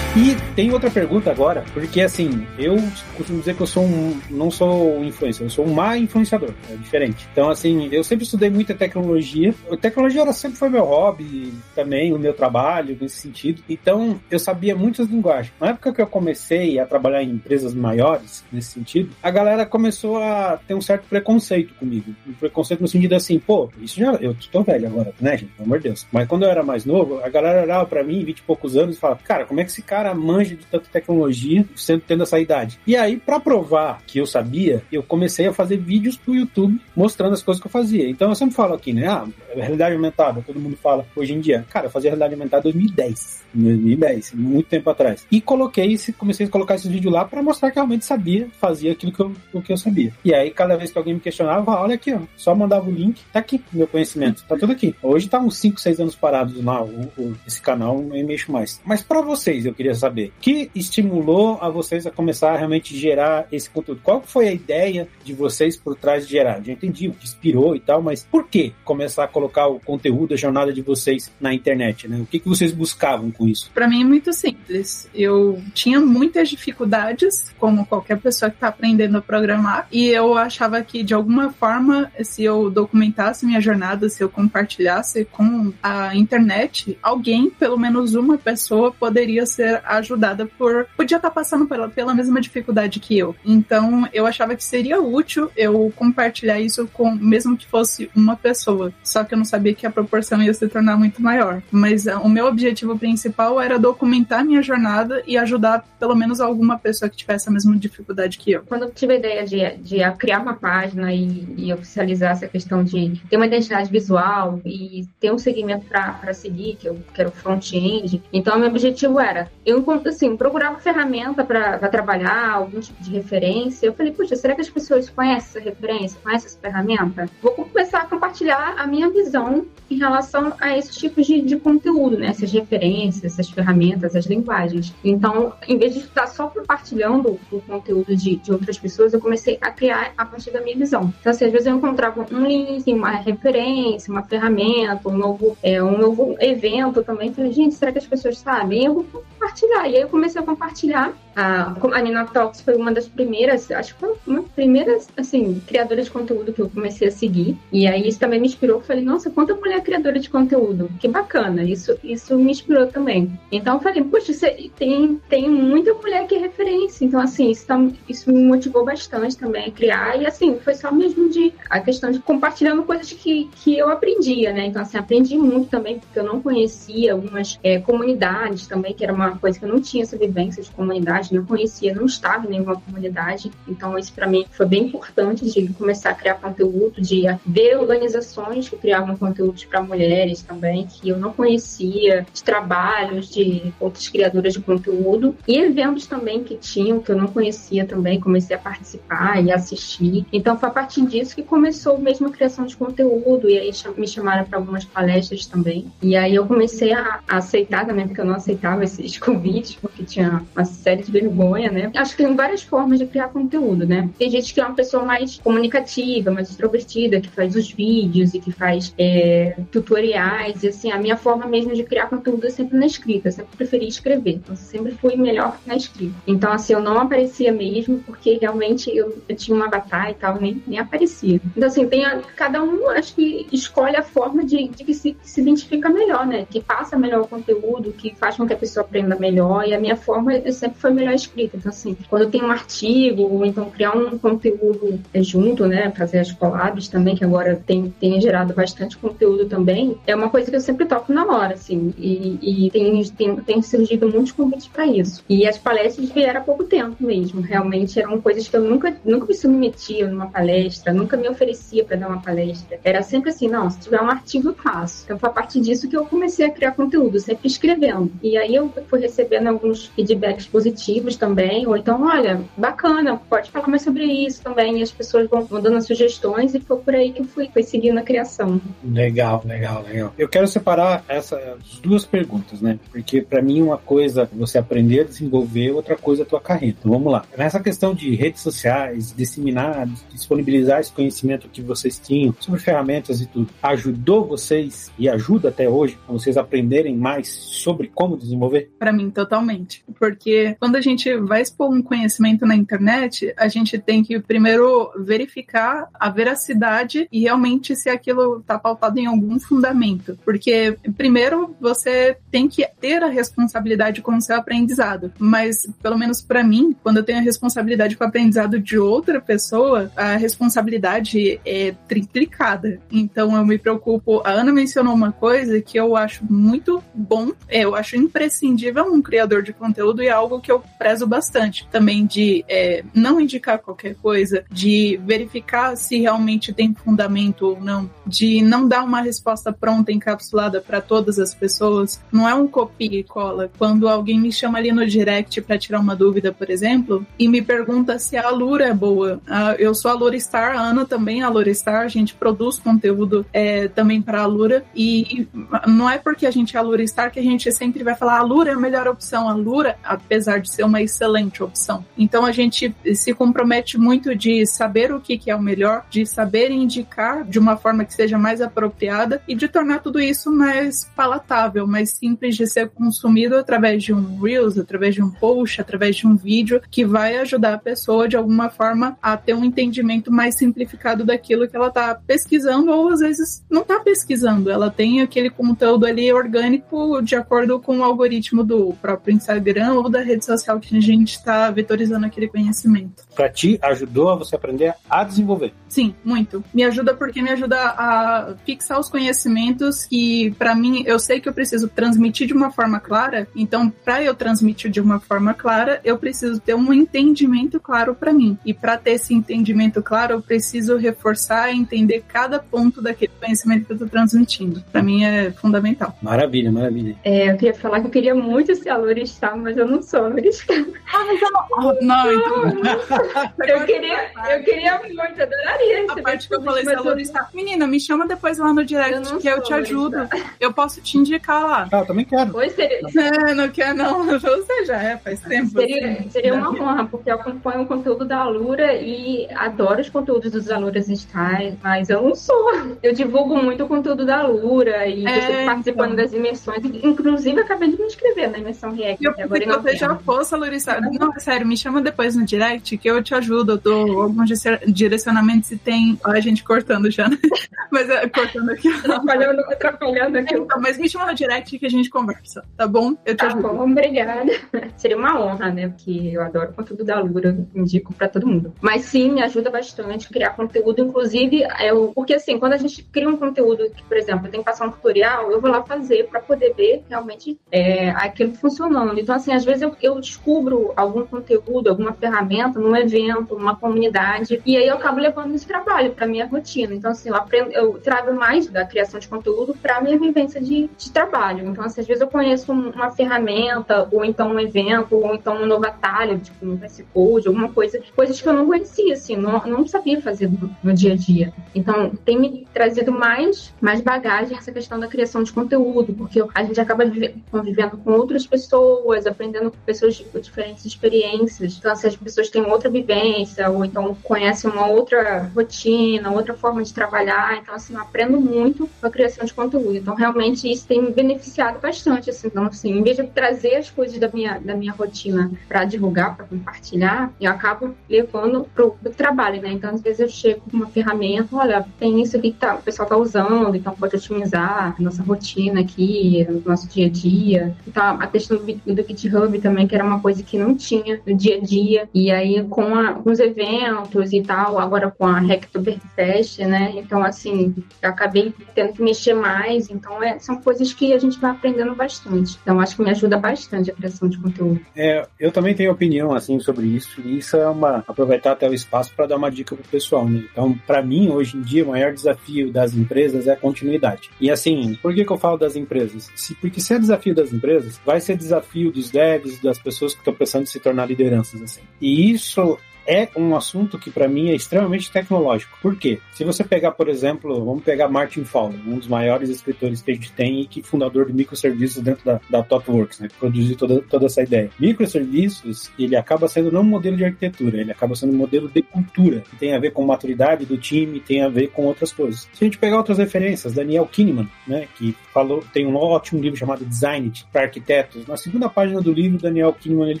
E 0.14 0.36
tem 0.54 0.70
outra 0.72 0.90
pergunta 0.90 1.30
agora, 1.30 1.64
porque 1.72 2.02
assim, 2.02 2.46
eu 2.58 2.76
costumo 3.22 3.38
dizer 3.38 3.56
que 3.56 3.62
eu 3.62 3.66
sou 3.66 3.84
um, 3.84 4.20
não 4.30 4.50
sou 4.50 4.98
um 4.98 5.04
influencer, 5.04 5.46
eu 5.46 5.50
sou 5.50 5.66
um 5.66 5.72
má 5.72 5.96
influenciador, 5.96 6.52
é 6.70 6.76
diferente. 6.76 7.26
Então, 7.32 7.48
assim, 7.48 7.88
eu 7.92 8.04
sempre 8.04 8.24
estudei 8.24 8.50
muita 8.50 8.74
tecnologia. 8.74 9.54
A 9.70 9.76
tecnologia 9.76 10.22
era, 10.22 10.32
sempre 10.32 10.58
foi 10.58 10.68
meu 10.68 10.84
hobby, 10.84 11.52
também 11.74 12.12
o 12.12 12.18
meu 12.18 12.34
trabalho 12.34 12.96
nesse 13.00 13.16
sentido. 13.16 13.62
Então, 13.68 14.20
eu 14.30 14.38
sabia 14.38 14.74
muitas 14.74 15.08
linguagens. 15.08 15.52
Na 15.60 15.68
época 15.68 15.92
que 15.92 16.02
eu 16.02 16.06
comecei 16.06 16.78
a 16.78 16.86
trabalhar 16.86 17.22
em 17.22 17.30
empresas 17.30 17.74
maiores, 17.74 18.44
nesse 18.52 18.72
sentido, 18.72 19.10
a 19.22 19.30
galera 19.30 19.64
começou 19.64 20.18
a 20.18 20.58
ter 20.66 20.74
um 20.74 20.80
certo 20.80 21.04
preconceito 21.08 21.74
comigo. 21.74 22.14
Um 22.26 22.32
preconceito 22.32 22.80
no 22.80 22.88
sentido 22.88 23.14
assim, 23.14 23.38
pô, 23.38 23.70
isso 23.80 23.98
já, 23.98 24.12
eu 24.14 24.36
tô 24.50 24.62
velho 24.62 24.88
agora, 24.88 25.14
né, 25.20 25.36
gente? 25.36 25.52
Pelo 25.52 25.66
amor 25.66 25.78
de 25.78 25.84
Deus. 25.84 26.06
Mas 26.10 26.26
quando 26.28 26.42
eu 26.44 26.50
era 26.50 26.62
mais 26.62 26.84
novo, 26.84 27.20
a 27.22 27.28
galera 27.28 27.62
olhava 27.62 27.86
pra 27.86 28.02
mim, 28.02 28.24
20 28.24 28.38
e 28.38 28.42
poucos 28.42 28.76
anos, 28.76 28.96
e 28.96 29.00
falava, 29.00 29.20
cara, 29.22 29.44
como 29.44 29.60
é 29.60 29.64
que 29.64 29.70
esse 29.70 29.82
cara 29.82 30.14
manja 30.14 30.56
de 30.56 30.64
tanta 30.66 30.88
tecnologia, 30.90 31.64
sendo 31.74 32.02
tendo 32.06 32.22
essa 32.22 32.38
idade. 32.38 32.78
E 32.86 32.96
aí, 32.96 33.11
para 33.16 33.40
provar 33.40 34.02
que 34.06 34.18
eu 34.18 34.26
sabia, 34.26 34.82
eu 34.90 35.02
comecei 35.02 35.46
a 35.46 35.52
fazer 35.52 35.76
vídeos 35.76 36.16
pro 36.16 36.34
YouTube 36.34 36.80
mostrando 36.94 37.34
as 37.34 37.42
coisas 37.42 37.60
que 37.60 37.66
eu 37.66 37.70
fazia. 37.70 38.08
Então 38.08 38.28
eu 38.28 38.34
sempre 38.34 38.54
falo 38.54 38.74
aqui, 38.74 38.92
né? 38.92 39.06
Ah, 39.06 39.26
realidade 39.54 39.94
aumentada, 39.94 40.42
todo 40.46 40.60
mundo 40.60 40.76
fala 40.76 41.06
hoje 41.14 41.32
em 41.32 41.40
dia. 41.40 41.64
Cara, 41.70 41.86
eu 41.86 41.90
fazia 41.90 42.10
realidade 42.10 42.34
aumentada 42.34 42.68
em 42.68 42.72
2010. 42.72 43.42
Em 43.54 43.64
2010, 43.64 44.32
muito 44.34 44.68
tempo 44.68 44.88
atrás. 44.88 45.26
E 45.30 45.40
coloquei, 45.40 45.98
comecei 46.16 46.46
a 46.46 46.48
colocar 46.48 46.74
esses 46.74 46.90
vídeos 46.90 47.12
lá 47.12 47.24
para 47.24 47.42
mostrar 47.42 47.70
que 47.70 47.76
realmente 47.76 48.04
sabia, 48.04 48.48
fazia 48.58 48.92
aquilo 48.92 49.12
que 49.12 49.20
eu, 49.20 49.62
que 49.62 49.72
eu 49.72 49.76
sabia. 49.76 50.12
E 50.24 50.34
aí, 50.34 50.50
cada 50.50 50.76
vez 50.76 50.90
que 50.90 50.98
alguém 50.98 51.14
me 51.14 51.20
questionava, 51.20 51.72
olha 51.72 51.94
aqui, 51.94 52.12
ó, 52.14 52.20
só 52.36 52.54
mandava 52.54 52.88
o 52.88 52.92
link, 52.92 53.20
tá 53.32 53.40
aqui, 53.40 53.62
meu 53.72 53.86
conhecimento, 53.86 54.44
tá 54.48 54.56
tudo 54.56 54.72
aqui. 54.72 54.94
Hoje 55.02 55.28
tá 55.28 55.38
uns 55.38 55.56
5, 55.58 55.80
6 55.80 56.00
anos 56.00 56.14
parados 56.14 56.62
lá, 56.64 56.82
o, 56.82 57.10
o, 57.18 57.36
esse 57.46 57.60
canal, 57.60 58.00
nem 58.00 58.24
mexo 58.24 58.50
mais. 58.50 58.80
Mas 58.84 59.02
para 59.02 59.20
vocês, 59.20 59.66
eu 59.66 59.74
queria 59.74 59.94
saber. 59.94 60.32
que 60.40 60.70
estimulou 60.74 61.58
a 61.60 61.68
vocês 61.68 62.06
a 62.06 62.10
começar 62.10 62.52
a 62.52 62.56
realmente 62.56 62.91
gerar 62.96 63.46
esse 63.50 63.68
conteúdo? 63.68 64.00
Qual 64.02 64.22
foi 64.22 64.48
a 64.48 64.52
ideia 64.52 65.08
de 65.24 65.32
vocês 65.32 65.76
por 65.76 65.96
trás 65.96 66.26
de 66.26 66.32
gerar? 66.32 66.62
Já 66.62 66.72
entendi 66.72 67.08
o 67.08 67.12
que 67.12 67.24
inspirou 67.24 67.74
e 67.76 67.80
tal, 67.80 68.02
mas 68.02 68.24
por 68.24 68.48
que 68.48 68.72
começar 68.84 69.24
a 69.24 69.28
colocar 69.28 69.66
o 69.66 69.80
conteúdo, 69.80 70.34
a 70.34 70.36
jornada 70.36 70.72
de 70.72 70.82
vocês 70.82 71.30
na 71.40 71.52
internet? 71.52 72.08
Né? 72.08 72.18
O 72.20 72.26
que, 72.26 72.38
que 72.38 72.48
vocês 72.48 72.72
buscavam 72.72 73.30
com 73.30 73.46
isso? 73.46 73.70
Para 73.72 73.88
mim 73.88 74.02
é 74.02 74.04
muito 74.04 74.32
simples. 74.32 75.08
Eu 75.14 75.62
tinha 75.74 76.00
muitas 76.00 76.48
dificuldades, 76.48 77.52
como 77.58 77.86
qualquer 77.86 78.18
pessoa 78.18 78.50
que 78.50 78.56
está 78.56 78.68
aprendendo 78.68 79.18
a 79.18 79.22
programar, 79.22 79.86
e 79.90 80.06
eu 80.06 80.36
achava 80.36 80.82
que 80.82 81.02
de 81.02 81.14
alguma 81.14 81.52
forma, 81.52 82.10
se 82.22 82.44
eu 82.44 82.70
documentasse 82.70 83.46
minha 83.46 83.60
jornada, 83.60 84.08
se 84.08 84.22
eu 84.22 84.28
compartilhasse 84.28 85.24
com 85.26 85.72
a 85.82 86.14
internet, 86.16 86.98
alguém, 87.02 87.50
pelo 87.50 87.78
menos 87.78 88.14
uma 88.14 88.38
pessoa, 88.38 88.92
poderia 88.92 89.46
ser 89.46 89.80
ajudada 89.84 90.46
por. 90.46 90.86
podia 90.96 91.16
estar 91.16 91.30
passando 91.30 91.66
pela, 91.66 91.88
pela 91.88 92.14
mesma 92.14 92.40
dificuldade 92.40 92.81
que 93.00 93.18
eu. 93.18 93.34
Então 93.44 94.08
eu 94.12 94.26
achava 94.26 94.54
que 94.54 94.64
seria 94.64 95.00
útil 95.00 95.50
eu 95.56 95.92
compartilhar 95.96 96.60
isso 96.60 96.88
com, 96.92 97.14
mesmo 97.14 97.56
que 97.56 97.66
fosse 97.66 98.10
uma 98.14 98.36
pessoa. 98.36 98.92
Só 99.02 99.24
que 99.24 99.34
eu 99.34 99.38
não 99.38 99.44
sabia 99.44 99.74
que 99.74 99.86
a 99.86 99.90
proporção 99.90 100.42
ia 100.42 100.54
se 100.54 100.68
tornar 100.68 100.96
muito 100.96 101.22
maior. 101.22 101.62
Mas 101.70 102.06
uh, 102.06 102.18
o 102.22 102.28
meu 102.28 102.46
objetivo 102.46 102.98
principal 102.98 103.60
era 103.60 103.78
documentar 103.78 104.44
minha 104.44 104.62
jornada 104.62 105.22
e 105.26 105.36
ajudar 105.36 105.84
pelo 105.98 106.14
menos 106.14 106.40
alguma 106.40 106.78
pessoa 106.78 107.08
que 107.08 107.16
tivesse 107.16 107.48
a 107.48 107.52
mesma 107.52 107.76
dificuldade 107.76 108.38
que 108.38 108.52
eu. 108.52 108.62
Quando 108.66 108.82
eu 108.82 108.90
tive 108.90 109.14
a 109.14 109.16
ideia 109.16 109.44
de, 109.44 109.76
de 109.78 110.16
criar 110.18 110.40
uma 110.40 110.54
página 110.54 111.12
e, 111.12 111.46
e 111.56 111.72
oficializar 111.72 112.32
essa 112.32 112.48
questão 112.48 112.82
de 112.82 113.20
ter 113.28 113.36
uma 113.36 113.46
identidade 113.46 113.90
visual 113.90 114.60
e 114.64 115.06
ter 115.20 115.32
um 115.32 115.38
segmento 115.38 115.86
para 115.86 116.34
seguir, 116.34 116.76
que 116.76 116.88
eu 116.88 116.98
quero 117.14 117.30
front-end, 117.30 118.22
então 118.32 118.58
meu 118.58 118.68
objetivo 118.68 119.20
era 119.20 119.50
eu 119.64 119.84
assim, 120.06 120.36
procurava 120.36 120.78
ferramenta 120.78 121.44
para 121.44 121.78
trabalhar, 121.88 122.60
algum 122.72 122.80
tipo 122.80 123.02
de 123.02 123.10
referência. 123.10 123.86
Eu 123.86 123.92
falei, 123.92 124.12
puxa, 124.12 124.34
será 124.34 124.54
que 124.54 124.62
as 124.62 124.70
pessoas 124.70 125.08
conhecem 125.10 125.60
essa 125.60 125.60
referência, 125.60 126.18
conhecem 126.22 126.46
essa 126.46 126.58
ferramenta? 126.58 127.28
Vou 127.42 127.52
começar 127.52 128.00
a 128.00 128.06
compartilhar 128.06 128.74
a 128.78 128.86
minha 128.86 129.10
visão 129.10 129.66
em 129.90 129.98
relação 129.98 130.54
a 130.58 130.76
esses 130.76 130.96
tipos 130.96 131.26
de, 131.26 131.42
de 131.42 131.56
conteúdo, 131.56 132.16
né? 132.16 132.28
Essas 132.28 132.50
referências, 132.50 133.24
essas 133.24 133.50
ferramentas, 133.50 134.16
as 134.16 134.26
linguagens. 134.26 134.94
Então, 135.04 135.52
em 135.68 135.76
vez 135.76 135.92
de 135.92 136.00
estar 136.00 136.26
só 136.26 136.48
compartilhando 136.48 137.38
o 137.50 137.60
conteúdo 137.60 138.16
de, 138.16 138.36
de 138.36 138.52
outras 138.52 138.78
pessoas, 138.78 139.12
eu 139.12 139.20
comecei 139.20 139.58
a 139.60 139.70
criar 139.70 140.12
a 140.16 140.24
partir 140.24 140.50
da 140.50 140.60
minha 140.60 140.76
visão. 140.76 141.12
Então, 141.20 141.30
assim, 141.30 141.44
às 141.44 141.52
vezes 141.52 141.66
eu 141.66 141.76
encontrava 141.76 142.26
um 142.32 142.46
link, 142.46 142.90
uma 142.92 143.10
referência, 143.10 144.10
uma 144.10 144.22
ferramenta, 144.22 145.08
um 145.08 145.16
novo, 145.16 145.56
é, 145.62 145.82
um 145.82 145.98
novo 145.98 146.36
evento 146.40 147.02
também. 147.02 147.32
Falei, 147.32 147.52
gente, 147.52 147.74
será 147.74 147.92
que 147.92 147.98
as 147.98 148.06
pessoas 148.06 148.38
sabem? 148.38 148.86
Eu 148.86 149.06
compartilhar. 149.42 149.88
E 149.88 149.96
aí 149.96 150.02
eu 150.02 150.08
comecei 150.08 150.40
a 150.40 150.44
compartilhar. 150.44 151.12
A, 151.34 151.74
a 151.94 152.02
Nina 152.02 152.26
Talks 152.26 152.60
foi 152.60 152.76
uma 152.76 152.92
das 152.92 153.08
primeiras, 153.08 153.70
acho 153.70 153.94
que 153.94 154.00
foi 154.00 154.14
uma 154.26 154.42
das 154.42 154.50
primeiras, 154.50 155.08
assim, 155.16 155.62
criadoras 155.66 156.04
de 156.04 156.10
conteúdo 156.10 156.52
que 156.52 156.60
eu 156.60 156.68
comecei 156.68 157.08
a 157.08 157.10
seguir. 157.10 157.56
E 157.72 157.86
aí 157.86 158.06
isso 158.06 158.20
também 158.20 158.38
me 158.38 158.46
inspirou. 158.46 158.78
Eu 158.78 158.82
falei, 158.82 159.02
nossa, 159.02 159.30
quanta 159.30 159.54
mulher 159.54 159.82
criadora 159.82 160.18
de 160.18 160.28
conteúdo. 160.30 160.90
Que 161.00 161.08
bacana. 161.08 161.64
Isso, 161.64 161.98
isso 162.04 162.36
me 162.36 162.50
inspirou 162.50 162.86
também. 162.86 163.32
Então 163.50 163.74
eu 163.74 163.80
falei, 163.80 164.04
puxa, 164.04 164.32
tem, 164.76 165.20
tem 165.28 165.50
muita 165.50 165.94
mulher 165.94 166.26
que 166.26 166.34
é 166.34 166.38
referência. 166.38 167.04
Então, 167.04 167.20
assim, 167.20 167.50
isso, 167.50 167.66
tá, 167.66 167.82
isso 168.08 168.30
me 168.30 168.44
motivou 168.44 168.84
bastante 168.84 169.36
também 169.36 169.66
a 169.66 169.70
criar. 169.70 170.20
E 170.20 170.26
assim, 170.26 170.58
foi 170.58 170.74
só 170.74 170.92
mesmo 170.92 171.30
de 171.30 171.52
a 171.68 171.80
questão 171.80 172.10
de 172.10 172.18
compartilhando 172.18 172.82
coisas 172.82 173.10
que, 173.10 173.48
que 173.56 173.76
eu 173.76 173.88
aprendia, 173.88 174.52
né? 174.52 174.66
Então, 174.66 174.82
assim, 174.82 174.98
aprendi 174.98 175.36
muito 175.36 175.70
também, 175.70 175.98
porque 175.98 176.18
eu 176.18 176.24
não 176.24 176.42
conhecia 176.42 177.14
algumas 177.14 177.58
é, 177.62 177.78
comunidades 177.78 178.66
também, 178.66 178.92
que 178.92 179.02
era 179.02 179.12
uma 179.12 179.31
coisa 179.38 179.58
que 179.58 179.64
eu 179.64 179.68
não 179.68 179.80
tinha 179.80 180.02
essa 180.02 180.16
vivência 180.16 180.62
de 180.62 180.70
comunidade 180.70 181.34
não 181.34 181.44
conhecia, 181.44 181.94
não 181.94 182.06
estava 182.06 182.46
em 182.46 182.50
nenhuma 182.50 182.80
comunidade. 182.80 183.50
Então, 183.66 183.98
isso 183.98 184.12
para 184.12 184.26
mim 184.26 184.44
foi 184.50 184.66
bem 184.66 184.84
importante 184.84 185.44
de 185.50 185.72
começar 185.74 186.10
a 186.10 186.14
criar 186.14 186.34
conteúdo, 186.34 187.00
de 187.00 187.24
ver 187.46 187.76
organizações 187.76 188.68
que 188.68 188.76
criavam 188.76 189.16
conteúdos 189.16 189.64
para 189.64 189.82
mulheres 189.82 190.42
também, 190.42 190.86
que 190.86 191.08
eu 191.08 191.18
não 191.18 191.32
conhecia, 191.32 192.26
de 192.32 192.42
trabalhos 192.42 193.30
de 193.30 193.72
outras 193.80 194.08
criadoras 194.08 194.52
de 194.52 194.60
conteúdo, 194.60 195.36
e 195.46 195.58
eventos 195.58 196.06
também 196.06 196.42
que 196.42 196.56
tinham, 196.56 197.00
que 197.00 197.10
eu 197.10 197.16
não 197.16 197.28
conhecia 197.28 197.86
também, 197.86 198.20
comecei 198.20 198.56
a 198.56 198.58
participar 198.58 199.42
e 199.42 199.52
assistir. 199.52 200.26
Então, 200.32 200.58
foi 200.58 200.68
a 200.68 200.72
partir 200.72 201.06
disso 201.06 201.34
que 201.34 201.42
começou 201.42 201.98
mesmo 201.98 202.28
a 202.28 202.30
criação 202.30 202.66
de 202.66 202.76
conteúdo, 202.76 203.48
e 203.48 203.58
aí 203.58 203.70
me 203.96 204.06
chamaram 204.06 204.44
para 204.44 204.58
algumas 204.58 204.84
palestras 204.84 205.46
também. 205.46 205.86
E 206.02 206.16
aí 206.16 206.34
eu 206.34 206.46
comecei 206.46 206.92
a 206.92 207.20
aceitar 207.28 207.86
também, 207.86 208.06
porque 208.06 208.20
eu 208.20 208.24
não 208.24 208.34
aceitava 208.34 208.84
esses 208.84 209.18
convites, 209.24 209.76
porque 209.76 210.02
tinha 210.02 210.42
uma 210.54 210.64
série 210.64 211.02
de 211.02 211.10
vergonha, 211.10 211.70
né? 211.70 211.90
Acho 211.94 212.16
que 212.16 212.24
tem 212.24 212.34
várias 212.34 212.62
formas 212.62 212.98
de 212.98 213.06
criar 213.06 213.28
conteúdo, 213.28 213.86
né? 213.86 214.08
Tem 214.18 214.28
gente 214.30 214.52
que 214.52 214.60
é 214.60 214.66
uma 214.66 214.74
pessoa 214.74 215.04
mais 215.04 215.38
comunicativa, 215.38 216.30
mais 216.30 216.50
extrovertida, 216.50 217.20
que 217.20 217.28
faz 217.28 217.54
os 217.54 217.70
vídeos 217.70 218.34
e 218.34 218.40
que 218.40 218.50
faz 218.50 218.92
é, 218.98 219.56
tutoriais. 219.70 220.62
E 220.62 220.68
assim, 220.68 220.90
a 220.90 220.98
minha 220.98 221.16
forma 221.16 221.46
mesmo 221.46 221.74
de 221.74 221.84
criar 221.84 222.08
conteúdo 222.08 222.46
é 222.46 222.50
sempre 222.50 222.76
na 222.76 222.86
escrita. 222.86 223.28
Eu 223.28 223.32
sempre 223.32 223.56
preferi 223.56 223.86
escrever. 223.86 224.34
Então, 224.34 224.56
sempre 224.56 224.92
fui 224.92 225.16
melhor 225.16 225.56
na 225.64 225.76
escrita. 225.76 226.14
Então, 226.26 226.52
assim, 226.52 226.72
eu 226.72 226.80
não 226.80 226.98
aparecia 226.98 227.52
mesmo, 227.52 227.98
porque 228.00 228.38
realmente 228.40 228.90
eu, 228.94 229.22
eu 229.28 229.36
tinha 229.36 229.56
uma 229.56 229.68
batalha 229.68 230.10
e 230.10 230.14
tal, 230.14 230.40
nem, 230.40 230.62
nem 230.66 230.78
aparecia. 230.78 231.40
Então, 231.56 231.68
assim, 231.68 231.86
tem 231.86 232.04
a, 232.04 232.20
cada 232.36 232.62
um, 232.62 232.88
acho 232.90 233.14
que 233.14 233.46
escolhe 233.52 233.96
a 233.96 234.02
forma 234.02 234.44
de, 234.44 234.68
de 234.68 234.84
que 234.84 234.94
se, 234.94 235.16
se 235.22 235.40
identifica 235.40 235.88
melhor, 235.88 236.26
né? 236.26 236.46
Que 236.50 236.60
passa 236.60 236.98
melhor 236.98 237.22
o 237.22 237.28
conteúdo, 237.28 237.92
que 237.92 238.14
faz 238.16 238.36
com 238.36 238.46
que 238.46 238.52
a 238.52 238.56
pessoa 238.56 238.84
aprenda 238.84 239.11
melhor. 239.16 239.66
E 239.66 239.74
a 239.74 239.80
minha 239.80 239.96
forma 239.96 240.32
sempre 240.50 240.78
foi 240.78 240.90
melhor 240.90 241.14
escrita. 241.14 241.56
Então, 241.56 241.70
assim, 241.70 241.96
quando 242.08 242.30
tenho 242.30 242.46
um 242.46 242.50
artigo, 242.50 243.22
ou 243.22 243.44
então 243.44 243.70
criar 243.70 243.96
um 243.96 244.18
conteúdo 244.18 244.98
é, 245.12 245.22
junto, 245.22 245.66
né? 245.66 245.90
Fazer 245.90 246.20
as 246.20 246.32
collabs 246.32 246.88
também, 246.88 247.16
que 247.16 247.24
agora 247.24 247.60
tem, 247.66 247.92
tem 248.00 248.20
gerado 248.20 248.54
bastante 248.54 248.96
conteúdo 248.96 249.46
também, 249.46 249.96
é 250.06 250.14
uma 250.14 250.28
coisa 250.28 250.50
que 250.50 250.56
eu 250.56 250.60
sempre 250.60 250.86
toco 250.86 251.12
na 251.12 251.24
hora, 251.26 251.54
assim. 251.54 251.92
E, 251.98 252.66
e 252.66 252.70
tem, 252.70 253.04
tem, 253.04 253.36
tem 253.36 253.62
surgido 253.62 254.08
muitos 254.08 254.32
convites 254.32 254.68
para 254.68 254.86
isso. 254.86 255.22
E 255.28 255.46
as 255.46 255.58
palestras 255.58 256.08
vieram 256.10 256.40
há 256.40 256.44
pouco 256.44 256.64
tempo 256.64 256.96
mesmo. 257.00 257.40
Realmente 257.40 257.98
eram 258.00 258.20
coisas 258.20 258.48
que 258.48 258.56
eu 258.56 258.62
nunca, 258.62 258.94
nunca 259.04 259.26
me 259.26 259.34
submetia 259.34 260.08
numa 260.08 260.26
palestra, 260.26 260.92
nunca 260.92 261.16
me 261.16 261.28
oferecia 261.28 261.84
para 261.84 261.96
dar 261.96 262.08
uma 262.08 262.22
palestra. 262.22 262.78
Era 262.84 263.02
sempre 263.02 263.30
assim, 263.30 263.48
não, 263.48 263.70
se 263.70 263.80
tiver 263.80 264.00
um 264.00 264.08
artigo 264.08 264.48
eu 264.48 264.54
faço. 264.54 265.04
Então 265.04 265.18
foi 265.18 265.28
a 265.28 265.32
partir 265.32 265.60
disso 265.60 265.88
que 265.88 265.96
eu 265.96 266.06
comecei 266.06 266.46
a 266.46 266.50
criar 266.50 266.72
conteúdo, 266.72 267.18
sempre 267.18 267.48
escrevendo. 267.48 268.10
E 268.22 268.36
aí 268.36 268.54
eu 268.54 268.72
fui 268.88 269.01
recebendo 269.02 269.48
alguns 269.48 269.86
feedbacks 269.86 270.46
positivos 270.46 271.16
também, 271.16 271.66
ou 271.66 271.76
então, 271.76 272.02
olha, 272.02 272.40
bacana, 272.56 273.20
pode 273.28 273.50
falar 273.50 273.68
mais 273.68 273.82
sobre 273.82 274.04
isso 274.04 274.42
também. 274.42 274.78
E 274.78 274.82
as 274.82 274.90
pessoas 274.90 275.28
vão, 275.28 275.44
vão 275.44 275.60
dando 275.60 275.80
sugestões 275.82 276.54
e 276.54 276.60
foi 276.60 276.78
por 276.78 276.94
aí 276.94 277.12
que 277.12 277.20
eu 277.20 277.24
fui, 277.26 277.48
fui 277.52 277.62
seguindo 277.62 277.98
a 277.98 278.02
criação. 278.02 278.60
Legal, 278.84 279.42
legal, 279.44 279.82
legal. 279.82 280.14
Eu 280.16 280.28
quero 280.28 280.46
separar 280.46 281.04
essas 281.08 281.40
duas 281.82 282.04
perguntas, 282.04 282.60
né? 282.60 282.78
Porque 282.90 283.20
para 283.20 283.42
mim 283.42 283.62
uma 283.62 283.78
coisa 283.78 284.22
é 284.22 284.36
você 284.36 284.58
aprender 284.58 285.00
a 285.00 285.04
desenvolver, 285.04 285.72
outra 285.72 285.96
coisa 285.96 286.22
é 286.22 286.24
a 286.24 286.28
tua 286.28 286.40
carreira. 286.40 286.76
Então 286.78 286.90
vamos 286.90 287.12
lá. 287.12 287.24
Nessa 287.36 287.60
questão 287.60 287.94
de 287.94 288.14
redes 288.14 288.40
sociais, 288.40 289.12
disseminar, 289.16 289.88
disponibilizar 290.10 290.80
esse 290.80 290.92
conhecimento 290.92 291.48
que 291.48 291.60
vocês 291.60 291.98
tinham 291.98 292.34
sobre 292.38 292.60
ferramentas 292.60 293.20
e 293.20 293.26
tudo, 293.26 293.48
ajudou 293.62 294.24
vocês 294.24 294.90
e 294.98 295.08
ajuda 295.08 295.48
até 295.48 295.68
hoje 295.68 295.98
a 296.08 296.12
vocês 296.12 296.36
aprenderem 296.36 296.96
mais 296.96 297.28
sobre 297.28 297.90
como 297.92 298.16
desenvolver? 298.16 298.70
Para 298.92 298.98
mim, 298.98 299.10
totalmente. 299.10 299.82
Porque 299.98 300.54
quando 300.60 300.76
a 300.76 300.80
gente 300.82 301.16
vai 301.16 301.40
expor 301.40 301.72
um 301.72 301.80
conhecimento 301.80 302.44
na 302.44 302.54
internet, 302.54 303.32
a 303.38 303.48
gente 303.48 303.78
tem 303.78 304.02
que 304.02 304.20
primeiro 304.20 304.92
verificar 304.98 305.88
a 305.94 306.10
veracidade 306.10 307.08
e 307.10 307.20
realmente 307.20 307.74
se 307.74 307.88
aquilo 307.88 308.40
está 308.40 308.58
pautado 308.58 308.98
em 308.98 309.06
algum 309.06 309.40
fundamento. 309.40 310.18
Porque, 310.22 310.76
primeiro, 310.94 311.56
você 311.58 312.18
tem 312.30 312.48
que 312.48 312.66
ter 312.80 313.02
a 313.02 313.08
responsabilidade 313.08 314.02
com 314.02 314.14
o 314.14 314.20
seu 314.20 314.36
aprendizado. 314.36 315.10
Mas, 315.18 315.66
pelo 315.82 315.96
menos 315.96 316.20
para 316.20 316.44
mim, 316.44 316.76
quando 316.82 316.98
eu 316.98 317.02
tenho 317.02 317.20
a 317.20 317.22
responsabilidade 317.22 317.96
com 317.96 318.04
o 318.04 318.08
aprendizado 318.08 318.60
de 318.60 318.78
outra 318.78 319.22
pessoa, 319.22 319.90
a 319.96 320.16
responsabilidade 320.16 321.40
é 321.46 321.74
triplicada. 321.88 322.78
Então, 322.90 323.34
eu 323.34 323.46
me 323.46 323.56
preocupo. 323.56 324.20
A 324.22 324.32
Ana 324.32 324.52
mencionou 324.52 324.92
uma 324.92 325.12
coisa 325.12 325.62
que 325.62 325.78
eu 325.80 325.96
acho 325.96 326.22
muito 326.28 326.84
bom, 326.94 327.32
é, 327.48 327.60
eu 327.60 327.74
acho 327.74 327.96
imprescindível 327.96 328.71
um 328.80 329.02
criador 329.02 329.42
de 329.42 329.52
conteúdo 329.52 330.02
e 330.02 330.06
é 330.06 330.10
algo 330.10 330.40
que 330.40 330.50
eu 330.50 330.62
prezo 330.78 331.06
bastante. 331.06 331.68
Também 331.70 332.06
de 332.06 332.44
é, 332.48 332.84
não 332.94 333.20
indicar 333.20 333.58
qualquer 333.58 333.94
coisa, 333.96 334.44
de 334.50 334.98
verificar 335.04 335.76
se 335.76 336.00
realmente 336.00 336.52
tem 336.52 336.74
fundamento 336.74 337.46
ou 337.46 337.60
não, 337.60 337.90
de 338.06 338.40
não 338.42 338.66
dar 338.66 338.84
uma 338.84 339.02
resposta 339.02 339.52
pronta, 339.52 339.92
encapsulada 339.92 340.60
para 340.60 340.80
todas 340.80 341.18
as 341.18 341.34
pessoas. 341.34 342.00
Não 342.10 342.28
é 342.28 342.34
um 342.34 342.46
copia 342.46 342.98
e 342.98 343.04
cola. 343.04 343.50
Quando 343.58 343.88
alguém 343.88 344.18
me 344.18 344.32
chama 344.32 344.58
ali 344.58 344.72
no 344.72 344.86
direct 344.86 345.40
para 345.42 345.58
tirar 345.58 345.80
uma 345.80 345.96
dúvida, 345.96 346.32
por 346.32 346.48
exemplo, 346.48 347.06
e 347.18 347.28
me 347.28 347.42
pergunta 347.42 347.98
se 347.98 348.16
a 348.16 348.30
Lura 348.30 348.66
é 348.66 348.74
boa. 348.74 349.20
Uh, 349.26 349.56
eu 349.58 349.74
sou 349.74 349.90
a 349.90 349.94
Lura 349.94 350.18
Star, 350.18 350.56
a 350.56 350.60
Ana 350.60 350.84
também 350.84 351.20
é 351.20 351.24
a 351.24 351.28
Lura 351.28 351.52
Star, 351.52 351.82
a 351.82 351.88
gente 351.88 352.14
produz 352.14 352.58
conteúdo 352.58 353.26
é, 353.32 353.68
também 353.68 354.00
para 354.00 354.22
a 354.22 354.26
Lura, 354.26 354.64
e 354.74 355.26
não 355.66 355.88
é 355.88 355.98
porque 355.98 356.26
a 356.26 356.30
gente 356.30 356.56
é 356.56 356.60
a 356.60 356.62
Lura 356.62 356.86
Star 356.86 357.10
que 357.10 357.18
a 357.18 357.22
gente 357.22 357.50
sempre 357.52 357.82
vai 357.82 357.94
falar 357.94 358.18
a 358.18 358.22
Lura 358.22 358.52
é 358.52 358.56
melhor 358.62 358.88
opção. 358.88 359.28
A 359.28 359.34
Lura, 359.34 359.76
apesar 359.84 360.40
de 360.40 360.50
ser 360.50 360.64
uma 360.64 360.80
excelente 360.80 361.42
opção. 361.42 361.84
Então 361.98 362.24
a 362.24 362.32
gente 362.32 362.74
se 362.94 363.12
compromete 363.12 363.78
muito 363.78 364.14
de 364.14 364.46
saber 364.46 364.92
o 364.92 365.00
que, 365.00 365.18
que 365.18 365.30
é 365.30 365.36
o 365.36 365.42
melhor, 365.42 365.84
de 365.90 366.06
saber 366.06 366.50
indicar 366.50 367.24
de 367.24 367.38
uma 367.38 367.56
forma 367.56 367.84
que 367.84 367.94
seja 367.94 368.16
mais 368.16 368.40
apropriada 368.40 369.22
e 369.26 369.34
de 369.34 369.48
tornar 369.48 369.80
tudo 369.80 370.00
isso 370.00 370.30
mais 370.32 370.84
palatável, 370.96 371.66
mais 371.66 371.90
simples 371.90 372.36
de 372.36 372.46
ser 372.46 372.70
consumido 372.70 373.36
através 373.36 373.82
de 373.82 373.92
um 373.92 374.20
Reels, 374.20 374.58
através 374.58 374.94
de 374.94 375.02
um 375.02 375.10
post, 375.10 375.60
através 375.60 375.96
de 375.96 376.06
um 376.06 376.16
vídeo 376.16 376.60
que 376.70 376.84
vai 376.84 377.16
ajudar 377.18 377.54
a 377.54 377.58
pessoa 377.58 378.08
de 378.08 378.16
alguma 378.16 378.48
forma 378.48 378.96
a 379.02 379.16
ter 379.16 379.34
um 379.34 379.44
entendimento 379.44 380.12
mais 380.12 380.36
simplificado 380.36 381.04
daquilo 381.04 381.48
que 381.48 381.56
ela 381.56 381.68
está 381.68 381.94
pesquisando 381.94 382.70
ou 382.70 382.88
às 382.88 383.00
vezes 383.00 383.44
não 383.50 383.62
está 383.62 383.80
pesquisando, 383.80 384.50
ela 384.50 384.70
tem 384.70 385.00
aquele 385.00 385.30
conteúdo 385.30 385.86
ali 385.86 386.12
orgânico 386.12 387.00
de 387.02 387.16
acordo 387.16 387.58
com 387.58 387.78
o 387.78 387.84
algoritmo 387.84 388.44
do 388.44 388.51
próprio 388.80 389.14
Instagram 389.14 389.74
ou 389.74 389.88
da 389.88 390.00
rede 390.00 390.24
social 390.24 390.58
que 390.60 390.76
a 390.76 390.80
gente 390.80 391.16
está 391.16 391.50
vetorizando 391.50 392.06
aquele 392.06 392.28
conhecimento. 392.28 393.04
Para 393.14 393.28
ti, 393.28 393.58
ajudou 393.62 394.10
a 394.10 394.16
você 394.16 394.34
aprender 394.34 394.74
a 394.88 395.04
desenvolver? 395.04 395.52
Sim, 395.68 395.94
muito. 396.04 396.44
Me 396.52 396.64
ajuda 396.64 396.94
porque 396.94 397.22
me 397.22 397.30
ajuda 397.30 397.56
a 397.56 398.34
fixar 398.44 398.78
os 398.78 398.88
conhecimentos 398.88 399.84
que, 399.84 400.30
para 400.38 400.54
mim, 400.54 400.82
eu 400.86 400.98
sei 400.98 401.20
que 401.20 401.28
eu 401.28 401.32
preciso 401.32 401.68
transmitir 401.68 402.26
de 402.26 402.34
uma 402.34 402.50
forma 402.50 402.78
clara. 402.80 403.26
Então, 403.34 403.70
para 403.84 404.02
eu 404.02 404.14
transmitir 404.14 404.70
de 404.70 404.80
uma 404.80 405.00
forma 405.00 405.34
clara, 405.34 405.80
eu 405.84 405.96
preciso 405.96 406.40
ter 406.40 406.54
um 406.54 406.72
entendimento 406.72 407.60
claro 407.60 407.94
para 407.94 408.12
mim. 408.12 408.36
E 408.44 408.52
para 408.52 408.76
ter 408.76 408.92
esse 408.92 409.14
entendimento 409.14 409.82
claro, 409.82 410.14
eu 410.14 410.22
preciso 410.22 410.76
reforçar 410.76 411.52
e 411.52 411.58
entender 411.58 412.04
cada 412.06 412.38
ponto 412.38 412.82
daquele 412.82 413.12
conhecimento 413.20 413.66
que 413.66 413.72
eu 413.72 413.76
estou 413.76 413.88
transmitindo. 413.88 414.62
Para 414.70 414.82
mim 414.82 415.04
é 415.04 415.30
fundamental. 415.30 415.96
Maravilha, 416.02 416.50
maravilha. 416.50 416.96
É, 417.04 417.30
eu 417.30 417.36
queria 417.36 417.54
falar 417.54 417.80
que 417.80 417.86
eu 417.86 417.90
queria 417.90 418.14
muito 418.14 418.41
ser 418.44 418.70
alurista, 418.70 419.34
mas 419.34 419.56
eu 419.56 419.66
não 419.66 419.82
sou 419.82 420.04
alurista. 420.04 420.52
Ah, 420.92 421.04
mas 421.06 421.22
eu 421.22 421.30
não. 421.30 421.82
Não, 421.82 422.12
então. 422.12 423.46
eu 423.46 423.64
queria, 423.64 424.10
eu 424.30 424.44
queria 424.44 424.78
muito, 424.78 425.22
adoraria. 425.22 425.86
A 425.88 426.02
parte 426.02 426.28
que 426.28 426.34
eu 426.34 426.42
falei, 426.42 426.74
alurista. 426.74 427.28
Menina, 427.34 427.66
me 427.66 427.80
chama 427.80 428.06
depois 428.06 428.38
lá 428.38 428.52
no 428.52 428.64
direct 428.64 429.10
eu 429.10 429.18
que 429.18 429.28
eu 429.28 429.42
te 429.42 429.54
ajudo. 429.54 430.08
Eu 430.40 430.52
posso 430.52 430.80
te 430.80 430.98
indicar 430.98 431.42
lá. 431.42 431.68
Ah, 431.72 431.80
eu 431.80 431.86
também 431.86 432.04
quero. 432.04 432.36
Oi, 432.36 432.50
seria... 432.50 432.80
É, 432.96 433.34
não 433.34 433.48
quer 433.48 433.74
não. 433.74 434.04
Você 434.18 434.64
já 434.64 434.82
é, 434.82 434.96
faz 434.96 435.20
tempo. 435.20 435.50
Seria, 435.50 435.92
assim. 435.92 436.10
seria 436.10 436.34
uma 436.34 436.50
honra, 436.50 436.84
porque 436.84 437.10
eu 437.10 437.14
acompanho 437.14 437.62
o 437.62 437.66
conteúdo 437.66 438.04
da 438.04 438.18
Alura 438.18 438.74
e 438.74 439.26
adoro 439.34 439.80
os 439.80 439.88
conteúdos 439.88 440.30
dos 440.30 440.50
Aluras 440.50 440.88
Style, 440.88 441.58
mas 441.62 441.90
eu 441.90 442.02
não 442.02 442.14
sou. 442.14 442.52
Eu 442.82 442.92
divulgo 442.92 443.36
muito 443.36 443.64
o 443.64 443.68
conteúdo 443.68 444.04
da 444.04 444.18
Alura 444.18 444.86
e 444.86 445.06
é, 445.06 445.20
você 445.20 445.44
participando 445.44 445.92
então. 445.92 446.04
das 446.04 446.12
imersões. 446.12 446.64
Inclusive, 446.82 447.40
acabei 447.40 447.70
de 447.70 447.78
me 447.78 447.86
inscrever 447.86 448.30
na 448.32 448.38
imersão 448.38 448.74
React. 448.74 449.04
Eu 449.04 449.12
agora 449.18 449.40
que 449.40 449.46
você 449.46 449.76
já 449.76 449.94
fosse 449.96 450.34
alurista. 450.34 450.80
Não, 450.80 451.12
sério, 451.18 451.46
me 451.46 451.56
chama 451.56 451.80
depois 451.80 452.16
no 452.16 452.24
direct 452.24 452.76
que 452.76 452.88
eu 452.88 453.02
te 453.02 453.14
ajudo. 453.14 453.52
Eu 453.52 453.58
dou 453.58 454.02
alguns 454.02 454.30
direcionamentos 454.66 455.48
se 455.48 455.56
tem. 455.56 455.98
Olha 456.04 456.18
a 456.18 456.22
gente 456.22 456.42
cortando 456.42 456.90
já, 456.90 457.08
né? 457.08 457.18
Mas 457.70 457.88
é, 457.88 458.08
cortando 458.08 458.50
aqui. 458.50 458.68
Atrapalhando, 458.68 459.40
atrapalhando 459.42 460.18
aqui. 460.18 460.34
Então, 460.34 460.60
mas 460.60 460.76
me 460.76 460.88
chama 460.88 461.06
no 461.06 461.14
direct 461.14 461.58
que 461.58 461.64
a 461.64 461.70
gente 461.70 461.88
conversa, 461.88 462.44
tá 462.54 462.66
bom? 462.66 462.94
Eu 463.04 463.14
te 463.14 463.18
tá 463.18 463.28
ajudo. 463.28 463.42
bom, 463.48 463.70
obrigada. 463.70 464.30
Seria 464.76 464.96
uma 464.96 465.18
honra, 465.18 465.50
né? 465.50 465.68
Porque 465.68 466.10
eu 466.12 466.22
adoro 466.22 466.50
o 466.50 466.54
conteúdo 466.54 466.84
da 466.84 467.00
Lura, 467.00 467.34
indico 467.54 467.94
pra 467.94 468.08
todo 468.08 468.26
mundo. 468.26 468.52
Mas 468.60 468.84
sim, 468.84 469.10
me 469.10 469.22
ajuda 469.22 469.50
bastante 469.50 470.08
criar 470.10 470.30
conteúdo, 470.30 470.82
inclusive, 470.82 471.46
eu, 471.60 471.92
porque 471.94 472.14
assim, 472.14 472.38
quando 472.38 472.52
a 472.52 472.56
gente 472.56 472.82
cria 472.84 473.08
um 473.08 473.16
conteúdo 473.16 473.70
que, 473.74 473.82
por 473.84 473.96
exemplo, 473.96 474.26
eu 474.26 474.30
tenho 474.30 474.44
que 474.44 474.50
passar 474.50 474.66
um 474.66 474.70
tutorial, 474.70 475.30
eu 475.30 475.40
vou 475.40 475.50
lá 475.50 475.62
fazer 475.62 476.08
pra 476.08 476.20
poder 476.20 476.54
ver 476.54 476.84
realmente 476.88 477.38
é, 477.50 477.90
aquilo 477.90 478.21
funcionando. 478.30 478.98
Então, 478.98 479.14
assim, 479.14 479.32
às 479.32 479.44
vezes 479.44 479.62
eu, 479.62 479.74
eu 479.82 480.00
descubro 480.00 480.72
algum 480.76 481.04
conteúdo, 481.04 481.68
alguma 481.68 481.92
ferramenta 481.92 482.58
num 482.58 482.76
evento, 482.76 483.36
numa 483.36 483.56
comunidade, 483.56 484.40
e 484.44 484.56
aí 484.56 484.66
eu 484.66 484.74
acabo 484.74 485.00
levando 485.00 485.34
esse 485.34 485.46
trabalho 485.46 485.92
para 485.92 486.06
minha 486.06 486.26
rotina. 486.26 486.74
Então, 486.74 486.90
assim, 486.90 487.08
eu, 487.08 487.14
aprendo, 487.14 487.50
eu 487.52 487.74
trago 487.74 488.12
mais 488.14 488.46
da 488.46 488.64
criação 488.64 488.98
de 489.00 489.08
conteúdo 489.08 489.54
para 489.60 489.80
minha 489.80 489.98
vivência 489.98 490.40
de, 490.40 490.68
de 490.76 490.90
trabalho. 490.90 491.46
Então, 491.46 491.64
assim, 491.64 491.80
às 491.80 491.86
vezes 491.86 492.00
eu 492.00 492.08
conheço 492.08 492.52
uma 492.52 492.90
ferramenta, 492.90 493.88
ou 493.90 494.04
então 494.04 494.32
um 494.32 494.40
evento, 494.40 494.96
ou 494.96 495.14
então 495.14 495.42
um 495.42 495.46
novo 495.46 495.66
atalho, 495.66 496.18
tipo 496.18 496.46
um 496.46 496.56
VS 496.56 496.84
Code, 496.92 497.28
alguma 497.28 497.48
coisa, 497.50 497.80
coisas 497.94 498.20
que 498.20 498.28
eu 498.28 498.32
não 498.32 498.46
conhecia, 498.46 498.94
assim, 498.94 499.16
não, 499.16 499.40
não 499.46 499.66
sabia 499.66 500.00
fazer 500.00 500.30
no, 500.30 500.50
no 500.62 500.72
dia 500.72 500.92
a 500.92 500.96
dia. 500.96 501.32
Então, 501.54 501.90
tem 502.04 502.18
me 502.18 502.46
trazido 502.52 502.92
mais, 502.92 503.52
mais 503.60 503.80
bagagem 503.80 504.36
essa 504.36 504.52
questão 504.52 504.78
da 504.78 504.88
criação 504.88 505.22
de 505.22 505.32
conteúdo, 505.32 505.92
porque 505.92 506.22
a 506.34 506.44
gente 506.44 506.60
acaba 506.60 506.84
convivendo 507.30 507.76
com 507.78 507.92
outras 508.12 508.26
pessoas, 508.26 509.06
aprendendo 509.06 509.50
com 509.50 509.56
pessoas 509.64 509.94
de 509.94 510.04
diferentes 510.20 510.64
experiências. 510.64 511.56
Então, 511.58 511.74
se 511.74 511.86
as 511.86 511.96
pessoas 511.96 512.28
têm 512.28 512.42
outra 512.42 512.68
vivência, 512.68 513.48
ou 513.50 513.64
então 513.64 513.96
conhecem 514.02 514.50
uma 514.50 514.66
outra 514.66 515.30
rotina, 515.34 516.10
outra 516.10 516.34
forma 516.34 516.62
de 516.62 516.72
trabalhar, 516.72 517.38
então, 517.38 517.54
assim, 517.54 517.74
eu 517.74 517.80
aprendo 517.80 518.20
muito 518.20 518.68
com 518.80 518.86
a 518.86 518.90
criação 518.90 519.24
de 519.24 519.32
conteúdo. 519.32 519.76
Então, 519.76 519.94
realmente, 519.94 520.50
isso 520.50 520.66
tem 520.66 520.82
me 520.82 520.90
beneficiado 520.90 521.60
bastante, 521.60 522.10
assim. 522.10 522.28
Então, 522.28 522.44
assim, 522.44 522.70
em 522.70 522.82
vez 522.82 522.96
de 522.96 523.04
trazer 523.04 523.56
as 523.56 523.70
coisas 523.70 523.98
da 523.98 524.08
minha, 524.08 524.38
da 524.38 524.54
minha 524.54 524.72
rotina 524.72 525.30
para 525.48 525.64
divulgar, 525.64 526.16
para 526.16 526.26
compartilhar, 526.26 527.12
eu 527.20 527.30
acabo 527.30 527.74
levando 527.88 528.46
pro, 528.54 528.72
pro 528.72 528.92
trabalho, 528.92 529.40
né? 529.40 529.52
Então, 529.52 529.70
às 529.70 529.80
vezes 529.80 530.00
eu 530.00 530.08
chego 530.08 530.42
com 530.50 530.56
uma 530.56 530.66
ferramenta, 530.66 531.34
olha, 531.34 531.64
tem 531.78 532.02
isso 532.02 532.16
aqui 532.16 532.32
que 532.32 532.38
tá, 532.38 532.56
o 532.56 532.62
pessoal 532.62 532.88
tá 532.88 532.96
usando, 532.96 533.56
então 533.56 533.74
pode 533.74 533.96
otimizar 533.96 534.74
a 534.78 534.82
nossa 534.82 535.02
rotina 535.02 535.60
aqui, 535.60 536.26
no 536.28 536.42
nosso 536.44 536.68
dia 536.68 536.86
a 536.86 536.90
dia. 536.90 537.56
Então, 537.66 538.01
a 538.02 538.06
questão 538.08 538.36
do, 538.36 538.82
GitHub 538.82 539.38
também, 539.38 539.66
que 539.66 539.74
era 539.74 539.84
uma 539.84 540.00
coisa 540.00 540.22
que 540.24 540.36
não 540.36 540.56
tinha 540.56 541.00
no 541.06 541.16
dia 541.16 541.36
a 541.36 541.40
dia. 541.40 541.88
E 541.94 542.10
aí, 542.10 542.42
com, 542.44 542.74
a, 542.74 542.94
com 542.94 543.10
os 543.10 543.20
eventos 543.20 544.12
e 544.12 544.20
tal, 544.22 544.58
agora 544.58 544.90
com 544.90 545.06
a 545.06 545.20
Hacktoberfest, 545.20 546.40
né? 546.40 546.72
Então, 546.76 547.02
assim, 547.04 547.54
eu 547.80 547.88
acabei 547.88 548.34
tendo 548.56 548.72
que 548.72 548.82
mexer 548.82 549.14
mais. 549.14 549.70
Então, 549.70 550.02
é, 550.02 550.18
são 550.18 550.40
coisas 550.42 550.72
que 550.72 550.92
a 550.92 550.98
gente 550.98 551.20
vai 551.20 551.30
aprendendo 551.30 551.76
bastante. 551.76 552.36
Então, 552.42 552.58
acho 552.58 552.74
que 552.74 552.82
me 552.82 552.90
ajuda 552.90 553.16
bastante 553.16 553.70
a 553.70 553.74
criação 553.74 554.08
de 554.08 554.18
conteúdo. 554.18 554.60
É, 554.74 555.06
eu 555.20 555.30
também 555.30 555.54
tenho 555.54 555.70
opinião, 555.70 556.12
assim, 556.12 556.40
sobre 556.40 556.66
isso. 556.66 557.00
E 557.00 557.18
isso 557.18 557.36
é 557.36 557.48
uma... 557.48 557.84
aproveitar 557.86 558.32
até 558.32 558.48
o 558.48 558.54
espaço 558.54 558.92
para 558.96 559.06
dar 559.06 559.16
uma 559.16 559.30
dica 559.30 559.54
pro 559.54 559.68
pessoal, 559.68 560.08
né? 560.08 560.24
Então, 560.32 560.58
para 560.66 560.82
mim, 560.82 561.08
hoje 561.08 561.36
em 561.36 561.42
dia, 561.42 561.64
o 561.64 561.68
maior 561.68 561.92
desafio 561.92 562.52
das 562.52 562.74
empresas 562.74 563.28
é 563.28 563.32
a 563.32 563.36
continuidade. 563.36 564.10
E 564.20 564.28
assim, 564.28 564.76
por 564.82 564.92
que, 564.92 565.04
que 565.04 565.12
eu 565.12 565.18
falo 565.18 565.36
das 565.36 565.54
empresas? 565.54 566.10
Se, 566.16 566.34
porque 566.34 566.60
se 566.60 566.74
é 566.74 566.78
desafio 566.78 567.14
das 567.14 567.32
empresas, 567.32 567.80
vai 567.84 568.00
ser 568.00 568.16
desafio 568.16 568.70
dos 568.70 568.90
devs, 568.90 569.40
das 569.40 569.58
pessoas 569.58 569.92
que 569.92 570.00
estão 570.00 570.14
pensando 570.14 570.42
em 570.42 570.46
se 570.46 570.60
tornar 570.60 570.86
lideranças, 570.86 571.42
assim. 571.42 571.62
E 571.80 572.10
isso 572.10 572.58
é 572.86 573.08
um 573.16 573.34
assunto 573.36 573.78
que 573.78 573.90
para 573.90 574.08
mim 574.08 574.30
é 574.30 574.34
extremamente 574.34 574.90
tecnológico. 574.90 575.58
Por 575.60 575.76
quê? 575.76 575.98
Se 576.12 576.24
você 576.24 576.44
pegar, 576.44 576.72
por 576.72 576.88
exemplo, 576.88 577.44
vamos 577.44 577.62
pegar 577.62 577.88
Martin 577.88 578.24
Fowler, 578.24 578.58
um 578.66 578.78
dos 578.78 578.88
maiores 578.88 579.28
escritores 579.30 579.82
que 579.82 579.90
a 579.90 579.94
gente 579.94 580.12
tem 580.12 580.40
e 580.40 580.46
que 580.46 580.62
fundador 580.62 581.06
de 581.06 581.12
microserviços 581.12 581.82
dentro 581.82 582.04
da, 582.04 582.20
da 582.28 582.42
TopWorks, 582.42 583.00
né, 583.00 583.08
que 583.08 583.14
produziu 583.14 583.56
toda, 583.56 583.80
toda 583.82 584.06
essa 584.06 584.22
ideia. 584.22 584.50
Microserviços, 584.58 585.70
ele 585.78 585.96
acaba 585.96 586.28
sendo 586.28 586.50
não 586.50 586.60
um 586.60 586.64
modelo 586.64 586.96
de 586.96 587.04
arquitetura, 587.04 587.60
ele 587.60 587.72
acaba 587.72 587.94
sendo 587.94 588.12
um 588.12 588.16
modelo 588.16 588.48
de 588.48 588.62
cultura, 588.62 589.20
que 589.20 589.36
tem 589.36 589.54
a 589.54 589.58
ver 589.58 589.72
com 589.72 589.84
maturidade 589.84 590.44
do 590.44 590.56
time, 590.56 591.00
tem 591.00 591.22
a 591.22 591.28
ver 591.28 591.48
com 591.48 591.64
outras 591.64 591.92
coisas. 591.92 592.28
Se 592.32 592.42
a 592.42 592.44
gente 592.44 592.58
pegar 592.58 592.78
outras 592.78 592.98
referências, 592.98 593.54
Daniel 593.54 593.88
Kahneman, 593.90 594.28
né, 594.46 594.68
que 594.76 594.94
falou, 595.12 595.44
tem 595.52 595.66
um 595.66 595.76
ótimo 595.76 596.20
livro 596.20 596.38
chamado 596.38 596.64
Design 596.64 597.12
para 597.32 597.42
arquitetos. 597.42 598.06
Na 598.06 598.16
segunda 598.16 598.48
página 598.48 598.80
do 598.80 598.92
livro, 598.92 599.18
Daniel 599.18 599.52
Kahneman 599.52 599.90
ele 599.90 600.00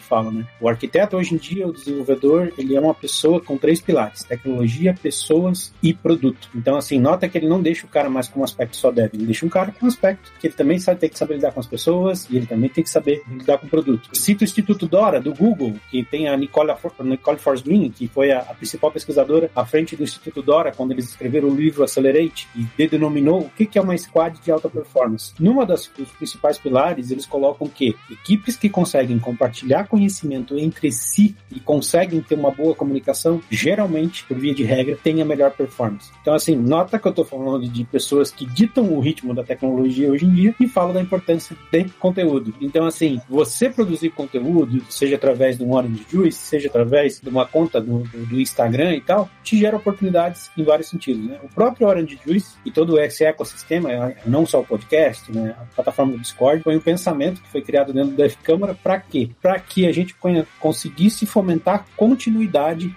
fala, 0.00 0.30
né, 0.30 0.46
o 0.60 0.68
arquiteto 0.68 1.16
hoje 1.16 1.34
em 1.34 1.38
dia, 1.38 1.66
o 1.66 1.72
desenvolvedor, 1.72 2.52
ele 2.56 2.71
é 2.76 2.80
uma 2.80 2.94
pessoa 2.94 3.40
com 3.40 3.56
três 3.56 3.80
pilares: 3.80 4.24
tecnologia, 4.24 4.94
pessoas 4.94 5.72
e 5.82 5.92
produto. 5.92 6.48
Então, 6.54 6.76
assim, 6.76 6.98
nota 6.98 7.28
que 7.28 7.38
ele 7.38 7.48
não 7.48 7.60
deixa 7.60 7.86
o 7.86 7.88
cara 7.88 8.08
mais 8.08 8.28
com 8.28 8.40
um 8.40 8.44
aspecto 8.44 8.76
só 8.76 8.90
dev, 8.90 9.10
ele 9.14 9.26
deixa 9.26 9.46
um 9.46 9.48
cara 9.48 9.72
com 9.72 9.86
um 9.86 9.88
aspecto 9.88 10.32
que 10.40 10.46
ele 10.46 10.54
também 10.54 10.78
sabe, 10.78 11.00
tem 11.00 11.10
que 11.10 11.18
saber 11.18 11.34
lidar 11.34 11.52
com 11.52 11.60
as 11.60 11.66
pessoas 11.66 12.28
e 12.30 12.36
ele 12.36 12.46
também 12.46 12.68
tem 12.68 12.84
que 12.84 12.90
saber 12.90 13.22
lidar 13.28 13.58
com 13.58 13.66
o 13.66 13.70
produto. 13.70 14.10
Cito 14.12 14.42
o 14.42 14.44
Instituto 14.44 14.86
Dora, 14.86 15.20
do 15.20 15.34
Google, 15.34 15.74
que 15.90 16.04
tem 16.04 16.28
a 16.28 16.36
Nicole, 16.36 16.72
Nicole 17.00 17.38
Force 17.38 17.62
Green, 17.62 17.90
que 17.90 18.08
foi 18.08 18.32
a, 18.32 18.40
a, 18.40 18.54
principal 18.54 18.90
pesquisadora 18.90 19.50
à 19.54 19.64
frente 19.64 19.96
do 19.96 20.02
Instituto 20.02 20.42
Dora, 20.42 20.72
quando 20.72 20.92
eles 20.92 21.08
escreveram 21.08 21.48
o 21.48 21.54
livro 21.54 21.82
Accelerate 21.82 22.48
e 22.54 22.88
denominou 22.88 23.40
o 23.40 23.50
que 23.50 23.78
é 23.78 23.80
uma 23.80 23.96
squad 23.96 24.38
de 24.40 24.50
alta 24.50 24.68
performance. 24.68 25.32
Numa 25.38 25.64
das 25.64 25.90
dos 25.96 26.10
principais 26.12 26.58
pilares, 26.58 27.10
eles 27.10 27.26
colocam 27.26 27.68
que 27.68 27.94
equipes 28.10 28.56
que 28.56 28.68
conseguem 28.68 29.18
compartilhar 29.18 29.86
conhecimento 29.86 30.58
entre 30.58 30.90
si 30.90 31.34
e 31.50 31.60
conseguem 31.60 32.20
ter 32.20 32.34
uma 32.34 32.50
boa 32.50 32.61
comunicação, 32.74 33.40
geralmente, 33.50 34.24
por 34.24 34.38
via 34.38 34.54
de 34.54 34.62
regra, 34.62 34.96
tem 35.02 35.20
a 35.20 35.24
melhor 35.24 35.50
performance. 35.50 36.10
Então, 36.20 36.34
assim, 36.34 36.56
nota 36.56 36.98
que 36.98 37.06
eu 37.06 37.10
estou 37.10 37.24
falando 37.24 37.66
de 37.66 37.84
pessoas 37.84 38.30
que 38.30 38.46
ditam 38.46 38.92
o 38.92 39.00
ritmo 39.00 39.34
da 39.34 39.42
tecnologia 39.42 40.10
hoje 40.10 40.24
em 40.24 40.30
dia 40.30 40.54
e 40.58 40.68
falam 40.68 40.94
da 40.94 41.00
importância 41.00 41.56
de 41.70 41.84
conteúdo. 41.98 42.54
Então, 42.60 42.86
assim, 42.86 43.20
você 43.28 43.68
produzir 43.68 44.10
conteúdo, 44.10 44.82
seja 44.88 45.16
através 45.16 45.58
de 45.58 45.64
um 45.64 45.72
Orange 45.72 46.06
Juice, 46.10 46.38
seja 46.38 46.68
através 46.68 47.20
de 47.20 47.28
uma 47.28 47.46
conta 47.46 47.80
do, 47.80 48.00
do, 48.00 48.26
do 48.26 48.40
Instagram 48.40 48.94
e 48.94 49.00
tal, 49.00 49.28
te 49.42 49.58
gera 49.58 49.76
oportunidades 49.76 50.50
em 50.56 50.62
vários 50.62 50.88
sentidos. 50.88 51.26
Né? 51.26 51.38
O 51.42 51.48
próprio 51.48 51.86
Orange 51.86 52.18
Juice 52.24 52.56
e 52.64 52.70
todo 52.70 52.98
esse 52.98 53.24
ecossistema, 53.24 54.14
não 54.26 54.46
só 54.46 54.60
o 54.60 54.64
podcast, 54.64 55.30
né, 55.32 55.54
a 55.58 55.74
plataforma 55.74 56.12
do 56.12 56.18
Discord, 56.18 56.62
foi 56.62 56.76
um 56.76 56.80
pensamento 56.80 57.40
que 57.42 57.48
foi 57.48 57.62
criado 57.62 57.92
dentro 57.92 58.16
da 58.16 58.28
Câmara 58.42 58.74
para 58.74 58.98
quê? 58.98 59.30
Para 59.40 59.58
que 59.58 59.86
a 59.86 59.92
gente 59.92 60.14
conseguisse 60.58 61.26
fomentar 61.26 61.86
continuidade 61.96 62.51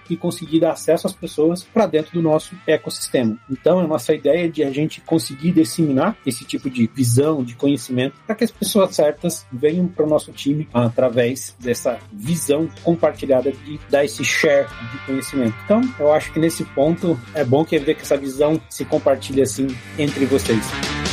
e 0.08 0.16
conseguir 0.16 0.60
dar 0.60 0.72
acesso 0.72 1.06
às 1.06 1.12
pessoas 1.12 1.64
para 1.64 1.86
dentro 1.86 2.12
do 2.12 2.22
nosso 2.22 2.54
ecossistema. 2.66 3.38
Então, 3.50 3.78
a 3.80 3.86
nossa 3.86 4.14
ideia 4.14 4.46
é 4.46 4.48
de 4.48 4.62
a 4.62 4.70
gente 4.70 5.00
conseguir 5.00 5.52
disseminar 5.52 6.16
esse 6.26 6.44
tipo 6.44 6.68
de 6.68 6.90
visão, 6.94 7.42
de 7.42 7.54
conhecimento, 7.54 8.16
para 8.26 8.34
que 8.34 8.44
as 8.44 8.50
pessoas 8.50 8.94
certas 8.94 9.46
venham 9.52 9.88
para 9.88 10.04
o 10.04 10.08
nosso 10.08 10.32
time 10.32 10.68
através 10.72 11.56
dessa 11.58 11.98
visão 12.12 12.68
compartilhada 12.82 13.52
de 13.52 13.80
dar 13.90 14.04
esse 14.04 14.24
share 14.24 14.68
de 14.92 14.98
conhecimento. 15.06 15.54
Então, 15.64 15.80
eu 15.98 16.12
acho 16.12 16.32
que 16.32 16.38
nesse 16.38 16.64
ponto 16.64 17.18
é 17.34 17.44
bom 17.44 17.64
que 17.64 17.78
ver 17.78 17.94
que 17.94 18.02
essa 18.02 18.16
visão 18.16 18.60
se 18.68 18.84
compartilhe 18.84 19.42
assim 19.42 19.66
entre 19.98 20.26
vocês. 20.26 21.05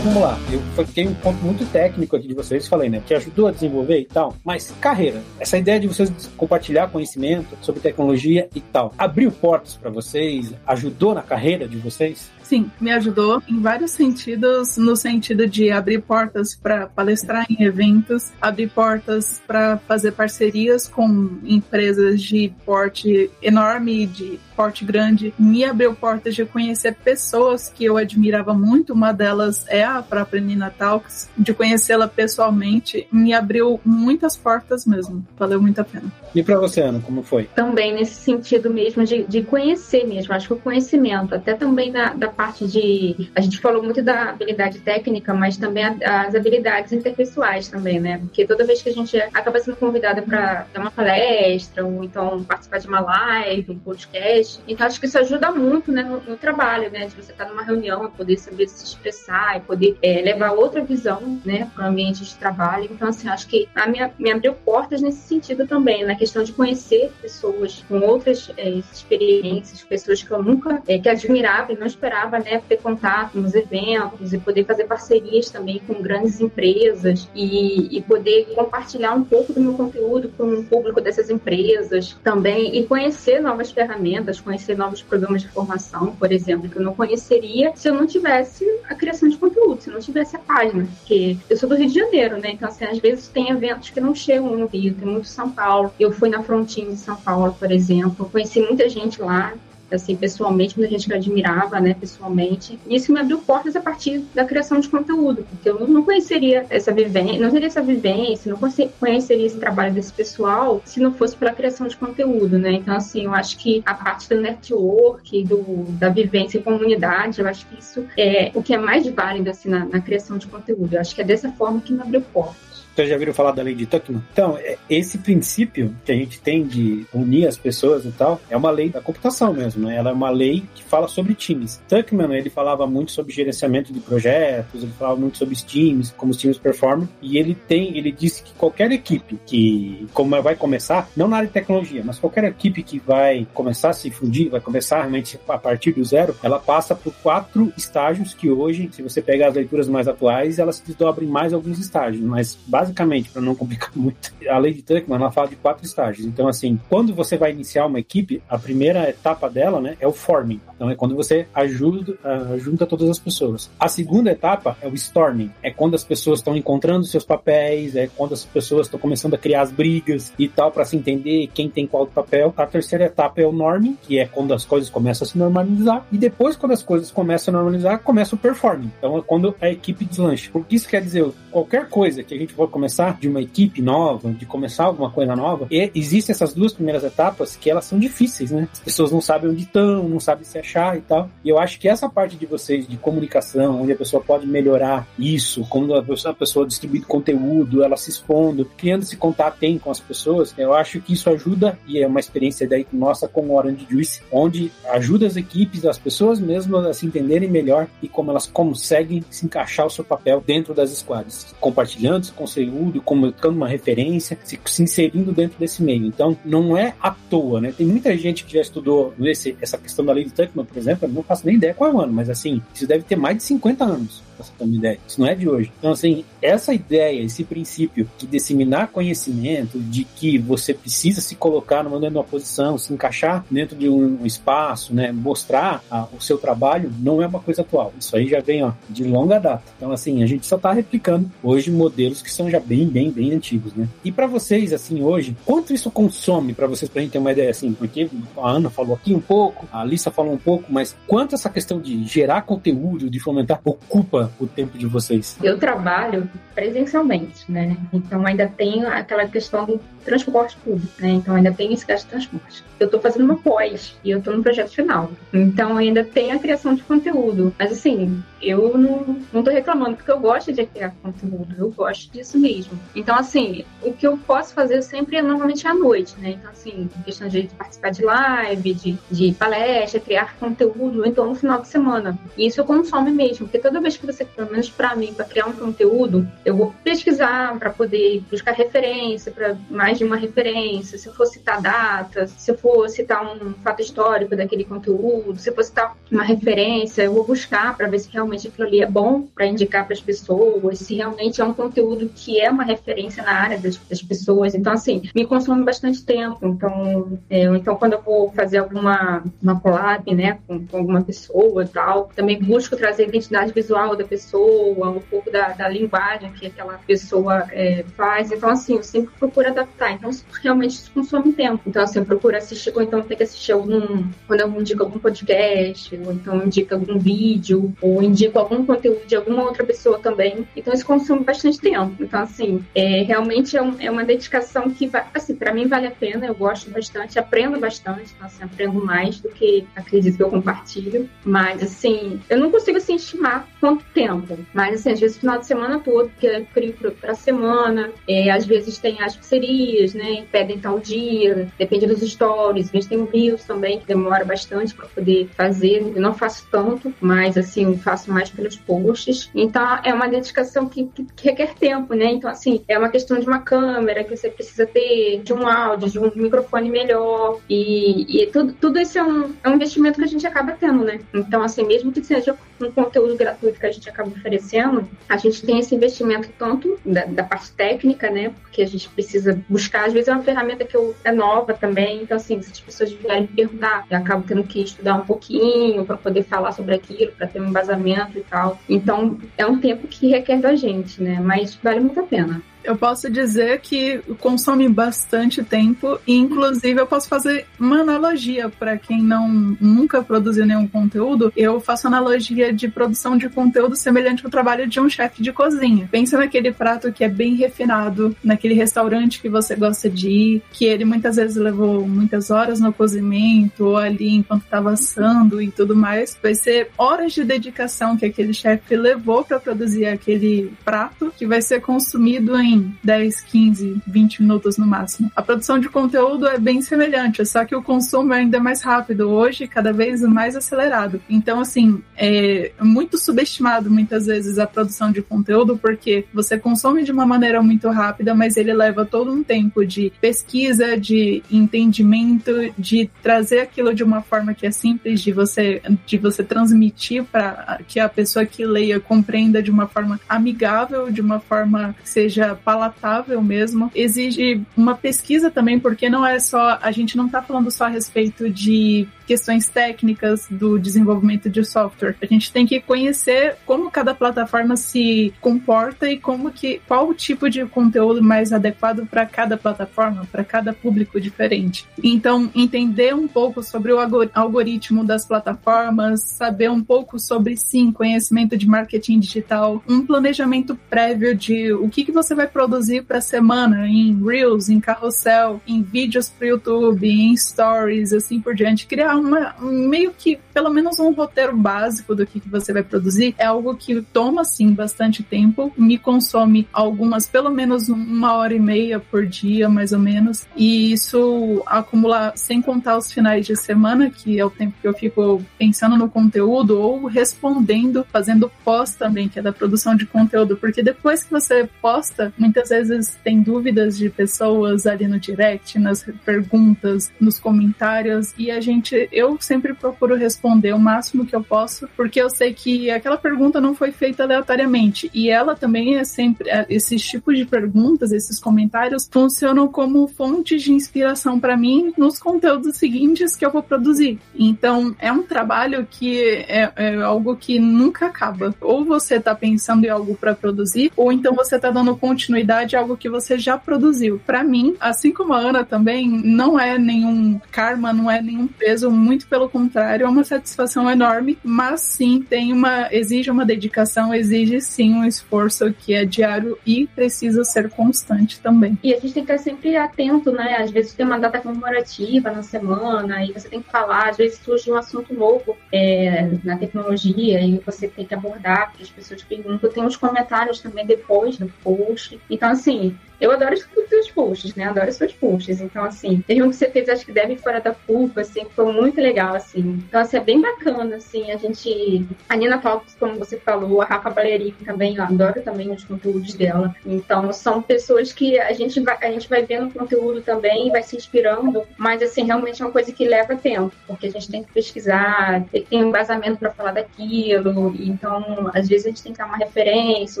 Vamos 0.04 0.22
lá. 0.22 0.38
Eu 0.52 0.84
fiquei 0.84 1.06
um 1.06 1.14
ponto 1.14 1.42
muito 1.42 1.64
técnico 1.72 2.14
aqui 2.14 2.28
de 2.28 2.34
vocês, 2.34 2.68
falei, 2.68 2.90
né? 2.90 3.02
Que 3.06 3.14
ajudou 3.14 3.48
a 3.48 3.50
desenvolver 3.50 4.00
e 4.00 4.04
tal. 4.04 4.34
Mas 4.44 4.70
carreira, 4.80 5.22
essa 5.40 5.56
ideia 5.56 5.80
de 5.80 5.88
vocês 5.88 6.12
compartilhar 6.36 6.88
conhecimento 6.88 7.56
sobre 7.62 7.80
tecnologia 7.80 8.48
e 8.54 8.60
tal, 8.60 8.92
abriu 8.98 9.32
portas 9.32 9.76
para 9.76 9.90
vocês, 9.90 10.52
ajudou 10.66 11.14
na 11.14 11.22
carreira 11.22 11.66
de 11.66 11.78
vocês? 11.78 12.30
Sim, 12.44 12.70
me 12.78 12.92
ajudou 12.92 13.42
em 13.48 13.58
vários 13.58 13.90
sentidos, 13.90 14.76
no 14.76 14.94
sentido 14.94 15.46
de 15.46 15.70
abrir 15.70 16.02
portas 16.02 16.54
para 16.54 16.86
palestrar 16.86 17.46
em 17.50 17.64
eventos, 17.64 18.32
abrir 18.40 18.68
portas 18.68 19.42
para 19.46 19.78
fazer 19.78 20.12
parcerias 20.12 20.86
com 20.86 21.38
empresas 21.42 22.22
de 22.22 22.52
porte 22.64 23.30
enorme, 23.42 24.06
de 24.06 24.38
porte 24.54 24.84
grande, 24.84 25.34
me 25.38 25.64
abriu 25.64 25.94
portas 25.94 26.34
de 26.34 26.44
conhecer 26.44 26.94
pessoas 26.94 27.68
que 27.68 27.84
eu 27.84 27.96
admirava 27.96 28.54
muito. 28.54 28.92
Uma 28.92 29.12
delas 29.12 29.64
é 29.68 29.82
a 29.82 30.02
própria 30.02 30.40
Nina 30.40 30.70
Talks, 30.70 31.28
de 31.36 31.52
conhecê-la 31.52 32.06
pessoalmente, 32.06 33.08
me 33.10 33.32
abriu 33.32 33.80
muitas 33.84 34.36
portas 34.36 34.86
mesmo. 34.86 35.26
Valeu 35.36 35.60
muito 35.60 35.80
a 35.80 35.84
pena. 35.84 36.12
E 36.34 36.42
para 36.42 36.58
você, 36.58 36.82
Ana, 36.82 37.00
como 37.00 37.22
foi? 37.22 37.44
Também 37.44 37.94
nesse 37.94 38.14
sentido 38.14 38.70
mesmo 38.70 39.04
de, 39.04 39.24
de 39.24 39.42
conhecer 39.42 40.04
mesmo, 40.06 40.34
acho 40.34 40.48
que 40.48 40.54
o 40.54 40.58
conhecimento, 40.58 41.34
até 41.34 41.54
também 41.54 41.90
da, 41.90 42.12
da 42.12 42.28
parte 42.34 42.66
de. 42.66 43.30
A 43.34 43.40
gente 43.40 43.58
falou 43.58 43.82
muito 43.82 44.02
da 44.02 44.30
habilidade 44.30 44.80
técnica, 44.80 45.32
mas 45.32 45.56
também 45.56 45.84
as 45.84 46.34
habilidades 46.34 46.92
interpessoais 46.92 47.68
também, 47.68 48.00
né? 48.00 48.18
Porque 48.18 48.46
toda 48.46 48.64
vez 48.64 48.82
que 48.82 48.88
a 48.88 48.92
gente 48.92 49.16
acaba 49.16 49.58
sendo 49.60 49.76
convidada 49.76 50.22
para 50.22 50.66
dar 50.72 50.80
uma 50.80 50.90
palestra, 50.90 51.84
ou 51.84 52.04
então 52.04 52.42
participar 52.44 52.78
de 52.78 52.88
uma 52.88 53.00
live, 53.00 53.72
um 53.72 53.78
podcast, 53.78 54.60
então 54.66 54.86
acho 54.86 55.00
que 55.00 55.06
isso 55.06 55.18
ajuda 55.18 55.50
muito, 55.50 55.92
né, 55.92 56.02
no, 56.02 56.20
no 56.20 56.36
trabalho, 56.36 56.90
né? 56.90 57.06
De 57.06 57.14
você 57.14 57.32
estar 57.32 57.46
numa 57.46 57.62
reunião, 57.62 58.10
poder 58.10 58.36
saber 58.36 58.68
se 58.68 58.84
expressar 58.84 59.56
e 59.56 59.60
poder 59.60 59.96
é, 60.02 60.20
levar 60.22 60.52
outra 60.52 60.82
visão, 60.82 61.40
né, 61.44 61.70
para 61.74 61.84
o 61.84 61.88
ambiente 61.88 62.24
de 62.24 62.34
trabalho. 62.36 62.88
Então, 62.90 63.08
assim, 63.08 63.28
acho 63.28 63.46
que 63.46 63.68
a 63.74 63.86
minha, 63.86 64.10
me 64.18 64.30
abriu 64.30 64.54
portas 64.54 65.00
nesse 65.00 65.28
sentido 65.28 65.66
também, 65.66 66.04
na 66.04 66.14
questão 66.14 66.42
de 66.42 66.52
conhecer 66.52 67.12
pessoas 67.20 67.84
com 67.88 68.00
outras 68.00 68.50
é, 68.56 68.68
experiências, 68.70 69.82
pessoas 69.82 70.22
que 70.22 70.30
eu 70.30 70.42
nunca, 70.42 70.82
é, 70.86 70.98
que 70.98 71.08
admirava 71.08 71.72
e 71.72 71.76
não 71.76 71.86
esperava, 71.86 72.23
né, 72.30 72.62
ter 72.68 72.76
contato 72.78 73.38
nos 73.38 73.54
eventos 73.54 74.32
e 74.32 74.38
poder 74.38 74.64
fazer 74.64 74.84
parcerias 74.84 75.50
também 75.50 75.80
com 75.86 75.94
grandes 76.02 76.40
empresas 76.40 77.28
e, 77.34 77.96
e 77.96 78.02
poder 78.02 78.46
compartilhar 78.54 79.14
um 79.14 79.24
pouco 79.24 79.52
do 79.52 79.60
meu 79.60 79.74
conteúdo 79.74 80.30
com 80.36 80.44
o 80.44 80.64
público 80.64 81.00
dessas 81.00 81.30
empresas 81.30 82.16
também 82.22 82.76
e 82.76 82.86
conhecer 82.86 83.40
novas 83.40 83.70
ferramentas, 83.70 84.40
conhecer 84.40 84.76
novos 84.76 85.02
programas 85.02 85.42
de 85.42 85.48
formação, 85.48 86.14
por 86.16 86.32
exemplo, 86.32 86.68
que 86.68 86.76
eu 86.76 86.82
não 86.82 86.94
conheceria 86.94 87.72
se 87.74 87.88
eu 87.88 87.94
não 87.94 88.06
tivesse 88.06 88.64
a 88.88 88.94
criação 88.94 89.28
de 89.28 89.36
conteúdo, 89.36 89.82
se 89.82 89.88
eu 89.88 89.94
não 89.94 90.00
tivesse 90.00 90.36
a 90.36 90.38
página, 90.38 90.86
porque 90.98 91.36
eu 91.48 91.56
sou 91.56 91.68
do 91.68 91.74
Rio 91.74 91.88
de 91.88 91.94
Janeiro, 91.94 92.38
né? 92.38 92.50
Então, 92.52 92.68
assim, 92.68 92.84
às 92.84 92.98
vezes 92.98 93.28
tem 93.28 93.50
eventos 93.50 93.90
que 93.90 94.00
não 94.00 94.14
chegam 94.14 94.56
no 94.56 94.66
Rio, 94.66 94.94
tem 94.94 95.08
muito 95.08 95.28
São 95.28 95.50
Paulo. 95.50 95.92
Eu 95.98 96.12
fui 96.12 96.28
na 96.28 96.42
Frontinha 96.42 96.90
de 96.90 96.96
São 96.96 97.16
Paulo, 97.16 97.54
por 97.58 97.70
exemplo, 97.70 98.28
conheci 98.30 98.60
muita 98.60 98.88
gente 98.88 99.20
lá, 99.20 99.54
assim, 99.96 100.16
pessoalmente, 100.16 100.78
muita 100.78 100.92
gente 100.92 101.06
que 101.06 101.12
eu 101.12 101.16
admirava, 101.16 101.80
né, 101.80 101.94
pessoalmente. 101.94 102.78
E 102.86 102.96
isso 102.96 103.12
me 103.12 103.20
abriu 103.20 103.38
portas 103.38 103.76
a 103.76 103.80
partir 103.80 104.20
da 104.34 104.44
criação 104.44 104.80
de 104.80 104.88
conteúdo, 104.88 105.46
porque 105.48 105.68
eu 105.68 105.86
não 105.86 106.02
conheceria 106.02 106.66
essa 106.70 106.92
vivência, 106.92 107.40
não 107.40 107.50
teria 107.50 107.66
essa 107.66 107.82
vivência, 107.82 108.50
não 108.50 108.58
conheceria 108.98 109.46
esse 109.46 109.58
trabalho 109.58 109.94
desse 109.94 110.12
pessoal 110.12 110.82
se 110.84 111.00
não 111.00 111.12
fosse 111.12 111.36
pela 111.36 111.52
criação 111.52 111.86
de 111.86 111.96
conteúdo, 111.96 112.58
né? 112.58 112.72
Então, 112.72 112.94
assim, 112.94 113.24
eu 113.24 113.34
acho 113.34 113.58
que 113.58 113.82
a 113.84 113.94
parte 113.94 114.28
do 114.28 114.40
network, 114.40 115.44
do, 115.44 115.84
da 115.98 116.08
vivência 116.08 116.58
em 116.58 116.62
comunidade, 116.62 117.40
eu 117.40 117.46
acho 117.46 117.66
que 117.66 117.78
isso 117.78 118.04
é 118.16 118.50
o 118.54 118.62
que 118.62 118.74
é 118.74 118.78
mais 118.78 119.06
válido, 119.08 119.50
assim, 119.50 119.68
na, 119.68 119.84
na 119.84 120.00
criação 120.00 120.38
de 120.38 120.46
conteúdo. 120.46 120.94
Eu 120.94 121.00
acho 121.00 121.14
que 121.14 121.20
é 121.20 121.24
dessa 121.24 121.50
forma 121.52 121.80
que 121.80 121.92
me 121.92 122.00
abriu 122.00 122.20
portas. 122.20 122.63
Vocês 122.94 123.08
já 123.08 123.16
viram 123.16 123.34
falar 123.34 123.50
da 123.50 123.62
lei 123.62 123.74
de 123.74 123.86
Tuckman? 123.86 124.22
Então, 124.32 124.56
é, 124.56 124.78
esse 124.88 125.18
princípio 125.18 125.92
que 126.04 126.12
a 126.12 126.14
gente 126.14 126.40
tem 126.40 126.62
de 126.62 127.04
unir 127.12 127.48
as 127.48 127.56
pessoas 127.56 128.04
e 128.04 128.12
tal, 128.12 128.40
é 128.48 128.56
uma 128.56 128.70
lei 128.70 128.88
da 128.88 129.00
computação 129.00 129.52
mesmo, 129.52 129.88
né? 129.88 129.96
Ela 129.96 130.10
é 130.10 130.12
uma 130.12 130.30
lei 130.30 130.62
que 130.76 130.84
fala 130.84 131.08
sobre 131.08 131.34
times. 131.34 131.82
Tuckman, 131.88 132.32
ele 132.32 132.50
falava 132.50 132.86
muito 132.86 133.10
sobre 133.10 133.32
gerenciamento 133.32 133.92
de 133.92 133.98
projetos, 133.98 134.84
ele 134.84 134.92
falava 134.96 135.18
muito 135.18 135.38
sobre 135.38 135.54
os 135.54 135.62
times, 135.62 136.14
como 136.16 136.30
os 136.30 136.36
times 136.36 136.56
performam, 136.56 137.08
e 137.20 137.36
ele 137.36 137.56
tem, 137.66 137.98
ele 137.98 138.12
disse 138.12 138.44
que 138.44 138.54
qualquer 138.54 138.92
equipe 138.92 139.40
que 139.44 140.06
como 140.14 140.40
vai 140.40 140.54
começar, 140.54 141.08
não 141.16 141.26
na 141.26 141.38
área 141.38 141.48
de 141.48 141.52
tecnologia, 141.52 142.02
mas 142.04 142.20
qualquer 142.20 142.44
equipe 142.44 142.82
que 142.82 143.00
vai 143.00 143.44
começar 143.52 143.90
a 143.90 143.92
se 143.92 144.08
fundir, 144.10 144.50
vai 144.50 144.60
começar 144.60 144.98
realmente 144.98 145.38
a 145.48 145.58
partir 145.58 145.92
do 145.92 146.04
zero, 146.04 146.36
ela 146.42 146.60
passa 146.60 146.94
por 146.94 147.12
quatro 147.22 147.72
estágios 147.76 148.34
que 148.34 148.48
hoje, 148.50 148.88
se 148.92 149.02
você 149.02 149.20
pegar 149.20 149.48
as 149.48 149.54
leituras 149.54 149.88
mais 149.88 150.06
atuais, 150.06 150.60
elas 150.60 150.76
se 150.76 150.86
desdobram 150.86 151.26
em 151.26 151.30
mais 151.30 151.52
alguns 151.52 151.78
estágios, 151.80 152.22
mas 152.22 152.56
basicamente 152.66 152.83
basicamente, 152.84 153.30
para 153.30 153.40
não 153.40 153.54
complicar 153.54 153.90
muito, 153.96 154.32
a 154.48 154.58
lei 154.58 154.72
de 154.72 154.82
Tuckman 154.82 155.18
ela 155.18 155.30
fala 155.30 155.48
de 155.48 155.56
quatro 155.56 155.84
estágios. 155.84 156.26
Então, 156.26 156.46
assim, 156.46 156.78
quando 156.88 157.14
você 157.14 157.36
vai 157.36 157.52
iniciar 157.52 157.86
uma 157.86 157.98
equipe, 157.98 158.42
a 158.48 158.58
primeira 158.58 159.08
etapa 159.08 159.48
dela, 159.48 159.80
né, 159.80 159.96
é 159.98 160.06
o 160.06 160.12
forming. 160.12 160.60
Então, 160.74 160.90
é 160.90 160.94
quando 160.94 161.14
você 161.14 161.46
ajuda, 161.54 162.12
uh, 162.12 162.58
junta 162.58 162.86
todas 162.86 163.08
as 163.08 163.18
pessoas. 163.18 163.70
A 163.78 163.88
segunda 163.88 164.30
etapa 164.30 164.76
é 164.80 164.88
o 164.88 164.94
storming. 164.94 165.50
É 165.62 165.70
quando 165.70 165.94
as 165.94 166.04
pessoas 166.04 166.40
estão 166.40 166.56
encontrando 166.56 167.04
seus 167.04 167.24
papéis, 167.24 167.96
é 167.96 168.08
quando 168.08 168.34
as 168.34 168.44
pessoas 168.44 168.86
estão 168.86 168.98
começando 168.98 169.34
a 169.34 169.38
criar 169.38 169.62
as 169.62 169.70
brigas 169.70 170.32
e 170.38 170.48
tal, 170.48 170.70
para 170.70 170.84
se 170.84 170.96
entender 170.96 171.48
quem 171.54 171.68
tem 171.68 171.86
qual 171.86 172.06
papel. 172.06 172.52
A 172.56 172.66
terceira 172.66 173.04
etapa 173.04 173.40
é 173.40 173.46
o 173.46 173.52
norming, 173.52 173.96
que 174.02 174.18
é 174.18 174.26
quando 174.26 174.52
as 174.52 174.64
coisas 174.64 174.90
começam 174.90 175.26
a 175.26 175.28
se 175.28 175.38
normalizar. 175.38 176.06
E 176.10 176.18
depois, 176.18 176.56
quando 176.56 176.72
as 176.72 176.82
coisas 176.82 177.10
começam 177.10 177.54
a 177.54 177.58
normalizar, 177.58 178.00
começa 178.00 178.34
o 178.34 178.38
performing. 178.38 178.90
Então, 178.98 179.16
é 179.16 179.22
quando 179.22 179.54
a 179.60 179.70
equipe 179.70 180.04
deslancha. 180.04 180.50
Porque 180.52 180.76
isso 180.76 180.88
quer 180.88 181.02
dizer, 181.02 181.24
qualquer 181.54 181.88
coisa 181.88 182.24
que 182.24 182.34
a 182.34 182.36
gente 182.36 182.52
for 182.52 182.68
começar 182.68 183.16
de 183.16 183.28
uma 183.28 183.40
equipe 183.40 183.80
nova, 183.80 184.32
de 184.32 184.44
começar 184.44 184.86
alguma 184.86 185.08
coisa 185.08 185.36
nova, 185.36 185.68
existem 185.70 186.32
essas 186.32 186.52
duas 186.52 186.72
primeiras 186.72 187.04
etapas 187.04 187.54
que 187.54 187.70
elas 187.70 187.84
são 187.84 187.96
difíceis, 187.96 188.50
né? 188.50 188.68
As 188.72 188.80
pessoas 188.80 189.12
não 189.12 189.20
sabem 189.20 189.48
onde 189.48 189.62
estão, 189.62 190.08
não 190.08 190.18
sabem 190.18 190.44
se 190.44 190.58
achar 190.58 190.98
e 190.98 191.00
tal. 191.00 191.30
E 191.44 191.48
eu 191.48 191.56
acho 191.56 191.78
que 191.78 191.88
essa 191.88 192.08
parte 192.08 192.36
de 192.36 192.44
vocês 192.44 192.88
de 192.88 192.96
comunicação, 192.96 193.80
onde 193.80 193.92
a 193.92 193.96
pessoa 193.96 194.20
pode 194.20 194.48
melhorar 194.48 195.06
isso, 195.16 195.64
como 195.68 195.94
a 195.94 196.02
pessoa, 196.02 196.32
a 196.32 196.34
pessoa 196.34 196.66
distribuindo 196.66 197.06
conteúdo, 197.06 197.84
ela 197.84 197.96
se 197.96 198.10
expondo, 198.10 198.68
criando 198.76 199.02
esse 199.02 199.16
contato 199.16 199.58
tem 199.60 199.78
com 199.78 199.92
as 199.92 200.00
pessoas, 200.00 200.52
eu 200.58 200.74
acho 200.74 201.00
que 201.00 201.12
isso 201.12 201.30
ajuda 201.30 201.78
e 201.86 202.02
é 202.02 202.06
uma 202.08 202.18
experiência 202.18 202.66
daí 202.66 202.84
nossa 202.92 203.28
com 203.28 203.42
o 203.42 203.54
Orange 203.54 203.86
Juice, 203.88 204.20
onde 204.32 204.72
ajuda 204.90 205.24
as 205.24 205.36
equipes, 205.36 205.84
as 205.84 205.98
pessoas 205.98 206.40
mesmo 206.40 206.76
a 206.76 206.92
se 206.92 207.06
entenderem 207.06 207.48
melhor 207.48 207.86
e 208.02 208.08
como 208.08 208.32
elas 208.32 208.46
conseguem 208.46 209.24
se 209.30 209.46
encaixar 209.46 209.86
o 209.86 209.90
seu 209.90 210.02
papel 210.02 210.42
dentro 210.44 210.74
das 210.74 210.90
squads, 210.90 211.43
compartilhando 211.60 212.22
esse 212.22 212.32
conteúdo, 212.32 213.00
colocando 213.00 213.56
uma 213.56 213.68
referência, 213.68 214.38
se, 214.44 214.58
se, 214.64 214.82
inserindo 214.82 215.32
dentro 215.32 215.58
desse 215.58 215.82
meio. 215.82 216.06
Então, 216.06 216.36
não 216.44 216.76
é 216.76 216.94
à 217.00 217.10
toa, 217.10 217.60
né? 217.60 217.72
Tem 217.76 217.86
muita 217.86 218.16
gente 218.16 218.44
que 218.44 218.54
já 218.54 218.60
estudou 218.60 219.14
esse, 219.20 219.56
essa 219.60 219.78
questão 219.78 220.04
da 220.04 220.12
lei 220.12 220.24
de 220.24 220.32
Tuckman, 220.32 220.64
por 220.64 220.76
exemplo, 220.76 221.08
eu 221.08 221.12
não 221.12 221.22
faço 221.22 221.46
nem 221.46 221.56
ideia 221.56 221.74
qual 221.74 221.90
é 221.90 221.94
o 221.94 222.00
ano, 222.00 222.12
mas 222.12 222.30
assim, 222.30 222.62
isso 222.74 222.86
deve 222.86 223.04
ter 223.04 223.16
mais 223.16 223.36
de 223.36 223.42
50 223.44 223.84
anos 223.84 224.23
ter 224.36 224.64
uma 224.64 224.76
ideia. 224.76 224.98
Isso 225.06 225.20
não 225.20 225.26
é 225.26 225.34
de 225.34 225.48
hoje. 225.48 225.72
Então, 225.78 225.92
assim, 225.92 226.24
essa 226.40 226.74
ideia, 226.74 227.22
esse 227.22 227.44
princípio 227.44 228.08
de 228.18 228.26
disseminar 228.26 228.88
conhecimento, 228.88 229.78
de 229.78 230.04
que 230.04 230.38
você 230.38 230.74
precisa 230.74 231.20
se 231.20 231.34
colocar 231.36 231.82
numa, 231.82 231.98
numa 231.98 232.24
posição, 232.24 232.76
se 232.78 232.92
encaixar 232.92 233.44
dentro 233.50 233.76
de 233.76 233.88
um 233.88 234.24
espaço, 234.26 234.94
né, 234.94 235.12
mostrar 235.12 235.82
a, 235.90 236.06
o 236.16 236.20
seu 236.20 236.38
trabalho, 236.38 236.92
não 236.98 237.22
é 237.22 237.26
uma 237.26 237.40
coisa 237.40 237.62
atual. 237.62 237.92
Isso 237.98 238.16
aí 238.16 238.28
já 238.28 238.40
vem 238.40 238.62
ó, 238.62 238.72
de 238.88 239.04
longa 239.04 239.38
data. 239.38 239.62
Então, 239.76 239.92
assim, 239.92 240.22
a 240.22 240.26
gente 240.26 240.46
só 240.46 240.56
está 240.56 240.72
replicando 240.72 241.30
hoje 241.42 241.70
modelos 241.70 242.22
que 242.22 242.32
são 242.32 242.50
já 242.50 242.60
bem, 242.60 242.86
bem, 242.86 243.10
bem 243.10 243.32
antigos, 243.32 243.72
né? 243.74 243.88
E 244.04 244.12
para 244.12 244.26
vocês, 244.26 244.72
assim, 244.72 245.02
hoje, 245.02 245.36
quanto 245.44 245.72
isso 245.72 245.90
consome 245.90 246.52
para 246.52 246.66
vocês, 246.66 246.90
pra 246.90 247.02
gente 247.02 247.12
ter 247.12 247.18
uma 247.18 247.32
ideia, 247.32 247.50
assim, 247.50 247.72
porque 247.72 248.08
a 248.36 248.50
Ana 248.50 248.70
falou 248.70 248.94
aqui 248.94 249.14
um 249.14 249.20
pouco, 249.20 249.66
a 249.72 249.80
Alissa 249.80 250.10
falou 250.10 250.32
um 250.32 250.38
pouco, 250.38 250.72
mas 250.72 250.96
quanto 251.06 251.34
essa 251.34 251.48
questão 251.48 251.80
de 251.80 252.04
gerar 252.04 252.42
conteúdo, 252.42 253.08
de 253.10 253.18
fomentar, 253.18 253.60
ocupa 253.64 254.23
o 254.38 254.46
tempo 254.46 254.76
de 254.78 254.86
vocês? 254.86 255.36
Eu 255.42 255.58
trabalho 255.58 256.28
presencialmente, 256.54 257.50
né? 257.50 257.76
Então 257.92 258.24
ainda 258.26 258.46
tenho 258.46 258.86
aquela 258.88 259.26
questão 259.26 259.64
do 259.66 259.80
transporte 260.04 260.56
público, 260.58 260.92
né? 261.00 261.10
Então 261.10 261.34
ainda 261.34 261.52
tem 261.52 261.72
esse 261.72 261.86
gasto 261.86 262.04
de 262.04 262.10
transporte. 262.10 262.64
Eu 262.78 262.86
estou 262.86 263.00
fazendo 263.00 263.24
uma 263.24 263.36
pós 263.36 263.96
e 264.04 264.10
eu 264.10 264.18
estou 264.18 264.36
no 264.36 264.42
projeto 264.42 264.70
final. 264.70 265.10
Então 265.32 265.76
ainda 265.76 266.04
tem 266.04 266.32
a 266.32 266.38
criação 266.38 266.74
de 266.74 266.82
conteúdo. 266.82 267.54
Mas 267.58 267.72
assim, 267.72 268.22
eu 268.44 268.76
não, 268.76 269.18
não 269.32 269.42
tô 269.42 269.50
reclamando, 269.50 269.96
porque 269.96 270.10
eu 270.10 270.20
gosto 270.20 270.52
de 270.52 270.66
criar 270.66 270.94
conteúdo, 271.02 271.54
eu 271.58 271.70
gosto 271.70 272.12
disso 272.12 272.38
mesmo. 272.38 272.78
Então, 272.94 273.16
assim, 273.16 273.64
o 273.82 273.92
que 273.92 274.06
eu 274.06 274.18
posso 274.18 274.52
fazer 274.52 274.82
sempre 274.82 275.16
é 275.16 275.22
normalmente 275.22 275.66
à 275.66 275.74
noite, 275.74 276.14
né? 276.18 276.30
Então, 276.30 276.50
assim, 276.50 276.88
questão 277.04 277.26
de 277.26 277.48
participar 277.56 277.90
de 277.90 278.04
live, 278.04 278.74
de, 278.74 278.98
de 279.10 279.32
palestra, 279.32 279.98
criar 279.98 280.36
conteúdo, 280.36 281.06
então 281.06 281.26
no 281.26 281.34
final 281.34 281.60
de 281.60 281.68
semana. 281.68 282.18
E 282.36 282.46
isso 282.46 282.60
eu 282.60 282.64
consome 282.64 283.10
mesmo, 283.10 283.46
porque 283.46 283.58
toda 283.58 283.80
vez 283.80 283.96
que 283.96 284.04
você, 284.04 284.13
pelo 284.22 284.50
menos 284.50 284.68
para 284.68 284.94
mim, 284.94 285.14
para 285.14 285.24
criar 285.24 285.46
um 285.46 285.52
conteúdo, 285.52 286.28
eu 286.44 286.54
vou 286.54 286.74
pesquisar 286.84 287.58
para 287.58 287.70
poder 287.70 288.22
buscar 288.30 288.52
referência, 288.52 289.32
para 289.32 289.56
mais 289.70 289.96
de 289.96 290.04
uma 290.04 290.16
referência, 290.16 290.98
se 290.98 291.08
eu 291.08 291.14
for 291.14 291.26
citar 291.26 291.62
datas, 291.62 292.30
se 292.36 292.50
eu 292.50 292.58
for 292.58 292.88
citar 292.90 293.24
um 293.24 293.54
fato 293.54 293.80
histórico 293.80 294.36
daquele 294.36 294.64
conteúdo, 294.64 295.38
se 295.38 295.48
eu 295.48 295.54
for 295.54 295.64
citar 295.64 295.96
uma 296.10 296.22
referência, 296.22 297.02
eu 297.02 297.14
vou 297.14 297.24
buscar 297.24 297.74
para 297.76 297.88
ver 297.88 297.98
se 298.00 298.10
realmente 298.12 298.34
realmente 298.34 298.48
aquilo 298.48 298.66
ali 298.66 298.82
é 298.82 298.86
bom 298.86 299.22
para 299.22 299.46
indicar 299.46 299.84
para 299.84 299.94
as 299.94 300.00
pessoas, 300.00 300.78
se 300.78 300.94
realmente 300.94 301.40
é 301.40 301.44
um 301.44 301.54
conteúdo 301.54 302.10
que 302.14 302.40
é 302.40 302.50
uma 302.50 302.64
referência 302.64 303.22
na 303.22 303.32
área 303.32 303.58
das, 303.58 303.76
das 303.76 304.02
pessoas. 304.02 304.54
Então, 304.54 304.72
assim, 304.72 305.02
me 305.14 305.24
consome 305.24 305.64
bastante 305.64 306.04
tempo. 306.04 306.38
Então, 306.46 307.18
é, 307.30 307.44
então 307.44 307.76
quando 307.76 307.94
eu 307.94 308.02
vou 308.02 308.30
fazer 308.32 308.58
alguma 308.58 309.22
uma 309.42 309.60
collab, 309.60 310.14
né, 310.14 310.38
com, 310.46 310.66
com 310.66 310.76
alguma 310.78 311.02
pessoa 311.02 311.64
e 311.64 311.68
tal, 311.68 312.10
também 312.14 312.40
busco 312.40 312.76
trazer 312.76 313.04
a 313.04 313.08
identidade 313.08 313.52
visual 313.52 313.96
da 313.96 314.03
pessoa, 314.04 314.90
um 314.90 315.00
pouco 315.00 315.30
da, 315.30 315.48
da 315.48 315.68
linguagem 315.68 316.32
que 316.32 316.46
aquela 316.46 316.74
pessoa 316.86 317.46
é, 317.50 317.84
faz. 317.96 318.30
Então, 318.32 318.48
assim, 318.48 318.76
eu 318.76 318.82
sempre 318.82 319.12
procuro 319.18 319.48
adaptar. 319.48 319.92
Então, 319.92 320.10
isso 320.10 320.24
realmente 320.42 320.72
isso 320.72 320.90
consome 320.92 321.32
tempo. 321.32 321.62
Então, 321.66 321.82
assim, 321.82 321.98
eu 321.98 322.04
procuro 322.04 322.36
assistir, 322.36 322.72
ou 322.74 322.82
então 322.82 323.02
ter 323.02 323.16
que 323.16 323.22
assistir 323.22 323.52
algum, 323.52 324.04
quando 324.26 324.40
eu 324.40 324.60
indico 324.60 324.82
algum 324.82 324.98
podcast, 324.98 325.94
ou 326.04 326.12
então 326.12 326.44
indico 326.44 326.74
algum 326.74 326.98
vídeo, 326.98 327.72
ou 327.80 328.02
indico 328.02 328.38
algum 328.38 328.64
conteúdo 328.64 329.06
de 329.06 329.16
alguma 329.16 329.42
outra 329.42 329.64
pessoa 329.64 329.98
também. 329.98 330.46
Então 330.56 330.72
isso 330.72 330.86
consome 330.86 331.24
bastante 331.24 331.58
tempo. 331.58 331.94
Então, 332.00 332.20
assim, 332.20 332.64
é, 332.74 333.02
realmente 333.02 333.56
é, 333.56 333.62
um, 333.62 333.76
é 333.80 333.90
uma 333.90 334.04
dedicação 334.04 334.70
que, 334.70 334.90
assim, 335.12 335.34
para 335.34 335.52
mim 335.52 335.66
vale 335.66 335.86
a 335.86 335.90
pena. 335.90 336.26
Eu 336.26 336.34
gosto 336.34 336.70
bastante, 336.70 337.18
aprendo 337.18 337.58
bastante. 337.58 338.12
Então, 338.14 338.26
assim, 338.26 338.42
aprendo 338.44 338.84
mais 338.84 339.20
do 339.20 339.28
que 339.28 339.66
acredito 339.74 340.16
que 340.16 340.22
eu 340.22 340.30
compartilho. 340.30 341.08
Mas, 341.24 341.62
assim, 341.62 342.20
eu 342.28 342.38
não 342.38 342.50
consigo, 342.50 342.78
assim, 342.78 342.96
estimar 342.96 343.48
quanto 343.60 343.84
tempo. 343.94 344.36
Mas, 344.52 344.80
assim, 344.80 344.90
às 344.90 345.00
vezes 345.00 345.16
final 345.16 345.38
de 345.38 345.46
semana 345.46 345.78
todo, 345.78 346.10
porque 346.10 346.26
é 346.26 346.40
crio 346.42 346.74
pra 347.00 347.14
semana, 347.14 347.90
é, 348.08 348.30
às 348.30 348.44
vezes 348.44 348.76
tem 348.78 349.00
as 349.00 349.16
pizzerias, 349.16 349.94
né? 349.94 350.26
Pedem 350.30 350.58
tal 350.58 350.78
dia, 350.80 351.48
depende 351.58 351.86
dos 351.86 352.00
stories. 352.00 352.66
Às 352.66 352.72
vezes 352.72 352.88
tem 352.88 352.98
o 352.98 353.08
Reels 353.10 353.44
também, 353.44 353.78
que 353.78 353.86
demora 353.86 354.24
bastante 354.24 354.74
para 354.74 354.86
poder 354.86 355.28
fazer. 355.36 355.80
Eu 355.94 356.02
não 356.02 356.14
faço 356.14 356.46
tanto, 356.50 356.92
mas, 357.00 357.38
assim, 357.38 357.76
faço 357.78 358.12
mais 358.12 358.28
pelos 358.28 358.56
posts. 358.56 359.30
Então, 359.34 359.80
é 359.84 359.94
uma 359.94 360.08
dedicação 360.08 360.68
que, 360.68 360.86
que, 360.86 361.04
que 361.04 361.28
requer 361.28 361.54
tempo, 361.54 361.94
né? 361.94 362.06
Então, 362.06 362.28
assim, 362.28 362.62
é 362.66 362.78
uma 362.78 362.88
questão 362.88 363.18
de 363.18 363.26
uma 363.26 363.40
câmera 363.40 364.02
que 364.02 364.16
você 364.16 364.28
precisa 364.28 364.66
ter, 364.66 365.22
de 365.22 365.32
um 365.32 365.46
áudio, 365.46 365.88
de 365.88 365.98
um 365.98 366.10
microfone 366.14 366.68
melhor. 366.68 367.38
E, 367.48 368.22
e 368.22 368.26
tudo, 368.26 368.52
tudo 368.54 368.80
isso 368.80 368.98
é 368.98 369.04
um, 369.04 369.34
é 369.42 369.48
um 369.48 369.54
investimento 369.54 369.98
que 369.98 370.04
a 370.04 370.08
gente 370.08 370.26
acaba 370.26 370.52
tendo, 370.52 370.84
né? 370.84 371.00
Então, 371.14 371.42
assim, 371.42 371.64
mesmo 371.64 371.92
que 371.92 372.02
seja 372.02 372.36
um 372.60 372.70
conteúdo 372.70 373.16
gratuito 373.16 373.60
que 373.60 373.66
a 373.66 373.70
gente 373.70 373.83
acaba 373.88 374.08
oferecendo, 374.08 374.88
a 375.08 375.16
gente 375.16 375.44
tem 375.44 375.58
esse 375.58 375.74
investimento 375.74 376.28
tanto 376.38 376.78
da, 376.84 377.04
da 377.04 377.22
parte 377.22 377.52
técnica, 377.52 378.10
né? 378.10 378.30
Porque 378.42 378.62
a 378.62 378.66
gente 378.66 378.88
precisa 378.88 379.40
buscar, 379.48 379.86
às 379.86 379.92
vezes 379.92 380.08
é 380.08 380.12
uma 380.12 380.22
ferramenta 380.22 380.64
que 380.64 380.76
eu, 380.76 380.94
é 381.04 381.12
nova 381.12 381.54
também, 381.54 382.02
então 382.02 382.16
assim, 382.16 382.40
se 382.42 382.52
as 382.52 382.60
pessoas 382.60 382.92
vierem 382.92 383.26
perguntar, 383.26 383.86
eu 383.90 383.98
acabo 383.98 384.24
tendo 384.26 384.44
que 384.44 384.62
estudar 384.62 384.96
um 384.96 385.04
pouquinho 385.04 385.84
para 385.84 385.96
poder 385.96 386.22
falar 386.22 386.52
sobre 386.52 386.74
aquilo, 386.74 387.12
para 387.12 387.26
ter 387.26 387.40
um 387.40 387.48
embasamento 387.48 388.18
e 388.18 388.22
tal. 388.22 388.58
Então, 388.68 389.18
é 389.36 389.46
um 389.46 389.58
tempo 389.58 389.86
que 389.86 390.08
requer 390.08 390.40
da 390.40 390.54
gente, 390.54 391.02
né? 391.02 391.20
Mas 391.20 391.54
vale 391.56 391.80
muito 391.80 392.00
a 392.00 392.04
pena 392.04 392.42
eu 392.64 392.76
posso 392.76 393.10
dizer 393.10 393.60
que 393.60 393.98
consome 394.18 394.68
bastante 394.68 395.44
tempo 395.44 395.98
e 396.06 396.14
inclusive 396.16 396.80
eu 396.80 396.86
posso 396.86 397.08
fazer 397.08 397.46
uma 397.60 397.80
analogia 397.80 398.48
para 398.48 398.76
quem 398.76 399.02
não 399.02 399.28
nunca 399.60 400.02
produziu 400.02 400.46
nenhum 400.46 400.66
conteúdo. 400.66 401.32
Eu 401.36 401.60
faço 401.60 401.86
analogia 401.86 402.52
de 402.52 402.68
produção 402.68 403.16
de 403.16 403.28
conteúdo 403.28 403.76
semelhante 403.76 404.24
ao 404.24 404.30
trabalho 404.30 404.66
de 404.66 404.80
um 404.80 404.88
chefe 404.88 405.22
de 405.22 405.32
cozinha. 405.32 405.88
Pensa 405.90 406.18
naquele 406.18 406.52
prato 406.52 406.92
que 406.92 407.04
é 407.04 407.08
bem 407.08 407.34
refinado, 407.34 408.16
naquele 408.24 408.54
restaurante 408.54 409.20
que 409.20 409.28
você 409.28 409.54
gosta 409.54 409.88
de 409.90 410.08
ir, 410.08 410.42
que 410.52 410.64
ele 410.64 410.84
muitas 410.84 411.16
vezes 411.16 411.36
levou 411.36 411.86
muitas 411.86 412.30
horas 412.30 412.60
no 412.60 412.72
cozimento 412.72 413.66
ou 413.66 413.76
ali 413.76 414.14
enquanto 414.14 414.44
estava 414.44 414.72
assando 414.72 415.40
e 415.40 415.50
tudo 415.50 415.76
mais. 415.76 416.18
Vai 416.22 416.34
ser 416.34 416.70
horas 416.78 417.12
de 417.12 417.24
dedicação 417.24 417.96
que 417.96 418.06
aquele 418.06 418.32
chefe 418.32 418.76
levou 418.76 419.24
para 419.24 419.38
produzir 419.38 419.86
aquele 419.86 420.52
prato 420.64 421.12
que 421.16 421.26
vai 421.26 421.42
ser 421.42 421.60
consumido 421.60 422.36
em 422.38 422.53
10, 422.82 423.20
15, 423.20 423.82
20 423.86 424.22
minutos 424.22 424.56
no 424.56 424.66
máximo. 424.66 425.10
A 425.14 425.22
produção 425.22 425.58
de 425.58 425.68
conteúdo 425.68 426.26
é 426.26 426.38
bem 426.38 426.60
semelhante, 426.60 427.24
só 427.26 427.44
que 427.44 427.54
o 427.54 427.62
consumo 427.62 428.12
é 428.12 428.18
ainda 428.18 428.40
mais 428.40 428.62
rápido 428.62 429.10
hoje, 429.10 429.46
cada 429.46 429.72
vez 429.72 430.00
mais 430.02 430.36
acelerado. 430.36 431.00
Então, 431.08 431.40
assim, 431.40 431.82
é 431.96 432.52
muito 432.60 432.98
subestimado 432.98 433.70
muitas 433.70 434.06
vezes 434.06 434.38
a 434.38 434.46
produção 434.46 434.90
de 434.90 435.02
conteúdo, 435.02 435.56
porque 435.56 436.04
você 436.12 436.38
consome 436.38 436.84
de 436.84 436.92
uma 436.92 437.06
maneira 437.06 437.42
muito 437.42 437.68
rápida, 437.70 438.14
mas 438.14 438.36
ele 438.36 438.52
leva 438.52 438.84
todo 438.84 439.12
um 439.12 439.22
tempo 439.22 439.64
de 439.64 439.92
pesquisa, 440.00 440.76
de 440.76 441.22
entendimento, 441.30 442.32
de 442.58 442.90
trazer 443.02 443.40
aquilo 443.40 443.74
de 443.74 443.82
uma 443.82 444.02
forma 444.02 444.34
que 444.34 444.46
é 444.46 444.50
simples 444.50 445.00
de 445.00 445.12
você, 445.12 445.62
de 445.86 445.98
você 445.98 446.22
transmitir 446.22 447.04
para 447.04 447.60
que 447.66 447.78
a 447.80 447.88
pessoa 447.88 448.24
que 448.24 448.44
leia 448.44 448.80
compreenda 448.80 449.42
de 449.42 449.50
uma 449.50 449.66
forma 449.66 450.00
amigável, 450.08 450.90
de 450.90 451.00
uma 451.00 451.20
forma 451.20 451.74
que 451.80 451.88
seja 451.88 452.34
palatável 452.44 453.22
mesmo. 453.22 453.70
Exige 453.74 454.42
uma 454.56 454.74
pesquisa 454.74 455.30
também, 455.30 455.58
porque 455.58 455.88
não 455.88 456.04
é 456.04 456.18
só. 456.20 456.58
A 456.60 456.70
gente 456.70 456.96
não 456.96 457.06
está 457.06 457.22
falando 457.22 457.50
só 457.50 457.64
a 457.64 457.68
respeito 457.68 458.28
de 458.28 458.86
questões 459.06 459.48
técnicas 459.48 460.26
do 460.30 460.58
desenvolvimento 460.58 461.28
de 461.28 461.44
software. 461.44 461.96
A 462.00 462.06
gente 462.06 462.32
tem 462.32 462.46
que 462.46 462.60
conhecer 462.60 463.36
como 463.46 463.70
cada 463.70 463.94
plataforma 463.94 464.56
se 464.56 465.12
comporta 465.20 465.90
e 465.90 465.98
como 465.98 466.30
que 466.30 466.60
qual 466.66 466.88
o 466.88 466.94
tipo 466.94 467.28
de 467.28 467.44
conteúdo 467.46 468.02
mais 468.02 468.32
adequado 468.32 468.86
para 468.86 469.06
cada 469.06 469.36
plataforma, 469.36 470.06
para 470.10 470.24
cada 470.24 470.52
público 470.52 471.00
diferente. 471.00 471.66
Então, 471.82 472.30
entender 472.34 472.94
um 472.94 473.06
pouco 473.06 473.42
sobre 473.42 473.72
o 473.72 473.78
algoritmo 474.14 474.84
das 474.84 475.06
plataformas, 475.06 476.02
saber 476.02 476.50
um 476.50 476.62
pouco 476.62 476.98
sobre 476.98 477.36
sim, 477.36 477.72
conhecimento 477.72 478.36
de 478.36 478.46
marketing 478.46 478.98
digital, 478.98 479.62
um 479.68 479.84
planejamento 479.84 480.58
prévio 480.68 481.14
de 481.14 481.52
o 481.52 481.68
que 481.68 481.84
que 481.84 481.92
você 481.92 482.14
vai 482.14 482.26
produzir 482.26 482.84
para 482.84 482.98
a 482.98 483.02
semana 483.02 483.66
em 483.68 484.02
Reels, 484.02 484.48
em 484.48 484.60
Carrossel, 484.60 485.40
em 485.46 485.62
vídeos 485.62 486.08
para 486.08 486.26
o 486.26 486.28
YouTube, 486.30 486.88
em 486.88 487.16
Stories, 487.16 487.92
assim 487.92 488.20
por 488.20 488.34
diante, 488.34 488.66
criar 488.66 488.93
uma, 488.96 489.34
meio 489.40 489.92
que, 489.92 490.18
pelo 490.32 490.50
menos 490.50 490.78
um 490.78 490.92
roteiro 490.92 491.36
básico 491.36 491.94
do 491.94 492.06
que, 492.06 492.20
que 492.20 492.28
você 492.28 492.52
vai 492.52 492.62
produzir, 492.62 493.14
é 493.18 493.24
algo 493.24 493.54
que 493.56 493.80
toma, 493.80 494.22
assim, 494.22 494.52
bastante 494.52 495.02
tempo, 495.02 495.52
me 495.56 495.78
consome 495.78 496.48
algumas, 496.52 497.06
pelo 497.06 497.30
menos 497.30 497.68
uma 497.68 498.14
hora 498.14 498.34
e 498.34 498.40
meia 498.40 498.78
por 498.80 499.06
dia, 499.06 499.48
mais 499.48 499.72
ou 499.72 499.78
menos, 499.78 500.26
e 500.36 500.72
isso 500.72 501.42
acumula, 501.46 502.12
sem 502.16 502.40
contar 502.40 502.76
os 502.76 502.92
finais 502.92 503.26
de 503.26 503.36
semana, 503.36 503.90
que 503.90 504.18
é 504.18 504.24
o 504.24 504.30
tempo 504.30 504.54
que 504.60 504.68
eu 504.68 504.74
fico 504.74 505.22
pensando 505.38 505.76
no 505.76 505.88
conteúdo 505.88 506.60
ou 506.60 506.86
respondendo, 506.86 507.86
fazendo 507.92 508.30
pós 508.44 508.74
também, 508.74 509.08
que 509.08 509.18
é 509.18 509.22
da 509.22 509.32
produção 509.32 509.74
de 509.76 509.86
conteúdo, 509.86 510.36
porque 510.36 510.62
depois 510.62 511.04
que 511.04 511.10
você 511.10 511.48
posta, 511.60 512.12
muitas 512.18 512.48
vezes 512.48 512.98
tem 513.02 513.20
dúvidas 513.20 513.76
de 513.76 513.88
pessoas 513.88 514.66
ali 514.66 514.86
no 514.86 514.98
direct, 514.98 515.58
nas 515.58 515.84
perguntas, 516.04 516.90
nos 517.00 517.18
comentários, 517.18 518.14
e 518.18 518.30
a 518.30 518.40
gente 518.40 518.83
eu 518.90 519.16
sempre 519.20 519.54
procuro 519.54 519.94
responder 519.94 520.52
o 520.52 520.58
máximo 520.58 521.06
que 521.06 521.14
eu 521.14 521.22
posso, 521.22 521.68
porque 521.76 522.00
eu 522.00 522.10
sei 522.10 522.32
que 522.34 522.70
aquela 522.70 522.96
pergunta 522.96 523.40
não 523.40 523.54
foi 523.54 523.72
feita 523.72 524.02
aleatoriamente. 524.02 524.90
E 524.92 525.10
ela 525.10 525.34
também 525.34 525.76
é 525.76 525.84
sempre. 525.84 526.28
É, 526.28 526.46
esses 526.48 526.82
tipos 526.82 527.16
de 527.16 527.24
perguntas, 527.24 527.92
esses 527.92 528.18
comentários, 528.18 528.88
funcionam 528.90 529.48
como 529.48 529.86
fontes 529.88 530.42
de 530.42 530.52
inspiração 530.52 531.18
para 531.20 531.36
mim 531.36 531.72
nos 531.76 531.98
conteúdos 531.98 532.56
seguintes 532.56 533.16
que 533.16 533.24
eu 533.24 533.30
vou 533.30 533.42
produzir. 533.42 533.98
Então, 534.14 534.74
é 534.78 534.92
um 534.92 535.02
trabalho 535.02 535.66
que 535.70 536.02
é, 536.28 536.52
é 536.56 536.74
algo 536.82 537.16
que 537.16 537.38
nunca 537.38 537.86
acaba. 537.86 538.34
Ou 538.40 538.64
você 538.64 538.96
está 538.96 539.14
pensando 539.14 539.64
em 539.64 539.68
algo 539.68 539.94
para 539.94 540.14
produzir, 540.14 540.72
ou 540.76 540.92
então 540.92 541.14
você 541.14 541.36
está 541.36 541.50
dando 541.50 541.76
continuidade 541.76 542.56
a 542.56 542.60
algo 542.60 542.76
que 542.76 542.88
você 542.88 543.18
já 543.18 543.36
produziu. 543.36 544.00
Para 544.04 544.24
mim, 544.24 544.56
assim 544.58 544.92
como 544.92 545.12
a 545.12 545.18
Ana 545.18 545.44
também, 545.44 545.88
não 545.88 546.40
é 546.40 546.58
nenhum 546.58 547.20
karma, 547.30 547.72
não 547.72 547.90
é 547.90 548.00
nenhum 548.00 548.26
peso 548.26 548.70
muito 548.74 549.06
pelo 549.06 549.28
contrário, 549.28 549.86
é 549.86 549.88
uma 549.88 550.04
satisfação 550.04 550.70
enorme, 550.70 551.18
mas 551.22 551.60
sim 551.60 552.02
tem 552.02 552.32
uma 552.32 552.68
exige 552.72 553.10
uma 553.10 553.24
dedicação, 553.24 553.94
exige 553.94 554.40
sim 554.40 554.74
um 554.74 554.84
esforço 554.84 555.52
que 555.52 555.74
é 555.74 555.84
diário 555.84 556.38
e 556.46 556.66
precisa 556.66 557.24
ser 557.24 557.50
constante 557.50 558.20
também. 558.20 558.58
E 558.62 558.72
a 558.72 558.80
gente 558.80 558.94
tem 558.94 559.04
que 559.04 559.12
estar 559.12 559.22
sempre 559.22 559.56
atento, 559.56 560.12
né? 560.12 560.36
Às 560.36 560.50
vezes 560.50 560.74
tem 560.74 560.84
uma 560.84 560.98
data 560.98 561.20
comemorativa 561.20 562.10
na 562.10 562.22
semana 562.22 563.04
e 563.04 563.12
você 563.12 563.28
tem 563.28 563.40
que 563.40 563.50
falar, 563.50 563.90
às 563.90 563.96
vezes 563.96 564.18
surge 564.18 564.50
um 564.50 564.56
assunto 564.56 564.94
novo 564.94 565.36
é, 565.52 566.10
na 566.22 566.36
tecnologia 566.36 567.20
e 567.20 567.38
você 567.44 567.68
tem 567.68 567.84
que 567.84 567.94
abordar, 567.94 568.50
porque 568.50 568.62
as 568.62 568.70
pessoas 568.70 569.02
perguntam, 569.02 569.50
tem 569.50 569.64
uns 569.64 569.76
comentários 569.76 570.40
também 570.40 570.66
depois 570.66 571.16
do 571.16 571.28
post. 571.42 572.00
Então, 572.10 572.30
assim, 572.30 572.76
eu 573.04 573.12
adoro 573.12 573.34
os 573.34 573.68
seus 573.68 573.90
posts, 573.90 574.34
né? 574.34 574.44
Adoro 574.44 574.68
os 574.68 574.76
seus 574.76 574.92
posts. 574.92 575.40
Então, 575.40 575.64
assim, 575.64 576.02
teve 576.06 576.22
um 576.22 576.30
que 576.30 576.36
você 576.36 576.50
fez, 576.50 576.68
acho 576.68 576.86
que 576.86 576.92
deve 576.92 577.16
fora 577.16 577.40
da 577.40 577.52
culpa, 577.52 578.00
assim, 578.00 578.24
que 578.24 578.32
foi 578.32 578.50
muito 578.52 578.80
legal, 578.80 579.14
assim. 579.14 579.62
Então, 579.68 579.80
assim, 579.80 579.96
é 579.96 580.00
bem 580.00 580.20
bacana, 580.20 580.76
assim, 580.76 581.10
a 581.10 581.16
gente. 581.16 581.86
A 582.08 582.16
Nina 582.16 582.38
Talks, 582.38 582.76
como 582.78 582.98
você 582.98 583.18
falou, 583.18 583.60
a 583.60 583.64
Rafa 583.64 583.90
Valerico 583.90 584.44
também, 584.44 584.76
eu 584.76 584.82
adoro 584.82 585.20
também 585.22 585.50
os 585.50 585.64
conteúdos 585.64 586.14
dela. 586.14 586.54
Então, 586.64 587.12
são 587.12 587.42
pessoas 587.42 587.92
que 587.92 588.18
a 588.18 588.32
gente 588.32 588.60
vai, 588.60 588.76
a 588.80 588.90
gente 588.90 589.08
vai 589.08 589.22
vendo 589.22 589.48
o 589.48 589.52
conteúdo 589.52 590.00
também, 590.00 590.50
vai 590.50 590.62
se 590.62 590.76
inspirando, 590.76 591.42
mas, 591.58 591.82
assim, 591.82 592.04
realmente 592.04 592.42
é 592.42 592.44
uma 592.44 592.52
coisa 592.52 592.72
que 592.72 592.88
leva 592.88 593.16
tempo, 593.16 593.54
porque 593.66 593.86
a 593.86 593.90
gente 593.90 594.10
tem 594.10 594.22
que 594.22 594.32
pesquisar, 594.32 595.24
tem 595.30 595.62
um 595.62 595.68
embasamento 595.68 596.18
para 596.18 596.30
falar 596.30 596.52
daquilo. 596.52 597.54
Então, 597.58 598.30
às 598.32 598.48
vezes 598.48 598.66
a 598.66 598.68
gente 598.70 598.82
tem 598.82 598.92
que 598.92 598.98
dar 598.98 599.06
uma 599.06 599.16
referência, 599.16 600.00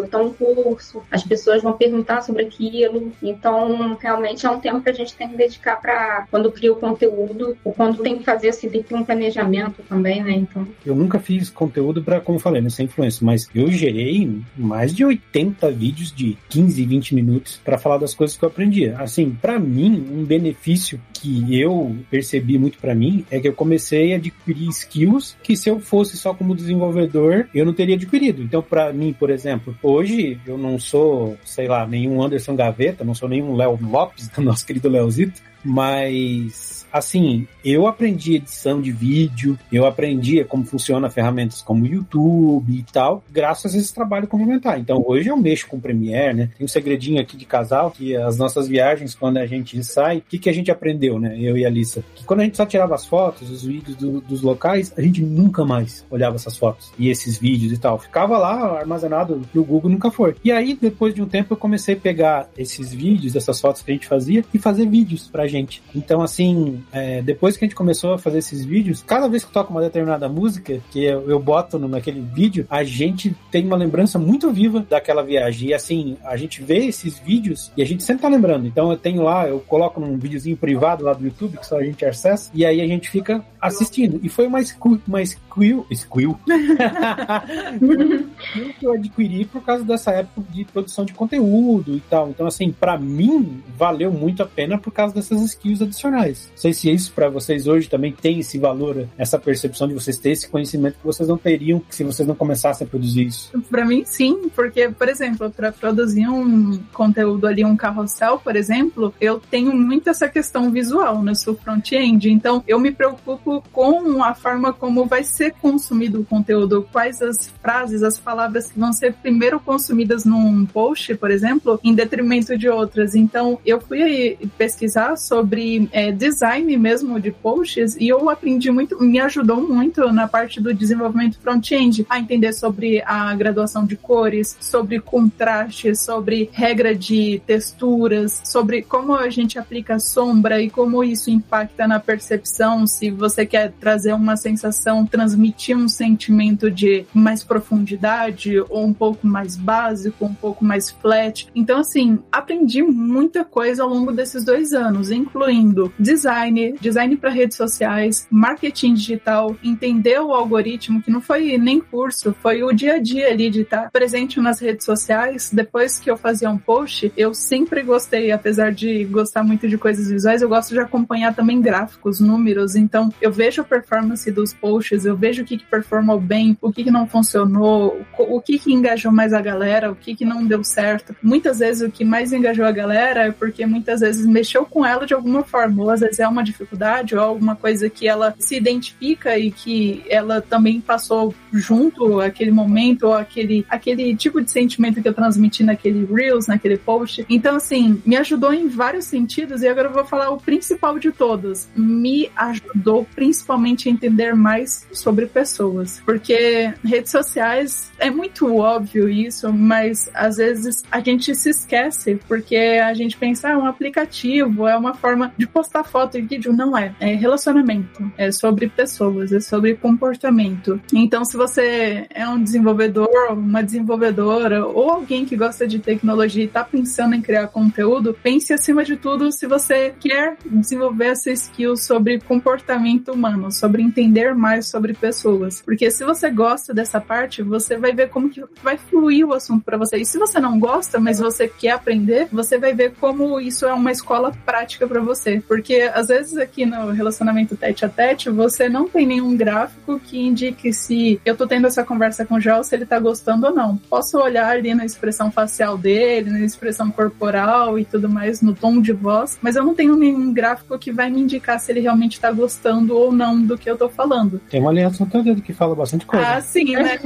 ou 0.00 0.06
então 0.06 0.24
um 0.24 0.32
curso, 0.32 1.02
as 1.10 1.22
pessoas 1.22 1.62
vão 1.62 1.74
perguntar 1.74 2.22
sobre 2.22 2.44
aquilo 2.44 2.93
aquilo. 2.94 3.12
Então, 3.22 3.96
realmente 4.00 4.46
é 4.46 4.50
um 4.50 4.60
tempo 4.60 4.80
que 4.80 4.90
a 4.90 4.92
gente 4.92 5.14
tem 5.14 5.28
que 5.28 5.36
dedicar 5.36 5.80
para 5.80 6.26
quando 6.30 6.50
cria 6.50 6.72
o 6.72 6.76
conteúdo, 6.76 7.56
ou 7.64 7.72
quando 7.72 8.02
tem 8.02 8.18
que 8.18 8.24
fazer 8.24 8.50
assim, 8.50 8.68
tem 8.68 8.82
que 8.82 8.88
ter 8.88 8.94
um 8.94 9.04
planejamento 9.04 9.82
também, 9.88 10.22
né? 10.22 10.32
Então. 10.32 10.66
Eu 10.84 10.94
nunca 10.94 11.18
fiz 11.18 11.50
conteúdo 11.50 12.02
para, 12.02 12.20
como 12.20 12.38
falei, 12.38 12.62
nessa 12.62 12.82
né, 12.82 12.86
influência, 12.86 13.24
mas 13.24 13.48
eu 13.54 13.70
gerei 13.70 14.40
mais 14.56 14.94
de 14.94 15.04
80 15.04 15.70
vídeos 15.72 16.12
de 16.12 16.36
15, 16.48 16.84
20 16.84 17.14
minutos 17.14 17.60
para 17.64 17.78
falar 17.78 17.98
das 17.98 18.14
coisas 18.14 18.36
que 18.36 18.44
eu 18.44 18.48
aprendi. 18.48 18.88
Assim, 18.90 19.30
para 19.30 19.58
mim, 19.58 20.06
um 20.12 20.24
benefício 20.24 21.00
que 21.24 21.58
eu 21.58 21.96
percebi 22.10 22.58
muito 22.58 22.76
para 22.76 22.94
mim 22.94 23.24
é 23.30 23.40
que 23.40 23.48
eu 23.48 23.54
comecei 23.54 24.12
a 24.12 24.16
adquirir 24.16 24.68
skills 24.68 25.34
que 25.42 25.56
se 25.56 25.70
eu 25.70 25.80
fosse 25.80 26.18
só 26.18 26.34
como 26.34 26.54
desenvolvedor, 26.54 27.48
eu 27.54 27.64
não 27.64 27.72
teria 27.72 27.94
adquirido. 27.94 28.42
Então, 28.42 28.60
para 28.60 28.92
mim, 28.92 29.14
por 29.18 29.30
exemplo, 29.30 29.74
hoje 29.82 30.38
eu 30.46 30.58
não 30.58 30.78
sou, 30.78 31.38
sei 31.42 31.66
lá, 31.66 31.86
nenhum 31.86 32.22
Anderson 32.22 32.54
Gaveta, 32.54 33.04
não 33.04 33.14
sou 33.14 33.26
nenhum 33.26 33.56
Léo 33.56 33.78
Lopes, 33.80 34.30
nosso 34.36 34.66
querido 34.66 34.90
Leozito, 34.90 35.40
Mas 35.64 36.83
assim, 36.94 37.48
eu 37.64 37.88
aprendi 37.88 38.36
edição 38.36 38.80
de 38.80 38.92
vídeo, 38.92 39.58
eu 39.72 39.84
aprendi 39.84 40.44
como 40.44 40.64
funciona 40.64 41.10
ferramentas 41.10 41.60
como 41.60 41.84
YouTube 41.84 42.72
e 42.72 42.84
tal, 42.84 43.24
graças 43.32 43.74
a 43.74 43.78
esse 43.78 43.92
trabalho 43.92 44.28
complementar. 44.28 44.78
Então 44.78 45.02
hoje 45.04 45.28
eu 45.28 45.36
mexo 45.36 45.66
com 45.66 45.80
Premiere, 45.80 46.34
né? 46.34 46.50
Tem 46.56 46.64
um 46.64 46.68
segredinho 46.68 47.20
aqui 47.20 47.36
de 47.36 47.44
casal 47.44 47.90
que 47.90 48.14
as 48.14 48.38
nossas 48.38 48.68
viagens, 48.68 49.12
quando 49.12 49.38
a 49.38 49.46
gente 49.46 49.82
sai, 49.82 50.18
o 50.18 50.22
que, 50.22 50.38
que 50.38 50.48
a 50.48 50.52
gente 50.52 50.70
aprendeu, 50.70 51.18
né? 51.18 51.36
Eu 51.36 51.58
e 51.58 51.64
a 51.64 51.68
Alissa? 51.68 52.04
Que 52.14 52.24
quando 52.24 52.40
a 52.40 52.44
gente 52.44 52.56
só 52.56 52.64
tirava 52.64 52.94
as 52.94 53.04
fotos, 53.04 53.50
os 53.50 53.64
vídeos 53.64 53.96
do, 53.96 54.20
dos 54.20 54.40
locais, 54.40 54.92
a 54.96 55.02
gente 55.02 55.20
nunca 55.20 55.64
mais 55.64 56.06
olhava 56.08 56.36
essas 56.36 56.56
fotos 56.56 56.92
e 56.96 57.08
esses 57.08 57.36
vídeos 57.36 57.72
e 57.72 57.78
tal. 57.78 57.98
Ficava 57.98 58.38
lá 58.38 58.78
armazenado 58.78 59.42
e 59.52 59.58
o 59.58 59.64
Google 59.64 59.90
nunca 59.90 60.12
foi. 60.12 60.36
E 60.44 60.52
aí, 60.52 60.78
depois 60.80 61.12
de 61.12 61.20
um 61.20 61.26
tempo, 61.26 61.54
eu 61.54 61.56
comecei 61.56 61.96
a 61.96 61.98
pegar 61.98 62.48
esses 62.56 62.94
vídeos, 62.94 63.34
essas 63.34 63.60
fotos 63.60 63.82
que 63.82 63.90
a 63.90 63.94
gente 63.94 64.06
fazia 64.06 64.44
e 64.54 64.58
fazer 64.60 64.86
vídeos 64.86 65.28
pra 65.28 65.48
gente. 65.48 65.82
Então, 65.92 66.22
assim, 66.22 66.83
é, 66.92 67.22
depois 67.22 67.56
que 67.56 67.64
a 67.64 67.66
gente 67.66 67.76
começou 67.76 68.14
a 68.14 68.18
fazer 68.18 68.38
esses 68.38 68.64
vídeos, 68.64 69.02
cada 69.02 69.28
vez 69.28 69.44
que 69.44 69.52
toca 69.52 69.70
uma 69.70 69.80
determinada 69.80 70.28
música, 70.28 70.80
que 70.90 71.04
eu, 71.04 71.28
eu 71.28 71.38
boto 71.38 71.78
no, 71.78 71.88
naquele 71.88 72.20
vídeo, 72.20 72.66
a 72.70 72.84
gente 72.84 73.34
tem 73.50 73.66
uma 73.66 73.76
lembrança 73.76 74.18
muito 74.18 74.52
viva 74.52 74.84
daquela 74.88 75.22
viagem. 75.22 75.70
E 75.70 75.74
assim, 75.74 76.16
a 76.24 76.36
gente 76.36 76.62
vê 76.62 76.86
esses 76.86 77.18
vídeos 77.18 77.72
e 77.76 77.82
a 77.82 77.86
gente 77.86 78.02
sempre 78.02 78.22
tá 78.22 78.28
lembrando. 78.28 78.66
Então 78.66 78.90
eu 78.90 78.96
tenho 78.96 79.22
lá, 79.22 79.46
eu 79.48 79.60
coloco 79.60 80.00
num 80.00 80.16
videozinho 80.18 80.56
privado 80.56 81.04
lá 81.04 81.12
do 81.12 81.24
YouTube, 81.24 81.58
que 81.58 81.66
só 81.66 81.78
a 81.78 81.84
gente 81.84 82.04
acessa, 82.04 82.50
e 82.54 82.64
aí 82.64 82.80
a 82.80 82.86
gente 82.86 83.10
fica 83.10 83.44
assistindo. 83.60 84.20
E 84.22 84.28
foi 84.28 84.46
uma, 84.46 84.60
uma 85.06 85.22
squill, 85.54 85.86
squill, 85.92 86.38
que 88.78 88.86
eu 88.86 88.92
adquiri 88.92 89.44
por 89.44 89.62
causa 89.62 89.84
dessa 89.84 90.10
época 90.10 90.42
de 90.50 90.64
produção 90.64 91.04
de 91.04 91.14
conteúdo 91.14 91.96
e 91.96 92.00
tal. 92.00 92.30
Então, 92.30 92.44
assim, 92.46 92.72
para 92.72 92.98
mim, 92.98 93.62
valeu 93.76 94.10
muito 94.12 94.42
a 94.42 94.46
pena 94.46 94.76
por 94.76 94.92
causa 94.92 95.14
dessas 95.14 95.40
skills 95.42 95.82
adicionais. 95.82 96.48
Não 96.50 96.58
sei 96.58 96.72
se 96.72 96.90
isso 96.90 97.12
para 97.12 97.28
vocês 97.28 97.68
hoje 97.68 97.88
também 97.88 98.12
tem 98.12 98.40
esse 98.40 98.58
valor, 98.58 99.06
essa 99.16 99.38
percepção 99.38 99.86
de 99.86 99.94
vocês 99.94 100.18
terem 100.18 100.32
esse 100.32 100.48
conhecimento 100.48 100.98
que 100.98 101.04
vocês 101.04 101.28
não 101.28 101.38
teriam 101.38 101.80
se 101.88 102.02
vocês 102.02 102.26
não 102.26 102.34
começassem 102.34 102.84
a 102.86 102.90
produzir 102.90 103.26
isso. 103.26 103.52
Para 103.70 103.84
mim, 103.84 104.02
sim, 104.04 104.48
porque, 104.54 104.88
por 104.88 105.08
exemplo, 105.08 105.50
para 105.50 105.70
produzir 105.70 106.28
um 106.28 106.80
conteúdo 106.92 107.46
ali, 107.46 107.64
um 107.64 107.76
carrossel, 107.76 108.38
por 108.38 108.56
exemplo, 108.56 109.14
eu 109.20 109.40
tenho 109.50 109.72
muito 109.74 110.10
essa 110.10 110.28
questão 110.28 110.70
visual, 110.70 111.22
né? 111.22 111.34
Sou 111.34 111.54
front-end, 111.54 112.30
então 112.30 112.62
eu 112.66 112.78
me 112.78 112.90
preocupo 112.90 113.62
com 113.72 114.22
a 114.22 114.34
forma 114.34 114.72
como 114.72 115.06
vai 115.06 115.22
ser 115.22 115.43
consumido 115.50 116.20
o 116.20 116.24
conteúdo, 116.24 116.86
quais 116.92 117.22
as 117.22 117.52
frases, 117.62 118.02
as 118.02 118.18
palavras 118.18 118.70
que 118.70 118.78
vão 118.78 118.92
ser 118.92 119.14
primeiro 119.14 119.60
consumidas 119.60 120.24
num 120.24 120.64
post, 120.66 121.14
por 121.16 121.30
exemplo, 121.30 121.80
em 121.82 121.94
detrimento 121.94 122.56
de 122.56 122.68
outras. 122.68 123.14
Então, 123.14 123.58
eu 123.64 123.80
fui 123.80 124.02
aí 124.02 124.38
pesquisar 124.58 125.16
sobre 125.16 125.88
é, 125.92 126.12
design 126.12 126.76
mesmo 126.76 127.20
de 127.20 127.30
posts 127.30 127.96
e 127.96 128.08
eu 128.08 128.28
aprendi 128.28 128.70
muito, 128.70 129.02
me 129.02 129.20
ajudou 129.20 129.60
muito 129.60 130.12
na 130.12 130.28
parte 130.28 130.60
do 130.60 130.72
desenvolvimento 130.72 131.38
front-end 131.38 132.06
a 132.08 132.18
entender 132.18 132.52
sobre 132.52 133.02
a 133.06 133.34
graduação 133.34 133.86
de 133.86 133.96
cores, 133.96 134.56
sobre 134.60 135.00
contraste, 135.00 135.94
sobre 135.94 136.50
regra 136.52 136.94
de 136.94 137.40
texturas, 137.46 138.40
sobre 138.44 138.82
como 138.82 139.14
a 139.14 139.28
gente 139.30 139.58
aplica 139.58 139.98
sombra 139.98 140.60
e 140.60 140.70
como 140.70 141.02
isso 141.02 141.30
impacta 141.30 141.86
na 141.86 142.00
percepção, 142.00 142.86
se 142.86 143.10
você 143.10 143.46
quer 143.46 143.72
trazer 143.72 144.12
uma 144.12 144.36
sensação, 144.36 145.06
transmitir 145.34 145.76
um 145.76 145.88
sentimento 145.88 146.70
de 146.70 147.04
mais 147.12 147.42
profundidade 147.42 148.60
ou 148.68 148.84
um 148.84 148.92
pouco 148.92 149.26
mais 149.26 149.56
básico, 149.56 150.24
um 150.24 150.34
pouco 150.34 150.64
mais 150.64 150.90
flat. 150.90 151.48
Então, 151.54 151.80
assim, 151.80 152.18
aprendi 152.30 152.82
muita 152.82 153.44
coisa 153.44 153.82
ao 153.82 153.88
longo 153.88 154.12
desses 154.12 154.44
dois 154.44 154.72
anos, 154.72 155.10
incluindo 155.10 155.92
design, 155.98 156.76
design 156.80 157.16
para 157.16 157.30
redes 157.30 157.56
sociais, 157.56 158.26
marketing 158.30 158.94
digital, 158.94 159.56
entender 159.62 160.20
o 160.20 160.32
algoritmo, 160.32 161.02
que 161.02 161.10
não 161.10 161.20
foi 161.20 161.58
nem 161.58 161.80
curso, 161.80 162.34
foi 162.40 162.62
o 162.62 162.72
dia 162.72 162.94
a 162.94 162.98
dia 162.98 163.28
ali 163.28 163.50
de 163.50 163.62
estar 163.62 163.90
presente 163.90 164.40
nas 164.40 164.60
redes 164.60 164.84
sociais. 164.84 165.50
Depois 165.52 165.98
que 165.98 166.10
eu 166.10 166.16
fazia 166.16 166.50
um 166.50 166.58
post, 166.58 167.12
eu 167.16 167.34
sempre 167.34 167.82
gostei, 167.82 168.30
apesar 168.30 168.72
de 168.72 169.04
gostar 169.04 169.42
muito 169.42 169.68
de 169.68 169.76
coisas 169.76 170.08
visuais, 170.08 170.42
eu 170.42 170.48
gosto 170.48 170.72
de 170.72 170.80
acompanhar 170.80 171.34
também 171.34 171.60
gráficos, 171.60 172.20
números. 172.20 172.76
Então, 172.76 173.12
eu 173.20 173.32
vejo 173.32 173.62
a 173.62 173.64
performance 173.64 174.30
dos 174.30 174.52
posts, 174.52 175.04
eu 175.04 175.16
vejo 175.24 175.42
o 175.42 175.46
que, 175.46 175.56
que 175.56 175.64
performou 175.64 176.20
bem, 176.20 176.54
o 176.60 176.70
que, 176.70 176.84
que 176.84 176.90
não 176.90 177.06
funcionou, 177.06 178.04
o 178.18 178.42
que, 178.42 178.58
que 178.58 178.74
engajou 178.74 179.10
mais 179.10 179.32
a 179.32 179.40
galera, 179.40 179.90
o 179.90 179.96
que, 179.96 180.14
que 180.14 180.22
não 180.22 180.44
deu 180.44 180.62
certo. 180.62 181.16
Muitas 181.22 181.60
vezes 181.60 181.88
o 181.88 181.90
que 181.90 182.04
mais 182.04 182.30
engajou 182.30 182.66
a 182.66 182.70
galera 182.70 183.28
é 183.28 183.30
porque 183.32 183.64
muitas 183.64 184.00
vezes 184.00 184.26
mexeu 184.26 184.66
com 184.66 184.84
ela 184.84 185.06
de 185.06 185.14
alguma 185.14 185.42
forma, 185.42 185.82
ou 185.82 185.88
às 185.88 186.00
vezes 186.00 186.20
é 186.20 186.28
uma 186.28 186.44
dificuldade 186.44 187.16
ou 187.16 187.22
alguma 187.22 187.56
coisa 187.56 187.88
que 187.88 188.06
ela 188.06 188.34
se 188.38 188.54
identifica 188.54 189.38
e 189.38 189.50
que 189.50 190.04
ela 190.10 190.42
também 190.42 190.78
passou 190.78 191.34
junto 191.50 192.20
aquele 192.20 192.50
momento 192.50 193.04
ou 193.04 193.14
aquele, 193.14 193.64
aquele 193.70 194.14
tipo 194.14 194.42
de 194.42 194.50
sentimento 194.50 195.00
que 195.00 195.08
eu 195.08 195.14
transmiti 195.14 195.64
naquele 195.64 196.04
Reels, 196.04 196.48
naquele 196.48 196.76
post. 196.76 197.24
Então, 197.30 197.56
assim, 197.56 198.02
me 198.04 198.16
ajudou 198.16 198.52
em 198.52 198.68
vários 198.68 199.06
sentidos 199.06 199.62
e 199.62 199.68
agora 199.68 199.88
eu 199.88 199.92
vou 199.94 200.04
falar 200.04 200.28
o 200.28 200.36
principal 200.36 200.98
de 200.98 201.10
todos. 201.10 201.66
Me 201.74 202.30
ajudou 202.36 203.06
principalmente 203.14 203.88
a 203.88 203.92
entender 203.92 204.34
mais 204.34 204.86
sobre 204.92 205.13
pessoas, 205.26 206.02
porque 206.04 206.72
redes 206.84 207.10
sociais 207.10 207.92
é 207.98 208.10
muito 208.10 208.56
óbvio 208.56 209.08
isso, 209.08 209.52
mas 209.52 210.10
às 210.14 210.36
vezes 210.36 210.82
a 210.90 211.00
gente 211.00 211.34
se 211.34 211.50
esquece 211.50 212.18
porque 212.28 212.56
a 212.56 212.92
gente 212.94 213.16
pensa, 213.16 213.50
ah, 213.50 213.58
um 213.58 213.66
aplicativo, 213.66 214.66
é 214.66 214.76
uma 214.76 214.94
forma 214.94 215.32
de 215.36 215.46
postar 215.46 215.84
foto 215.84 216.18
e 216.18 216.22
vídeo. 216.22 216.52
Não 216.52 216.76
é. 216.76 216.94
É 217.00 217.14
relacionamento, 217.14 218.10
é 218.16 218.30
sobre 218.30 218.68
pessoas, 218.68 219.32
é 219.32 219.40
sobre 219.40 219.74
comportamento. 219.74 220.80
Então, 220.92 221.24
se 221.24 221.36
você 221.36 222.06
é 222.10 222.28
um 222.28 222.42
desenvolvedor, 222.42 223.08
uma 223.32 223.62
desenvolvedora 223.62 224.66
ou 224.66 224.90
alguém 224.90 225.24
que 225.24 225.36
gosta 225.36 225.66
de 225.66 225.78
tecnologia 225.78 226.42
e 226.42 226.46
está 226.46 226.64
pensando 226.64 227.14
em 227.14 227.20
criar 227.20 227.48
conteúdo, 227.48 228.16
pense 228.22 228.52
acima 228.52 228.84
de 228.84 228.96
tudo 228.96 229.30
se 229.32 229.46
você 229.46 229.94
quer 230.00 230.36
desenvolver 230.44 231.06
essa 231.06 231.30
skill 231.30 231.76
sobre 231.76 232.20
comportamento 232.20 233.12
humano, 233.12 233.50
sobre 233.50 233.82
entender 233.82 234.34
mais 234.34 234.66
sobre 234.66 234.93
pessoas. 234.94 235.62
Porque 235.62 235.90
se 235.90 236.04
você 236.04 236.30
gosta 236.30 236.72
dessa 236.72 237.00
parte, 237.00 237.42
você 237.42 237.76
vai 237.76 237.92
ver 237.92 238.08
como 238.08 238.30
que 238.30 238.42
vai 238.62 238.76
fluir 238.76 239.26
o 239.26 239.32
assunto 239.32 239.64
para 239.64 239.76
você. 239.76 239.98
E 239.98 240.06
se 240.06 240.18
você 240.18 240.40
não 240.40 240.58
gosta, 240.58 240.98
mas 240.98 241.18
você 241.18 241.48
quer 241.48 241.72
aprender, 241.72 242.28
você 242.32 242.58
vai 242.58 242.74
ver 242.74 242.92
como 243.00 243.40
isso 243.40 243.66
é 243.66 243.72
uma 243.72 243.92
escola 243.92 244.32
prática 244.44 244.86
para 244.86 245.00
você. 245.00 245.42
Porque 245.46 245.90
às 245.94 246.08
vezes 246.08 246.36
aqui 246.36 246.64
no 246.64 246.90
relacionamento 246.90 247.56
tete 247.56 247.84
a 247.84 247.88
tete, 247.88 248.30
você 248.30 248.68
não 248.68 248.88
tem 248.88 249.06
nenhum 249.06 249.36
gráfico 249.36 250.00
que 250.00 250.18
indique 250.18 250.72
se 250.72 251.20
eu 251.24 251.36
tô 251.36 251.46
tendo 251.46 251.66
essa 251.66 251.84
conversa 251.84 252.24
com 252.24 252.34
o 252.36 252.40
Joel, 252.40 252.64
se 252.64 252.74
ele 252.74 252.86
tá 252.86 252.98
gostando 252.98 253.46
ou 253.46 253.54
não. 253.54 253.76
Posso 253.76 254.18
olhar 254.18 254.48
ali 254.48 254.74
na 254.74 254.84
expressão 254.84 255.30
facial 255.30 255.76
dele, 255.76 256.30
na 256.30 256.40
expressão 256.40 256.90
corporal 256.90 257.78
e 257.78 257.84
tudo 257.84 258.08
mais, 258.08 258.40
no 258.40 258.54
tom 258.54 258.80
de 258.80 258.92
voz, 258.92 259.38
mas 259.42 259.56
eu 259.56 259.64
não 259.64 259.74
tenho 259.74 259.96
nenhum 259.96 260.32
gráfico 260.32 260.78
que 260.78 260.92
vai 260.92 261.10
me 261.10 261.20
indicar 261.20 261.58
se 261.58 261.72
ele 261.72 261.80
realmente 261.80 262.20
tá 262.20 262.30
gostando 262.30 262.96
ou 262.96 263.12
não 263.12 263.40
do 263.40 263.56
que 263.56 263.70
eu 263.70 263.76
tô 263.76 263.88
falando. 263.88 264.40
Tem 264.50 264.60
uma 264.60 264.70
aliança 264.70 264.83
no 264.88 265.06
teu 265.06 265.22
dedo 265.22 265.42
que 265.42 265.52
fala 265.52 265.74
bastante 265.74 266.06
coisa. 266.06 266.26
Ah, 266.26 266.40
sim, 266.40 266.74
né? 266.76 266.98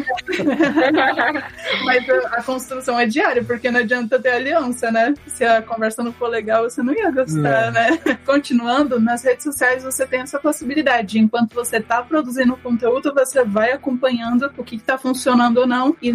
mas 1.85 2.09
a, 2.09 2.19
a, 2.39 2.43
construção 2.43 2.99
é 2.99 3.07
diária, 3.07 3.43
porque 3.45 3.71
não 3.71 3.81
adianta 3.81 4.19
ter 4.19 4.31
aliança, 4.31 4.91
né? 4.91 5.15
Se 5.27 5.45
a 5.45 5.63
conversa 5.63 6.03
não 6.03 6.13
for 6.13 6.29
legal, 6.29 6.65
você 6.65 6.83
não 6.83 6.93
ia 6.93 7.11
gostar, 7.11 7.73
né? 7.73 7.99
Continuando, 8.25 9.01
nas 9.01 9.23
redes 9.23 9.45
sociais 9.45 9.85
você 9.85 10.07
tem 10.07 10.21
essa 10.21 10.39
possibilidade. 10.39 11.19
Enquanto 11.19 11.55
você 11.55 11.77
está 11.77 12.03
produzindo 12.03 12.57
conteúdo, 12.57 13.13
você 13.15 13.45
vai 13.45 13.73
acompanhando 13.73 14.51
o 14.57 14.65
que 14.65 14.77
está 14.77 14.99
funcionando 14.99 15.59
ou 15.59 15.67
não. 15.67 15.97
E 16.03 16.15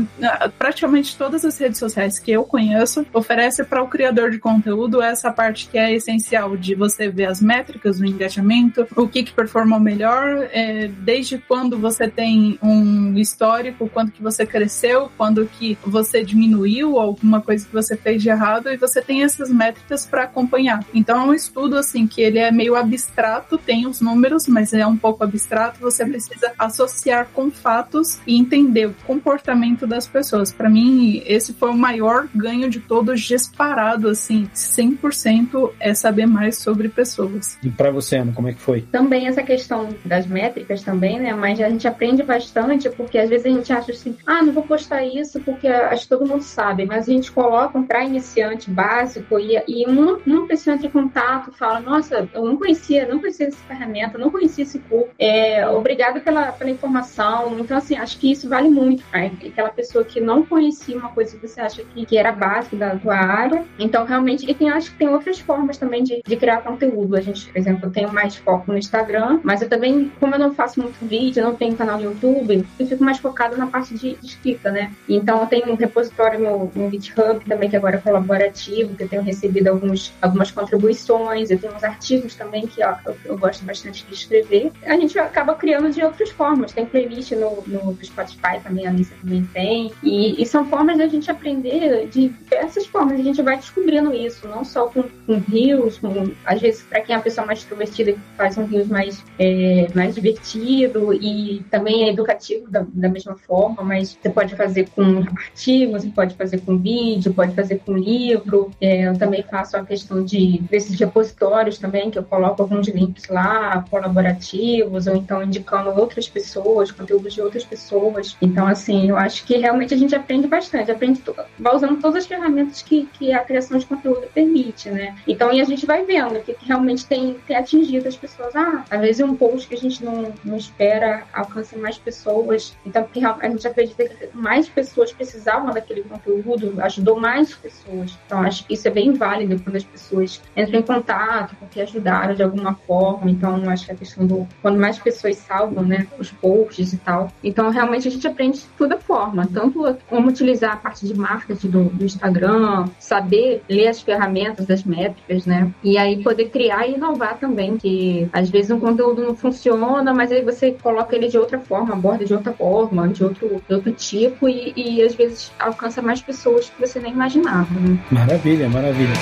praticamente 0.57 1.17
todas 1.17 1.45
as 1.45 1.57
redes 1.57 1.79
sociais 1.79 2.19
que 2.19 2.31
eu 2.31 2.43
conheço 2.43 3.05
oferece 3.13 3.63
para 3.63 3.81
o 3.81 3.87
criador 3.87 4.31
de 4.31 4.39
conteúdo 4.39 5.01
essa 5.01 5.31
parte 5.31 5.67
que 5.67 5.77
é 5.77 5.93
essencial 5.93 6.55
de 6.55 6.75
você 6.75 7.09
ver 7.09 7.25
as 7.25 7.41
métricas, 7.41 7.99
o 7.99 8.05
engajamento, 8.05 8.87
o 8.95 9.07
que, 9.07 9.23
que 9.23 9.33
performou 9.33 9.79
melhor, 9.79 10.47
é, 10.51 10.87
desde 10.87 11.37
quando 11.53 11.77
você 11.77 12.07
tem 12.07 12.57
um 12.63 13.15
histórico, 13.15 13.87
quando 13.87 14.11
que 14.11 14.23
você 14.23 14.43
cresceu, 14.43 15.11
quando 15.15 15.45
que 15.45 15.77
você 15.85 16.23
diminuiu 16.23 16.97
alguma 16.97 17.41
coisa 17.41 17.63
que 17.63 17.71
você 17.71 17.95
fez 17.95 18.23
de 18.23 18.29
errado 18.29 18.71
e 18.71 18.75
você 18.75 19.03
tem 19.03 19.21
essas 19.21 19.51
métricas 19.51 20.03
para 20.03 20.23
acompanhar. 20.23 20.83
Então 20.95 21.21
é 21.21 21.25
um 21.25 21.31
estudo 21.31 21.77
assim 21.77 22.07
que 22.07 22.23
ele 22.23 22.39
é 22.39 22.51
meio 22.51 22.75
abstrato, 22.75 23.55
tem 23.55 23.85
os 23.85 24.01
números, 24.01 24.47
mas 24.47 24.73
é 24.73 24.87
um 24.87 24.97
pouco 24.97 25.23
abstrato, 25.23 25.79
você 25.79 26.03
precisa 26.03 26.53
associar 26.57 27.27
com 27.31 27.51
fatos 27.51 28.17
e 28.25 28.35
entender 28.35 28.87
o 28.87 28.95
comportamento 29.05 29.85
das 29.85 30.07
pessoas. 30.07 30.51
Para 30.51 30.71
mim, 30.71 31.21
esse 31.23 31.53
foi 31.53 31.69
o 31.69 31.77
maior 31.77 32.27
ganho 32.33 32.67
de 32.67 32.79
todos 32.79 33.21
disparado, 33.21 34.09
assim, 34.09 34.49
100% 34.55 35.69
é 35.79 35.93
saber 35.93 36.25
mais 36.25 36.57
sobre 36.57 36.89
pessoas. 36.89 37.59
E 37.61 37.69
para 37.69 37.91
você, 37.91 38.17
Ana, 38.17 38.31
como 38.33 38.47
é 38.47 38.53
que 38.53 38.59
foi? 38.59 38.81
Também 38.81 39.27
essa 39.27 39.43
questão 39.43 39.89
das 40.03 40.25
métricas 40.25 40.81
também, 40.81 41.19
né? 41.19 41.42
Mas 41.43 41.59
a 41.59 41.69
gente 41.69 41.87
aprende 41.87 42.23
bastante, 42.23 42.89
porque 42.89 43.17
às 43.17 43.29
vezes 43.29 43.45
a 43.45 43.49
gente 43.49 43.73
acha 43.73 43.91
assim, 43.91 44.15
ah, 44.25 44.41
não 44.41 44.53
vou 44.53 44.63
postar 44.63 45.03
isso 45.03 45.39
porque 45.41 45.67
acho 45.67 46.03
que 46.03 46.09
todo 46.09 46.25
mundo 46.25 46.43
sabe, 46.43 46.85
mas 46.85 47.09
a 47.09 47.11
gente 47.11 47.31
coloca 47.31 47.77
um 47.77 47.83
para 47.83 48.03
iniciante 48.03 48.71
básico 48.71 49.37
e, 49.37 49.61
e 49.67 49.89
um, 49.89 50.19
um 50.25 50.47
precisa 50.47 50.77
de 50.77 50.89
contar 50.89 51.23
contato, 51.23 51.51
fala, 51.51 51.79
nossa, 51.79 52.27
eu 52.33 52.43
não 52.43 52.57
conhecia, 52.57 53.07
não 53.07 53.19
conhecia 53.19 53.47
essa 53.47 53.57
ferramenta, 53.67 54.17
não 54.17 54.29
conhecia 54.29 54.63
esse 54.63 54.79
curso, 54.79 55.09
é, 55.19 55.67
obrigada 55.67 56.19
pela, 56.19 56.51
pela 56.51 56.69
informação. 56.69 57.57
Então, 57.59 57.77
assim, 57.77 57.95
acho 57.95 58.17
que 58.17 58.31
isso 58.31 58.49
vale 58.49 58.69
muito, 58.69 59.03
né? 59.11 59.31
Aquela 59.45 59.69
pessoa 59.69 60.03
que 60.03 60.19
não 60.19 60.43
conhecia 60.43 60.97
uma 60.97 61.09
coisa 61.09 61.37
que 61.37 61.47
você 61.47 61.61
acha 61.61 61.83
que, 61.83 62.05
que 62.05 62.17
era 62.17 62.31
básica 62.31 62.75
da 62.75 62.95
tua 62.95 63.15
área. 63.15 63.63
Então, 63.77 64.05
realmente, 64.05 64.49
e 64.49 64.53
tem, 64.53 64.69
acho 64.69 64.91
que 64.91 64.97
tem 64.97 65.09
outras 65.09 65.39
formas 65.39 65.77
também 65.77 66.03
de, 66.03 66.21
de 66.25 66.35
criar 66.35 66.61
conteúdo. 66.61 67.15
A 67.15 67.21
gente, 67.21 67.51
por 67.51 67.57
exemplo, 67.57 67.87
eu 67.87 67.91
tenho 67.91 68.11
mais 68.11 68.35
foco 68.35 68.71
no 68.71 68.77
Instagram, 68.77 69.39
mas 69.43 69.61
eu 69.61 69.69
também, 69.69 70.11
como 70.19 70.35
eu 70.35 70.39
não 70.39 70.53
faço 70.53 70.81
muito 70.81 71.05
vídeo, 71.05 71.32
não 71.41 71.55
tenho 71.55 71.75
canal 71.75 71.97
no 71.97 72.03
YouTube, 72.03 72.65
eu 72.79 72.87
fico 72.87 73.03
mais 73.03 73.17
focada 73.17 73.55
na 73.57 73.67
parte 73.67 73.95
de, 73.95 74.17
escrita, 74.23 74.71
né? 74.71 74.91
Então, 75.07 75.39
eu 75.41 75.47
tenho 75.47 75.71
um 75.71 75.75
repositório 75.75 76.39
no, 76.39 76.71
no 76.75 76.89
GitHub 76.89 77.43
também, 77.45 77.69
que 77.69 77.75
agora 77.75 77.95
é 77.95 77.99
colaborativo, 77.99 78.95
que 78.95 79.03
eu 79.03 79.09
tenho 79.09 79.21
recebido 79.21 79.67
alguns, 79.67 80.13
algumas 80.21 80.51
contribuições, 80.51 81.49
eu 81.49 81.59
tenho 81.59 81.73
uns 81.73 81.83
artigos 81.83 82.35
também 82.35 82.67
que 82.67 82.83
ó, 82.83 82.95
eu, 83.05 83.15
eu, 83.25 83.37
gosto 83.37 83.63
bastante 83.63 84.05
de 84.05 84.13
escrever. 84.13 84.71
A 84.85 84.95
gente 84.95 85.17
acaba 85.17 85.55
criando 85.55 85.89
de 85.89 86.03
outras 86.03 86.29
formas. 86.29 86.71
Tem 86.71 86.85
playlist 86.85 87.31
no, 87.31 87.63
no 87.67 87.97
Spotify 88.03 88.59
também, 88.63 88.87
a 88.87 88.91
Lisa 88.91 89.13
também 89.21 89.43
tem. 89.53 89.91
E, 90.01 90.41
e, 90.41 90.45
são 90.45 90.65
formas 90.65 90.97
da 90.97 91.07
gente 91.07 91.29
aprender 91.29 92.07
de 92.07 92.29
diversas 92.29 92.85
formas. 92.85 93.19
A 93.19 93.23
gente 93.23 93.41
vai 93.41 93.57
descobrindo 93.57 94.13
isso, 94.13 94.47
não 94.47 94.63
só 94.63 94.87
com, 94.87 95.03
com 95.25 95.37
rios, 95.39 95.97
com, 95.97 96.31
às 96.45 96.61
vezes, 96.61 96.83
para 96.83 97.01
quem 97.01 97.13
é 97.13 97.17
uma 97.17 97.23
pessoa 97.23 97.45
mais 97.45 97.59
extrovertida, 97.59 98.15
faz 98.37 98.57
um 98.57 98.65
rios 98.65 98.87
mais, 98.87 99.23
é, 99.39 99.87
mais 99.93 100.15
divertido 100.15 101.13
e 101.23 101.63
também 101.71 102.03
é 102.03 102.09
educativo 102.09 102.69
da, 102.69 102.85
da 102.93 103.07
mesma 103.07 103.37
forma, 103.37 103.81
mas 103.81 104.17
você 104.21 104.29
pode 104.29 104.55
fazer 104.57 104.89
com 104.89 105.19
artigos, 105.19 106.03
você 106.03 106.09
pode 106.09 106.35
fazer 106.35 106.59
com 106.59 106.77
vídeo, 106.77 107.33
pode 107.33 107.55
fazer 107.55 107.79
com 107.79 107.93
livro. 107.93 108.71
É, 108.81 109.07
eu 109.07 109.17
também 109.17 109.41
faço 109.43 109.77
a 109.77 109.85
questão 109.85 110.23
de 110.23 110.59
desses 110.69 110.99
repositórios 110.99 111.77
também, 111.77 112.11
que 112.11 112.19
eu 112.19 112.23
coloco 112.23 112.61
alguns 112.61 112.89
links 112.89 113.29
lá, 113.29 113.85
colaborativos, 113.89 115.07
ou 115.07 115.15
então 115.15 115.41
indicando 115.41 115.91
outras 115.91 116.27
pessoas, 116.27 116.91
conteúdos 116.91 117.33
de 117.33 117.41
outras 117.41 117.63
pessoas. 117.63 118.35
Então, 118.41 118.67
assim, 118.67 119.09
eu 119.09 119.15
acho 119.15 119.45
que 119.45 119.55
realmente 119.55 119.93
a 119.93 119.97
gente 119.97 120.13
aprende 120.13 120.47
bastante, 120.47 120.91
aprende, 120.91 121.23
vai 121.57 121.73
usando 121.73 122.01
todas 122.01 122.23
as 122.23 122.27
ferramentas 122.27 122.81
que, 122.81 123.07
que 123.13 123.31
a 123.31 123.39
criação 123.39 123.77
de 123.77 123.85
conteúdo 123.85 124.27
permite, 124.33 124.89
né? 124.89 125.15
Então, 125.25 125.53
e 125.53 125.61
a 125.61 125.63
gente 125.63 125.85
vai 125.85 126.03
vendo 126.03 126.37
o 126.37 126.41
que, 126.41 126.53
que 126.53 126.67
realmente 126.67 127.05
tem, 127.05 127.37
tem 127.47 127.55
atingido 127.55 128.09
as 128.09 128.17
pessoas. 128.17 128.53
Ah, 128.55 128.83
às 128.89 128.99
vezes 128.99 129.21
um 129.21 129.35
post 129.35 129.69
que 129.69 129.75
a 129.75 129.77
gente 129.77 130.03
não, 130.03 130.33
não 130.43 130.57
espera 130.57 131.12
alcança 131.33 131.77
mais 131.77 131.97
pessoas. 131.97 132.75
Então, 132.85 133.07
a 133.41 133.47
gente 133.47 133.67
acredita 133.67 134.05
que 134.05 134.29
mais 134.33 134.67
pessoas 134.67 135.11
precisavam 135.11 135.73
daquele 135.73 136.03
conteúdo, 136.03 136.81
ajudou 136.81 137.19
mais 137.19 137.53
pessoas. 137.53 138.17
Então, 138.25 138.41
acho 138.41 138.65
que 138.65 138.73
isso 138.73 138.87
é 138.87 138.91
bem 138.91 139.13
válido 139.13 139.61
quando 139.61 139.75
as 139.75 139.83
pessoas 139.83 140.41
entram 140.55 140.79
em 140.79 140.83
contato, 140.83 141.55
porque 141.57 141.81
ajudaram 141.81 142.33
de 142.33 142.43
alguma 142.43 142.75
forma. 142.75 143.29
Então, 143.29 143.69
acho 143.69 143.85
que 143.85 143.91
a 143.91 143.95
questão 143.95 144.25
do 144.25 144.47
quando 144.61 144.79
mais 144.79 144.97
pessoas 144.99 145.37
salvam, 145.37 145.83
né, 145.83 146.07
os 146.17 146.31
posts 146.31 146.93
e 146.93 146.97
tal. 146.97 147.31
Então, 147.43 147.69
realmente 147.69 148.07
a 148.07 148.11
gente 148.11 148.27
aprende 148.27 148.59
de 148.59 148.67
toda 148.77 148.97
forma, 148.97 149.47
tanto 149.51 149.97
como 150.09 150.29
utilizar 150.29 150.73
a 150.73 150.77
parte 150.77 151.05
de 151.05 151.13
marketing 151.13 151.69
do, 151.69 151.83
do 151.85 152.05
Instagram, 152.05 152.87
saber 152.99 153.61
ler 153.69 153.87
as 153.87 154.01
ferramentas 154.01 154.65
das 154.65 154.83
métricas, 154.83 155.45
né, 155.45 155.71
e 155.83 155.97
aí 155.97 156.23
poder 156.23 156.49
criar 156.49 156.87
e 156.87 156.95
inovar 156.95 157.37
também, 157.37 157.77
que 157.77 158.29
às 158.31 158.49
vezes 158.49 158.71
um 158.71 158.79
conteúdo 158.79 159.23
não 159.23 159.35
funciona, 159.35 160.13
mas 160.13 160.31
aí 160.31 160.43
você 160.43 160.71
coloca 160.71 161.02
ele 161.11 161.27
de 161.27 161.37
outra 161.37 161.59
forma, 161.59 161.93
aborda 161.93 162.25
de 162.25 162.33
outra 162.33 162.53
forma, 162.53 163.07
de 163.09 163.23
outro, 163.23 163.61
de 163.67 163.73
outro 163.73 163.91
tipo 163.91 164.47
e, 164.47 164.73
e 164.75 165.01
às 165.01 165.15
vezes 165.15 165.51
alcança 165.59 166.01
mais 166.01 166.21
pessoas 166.21 166.69
que 166.69 166.79
você 166.79 166.99
nem 166.99 167.11
imaginava. 167.11 167.73
Né? 167.79 167.97
Maravilha, 168.11 168.69
maravilha. 168.69 169.13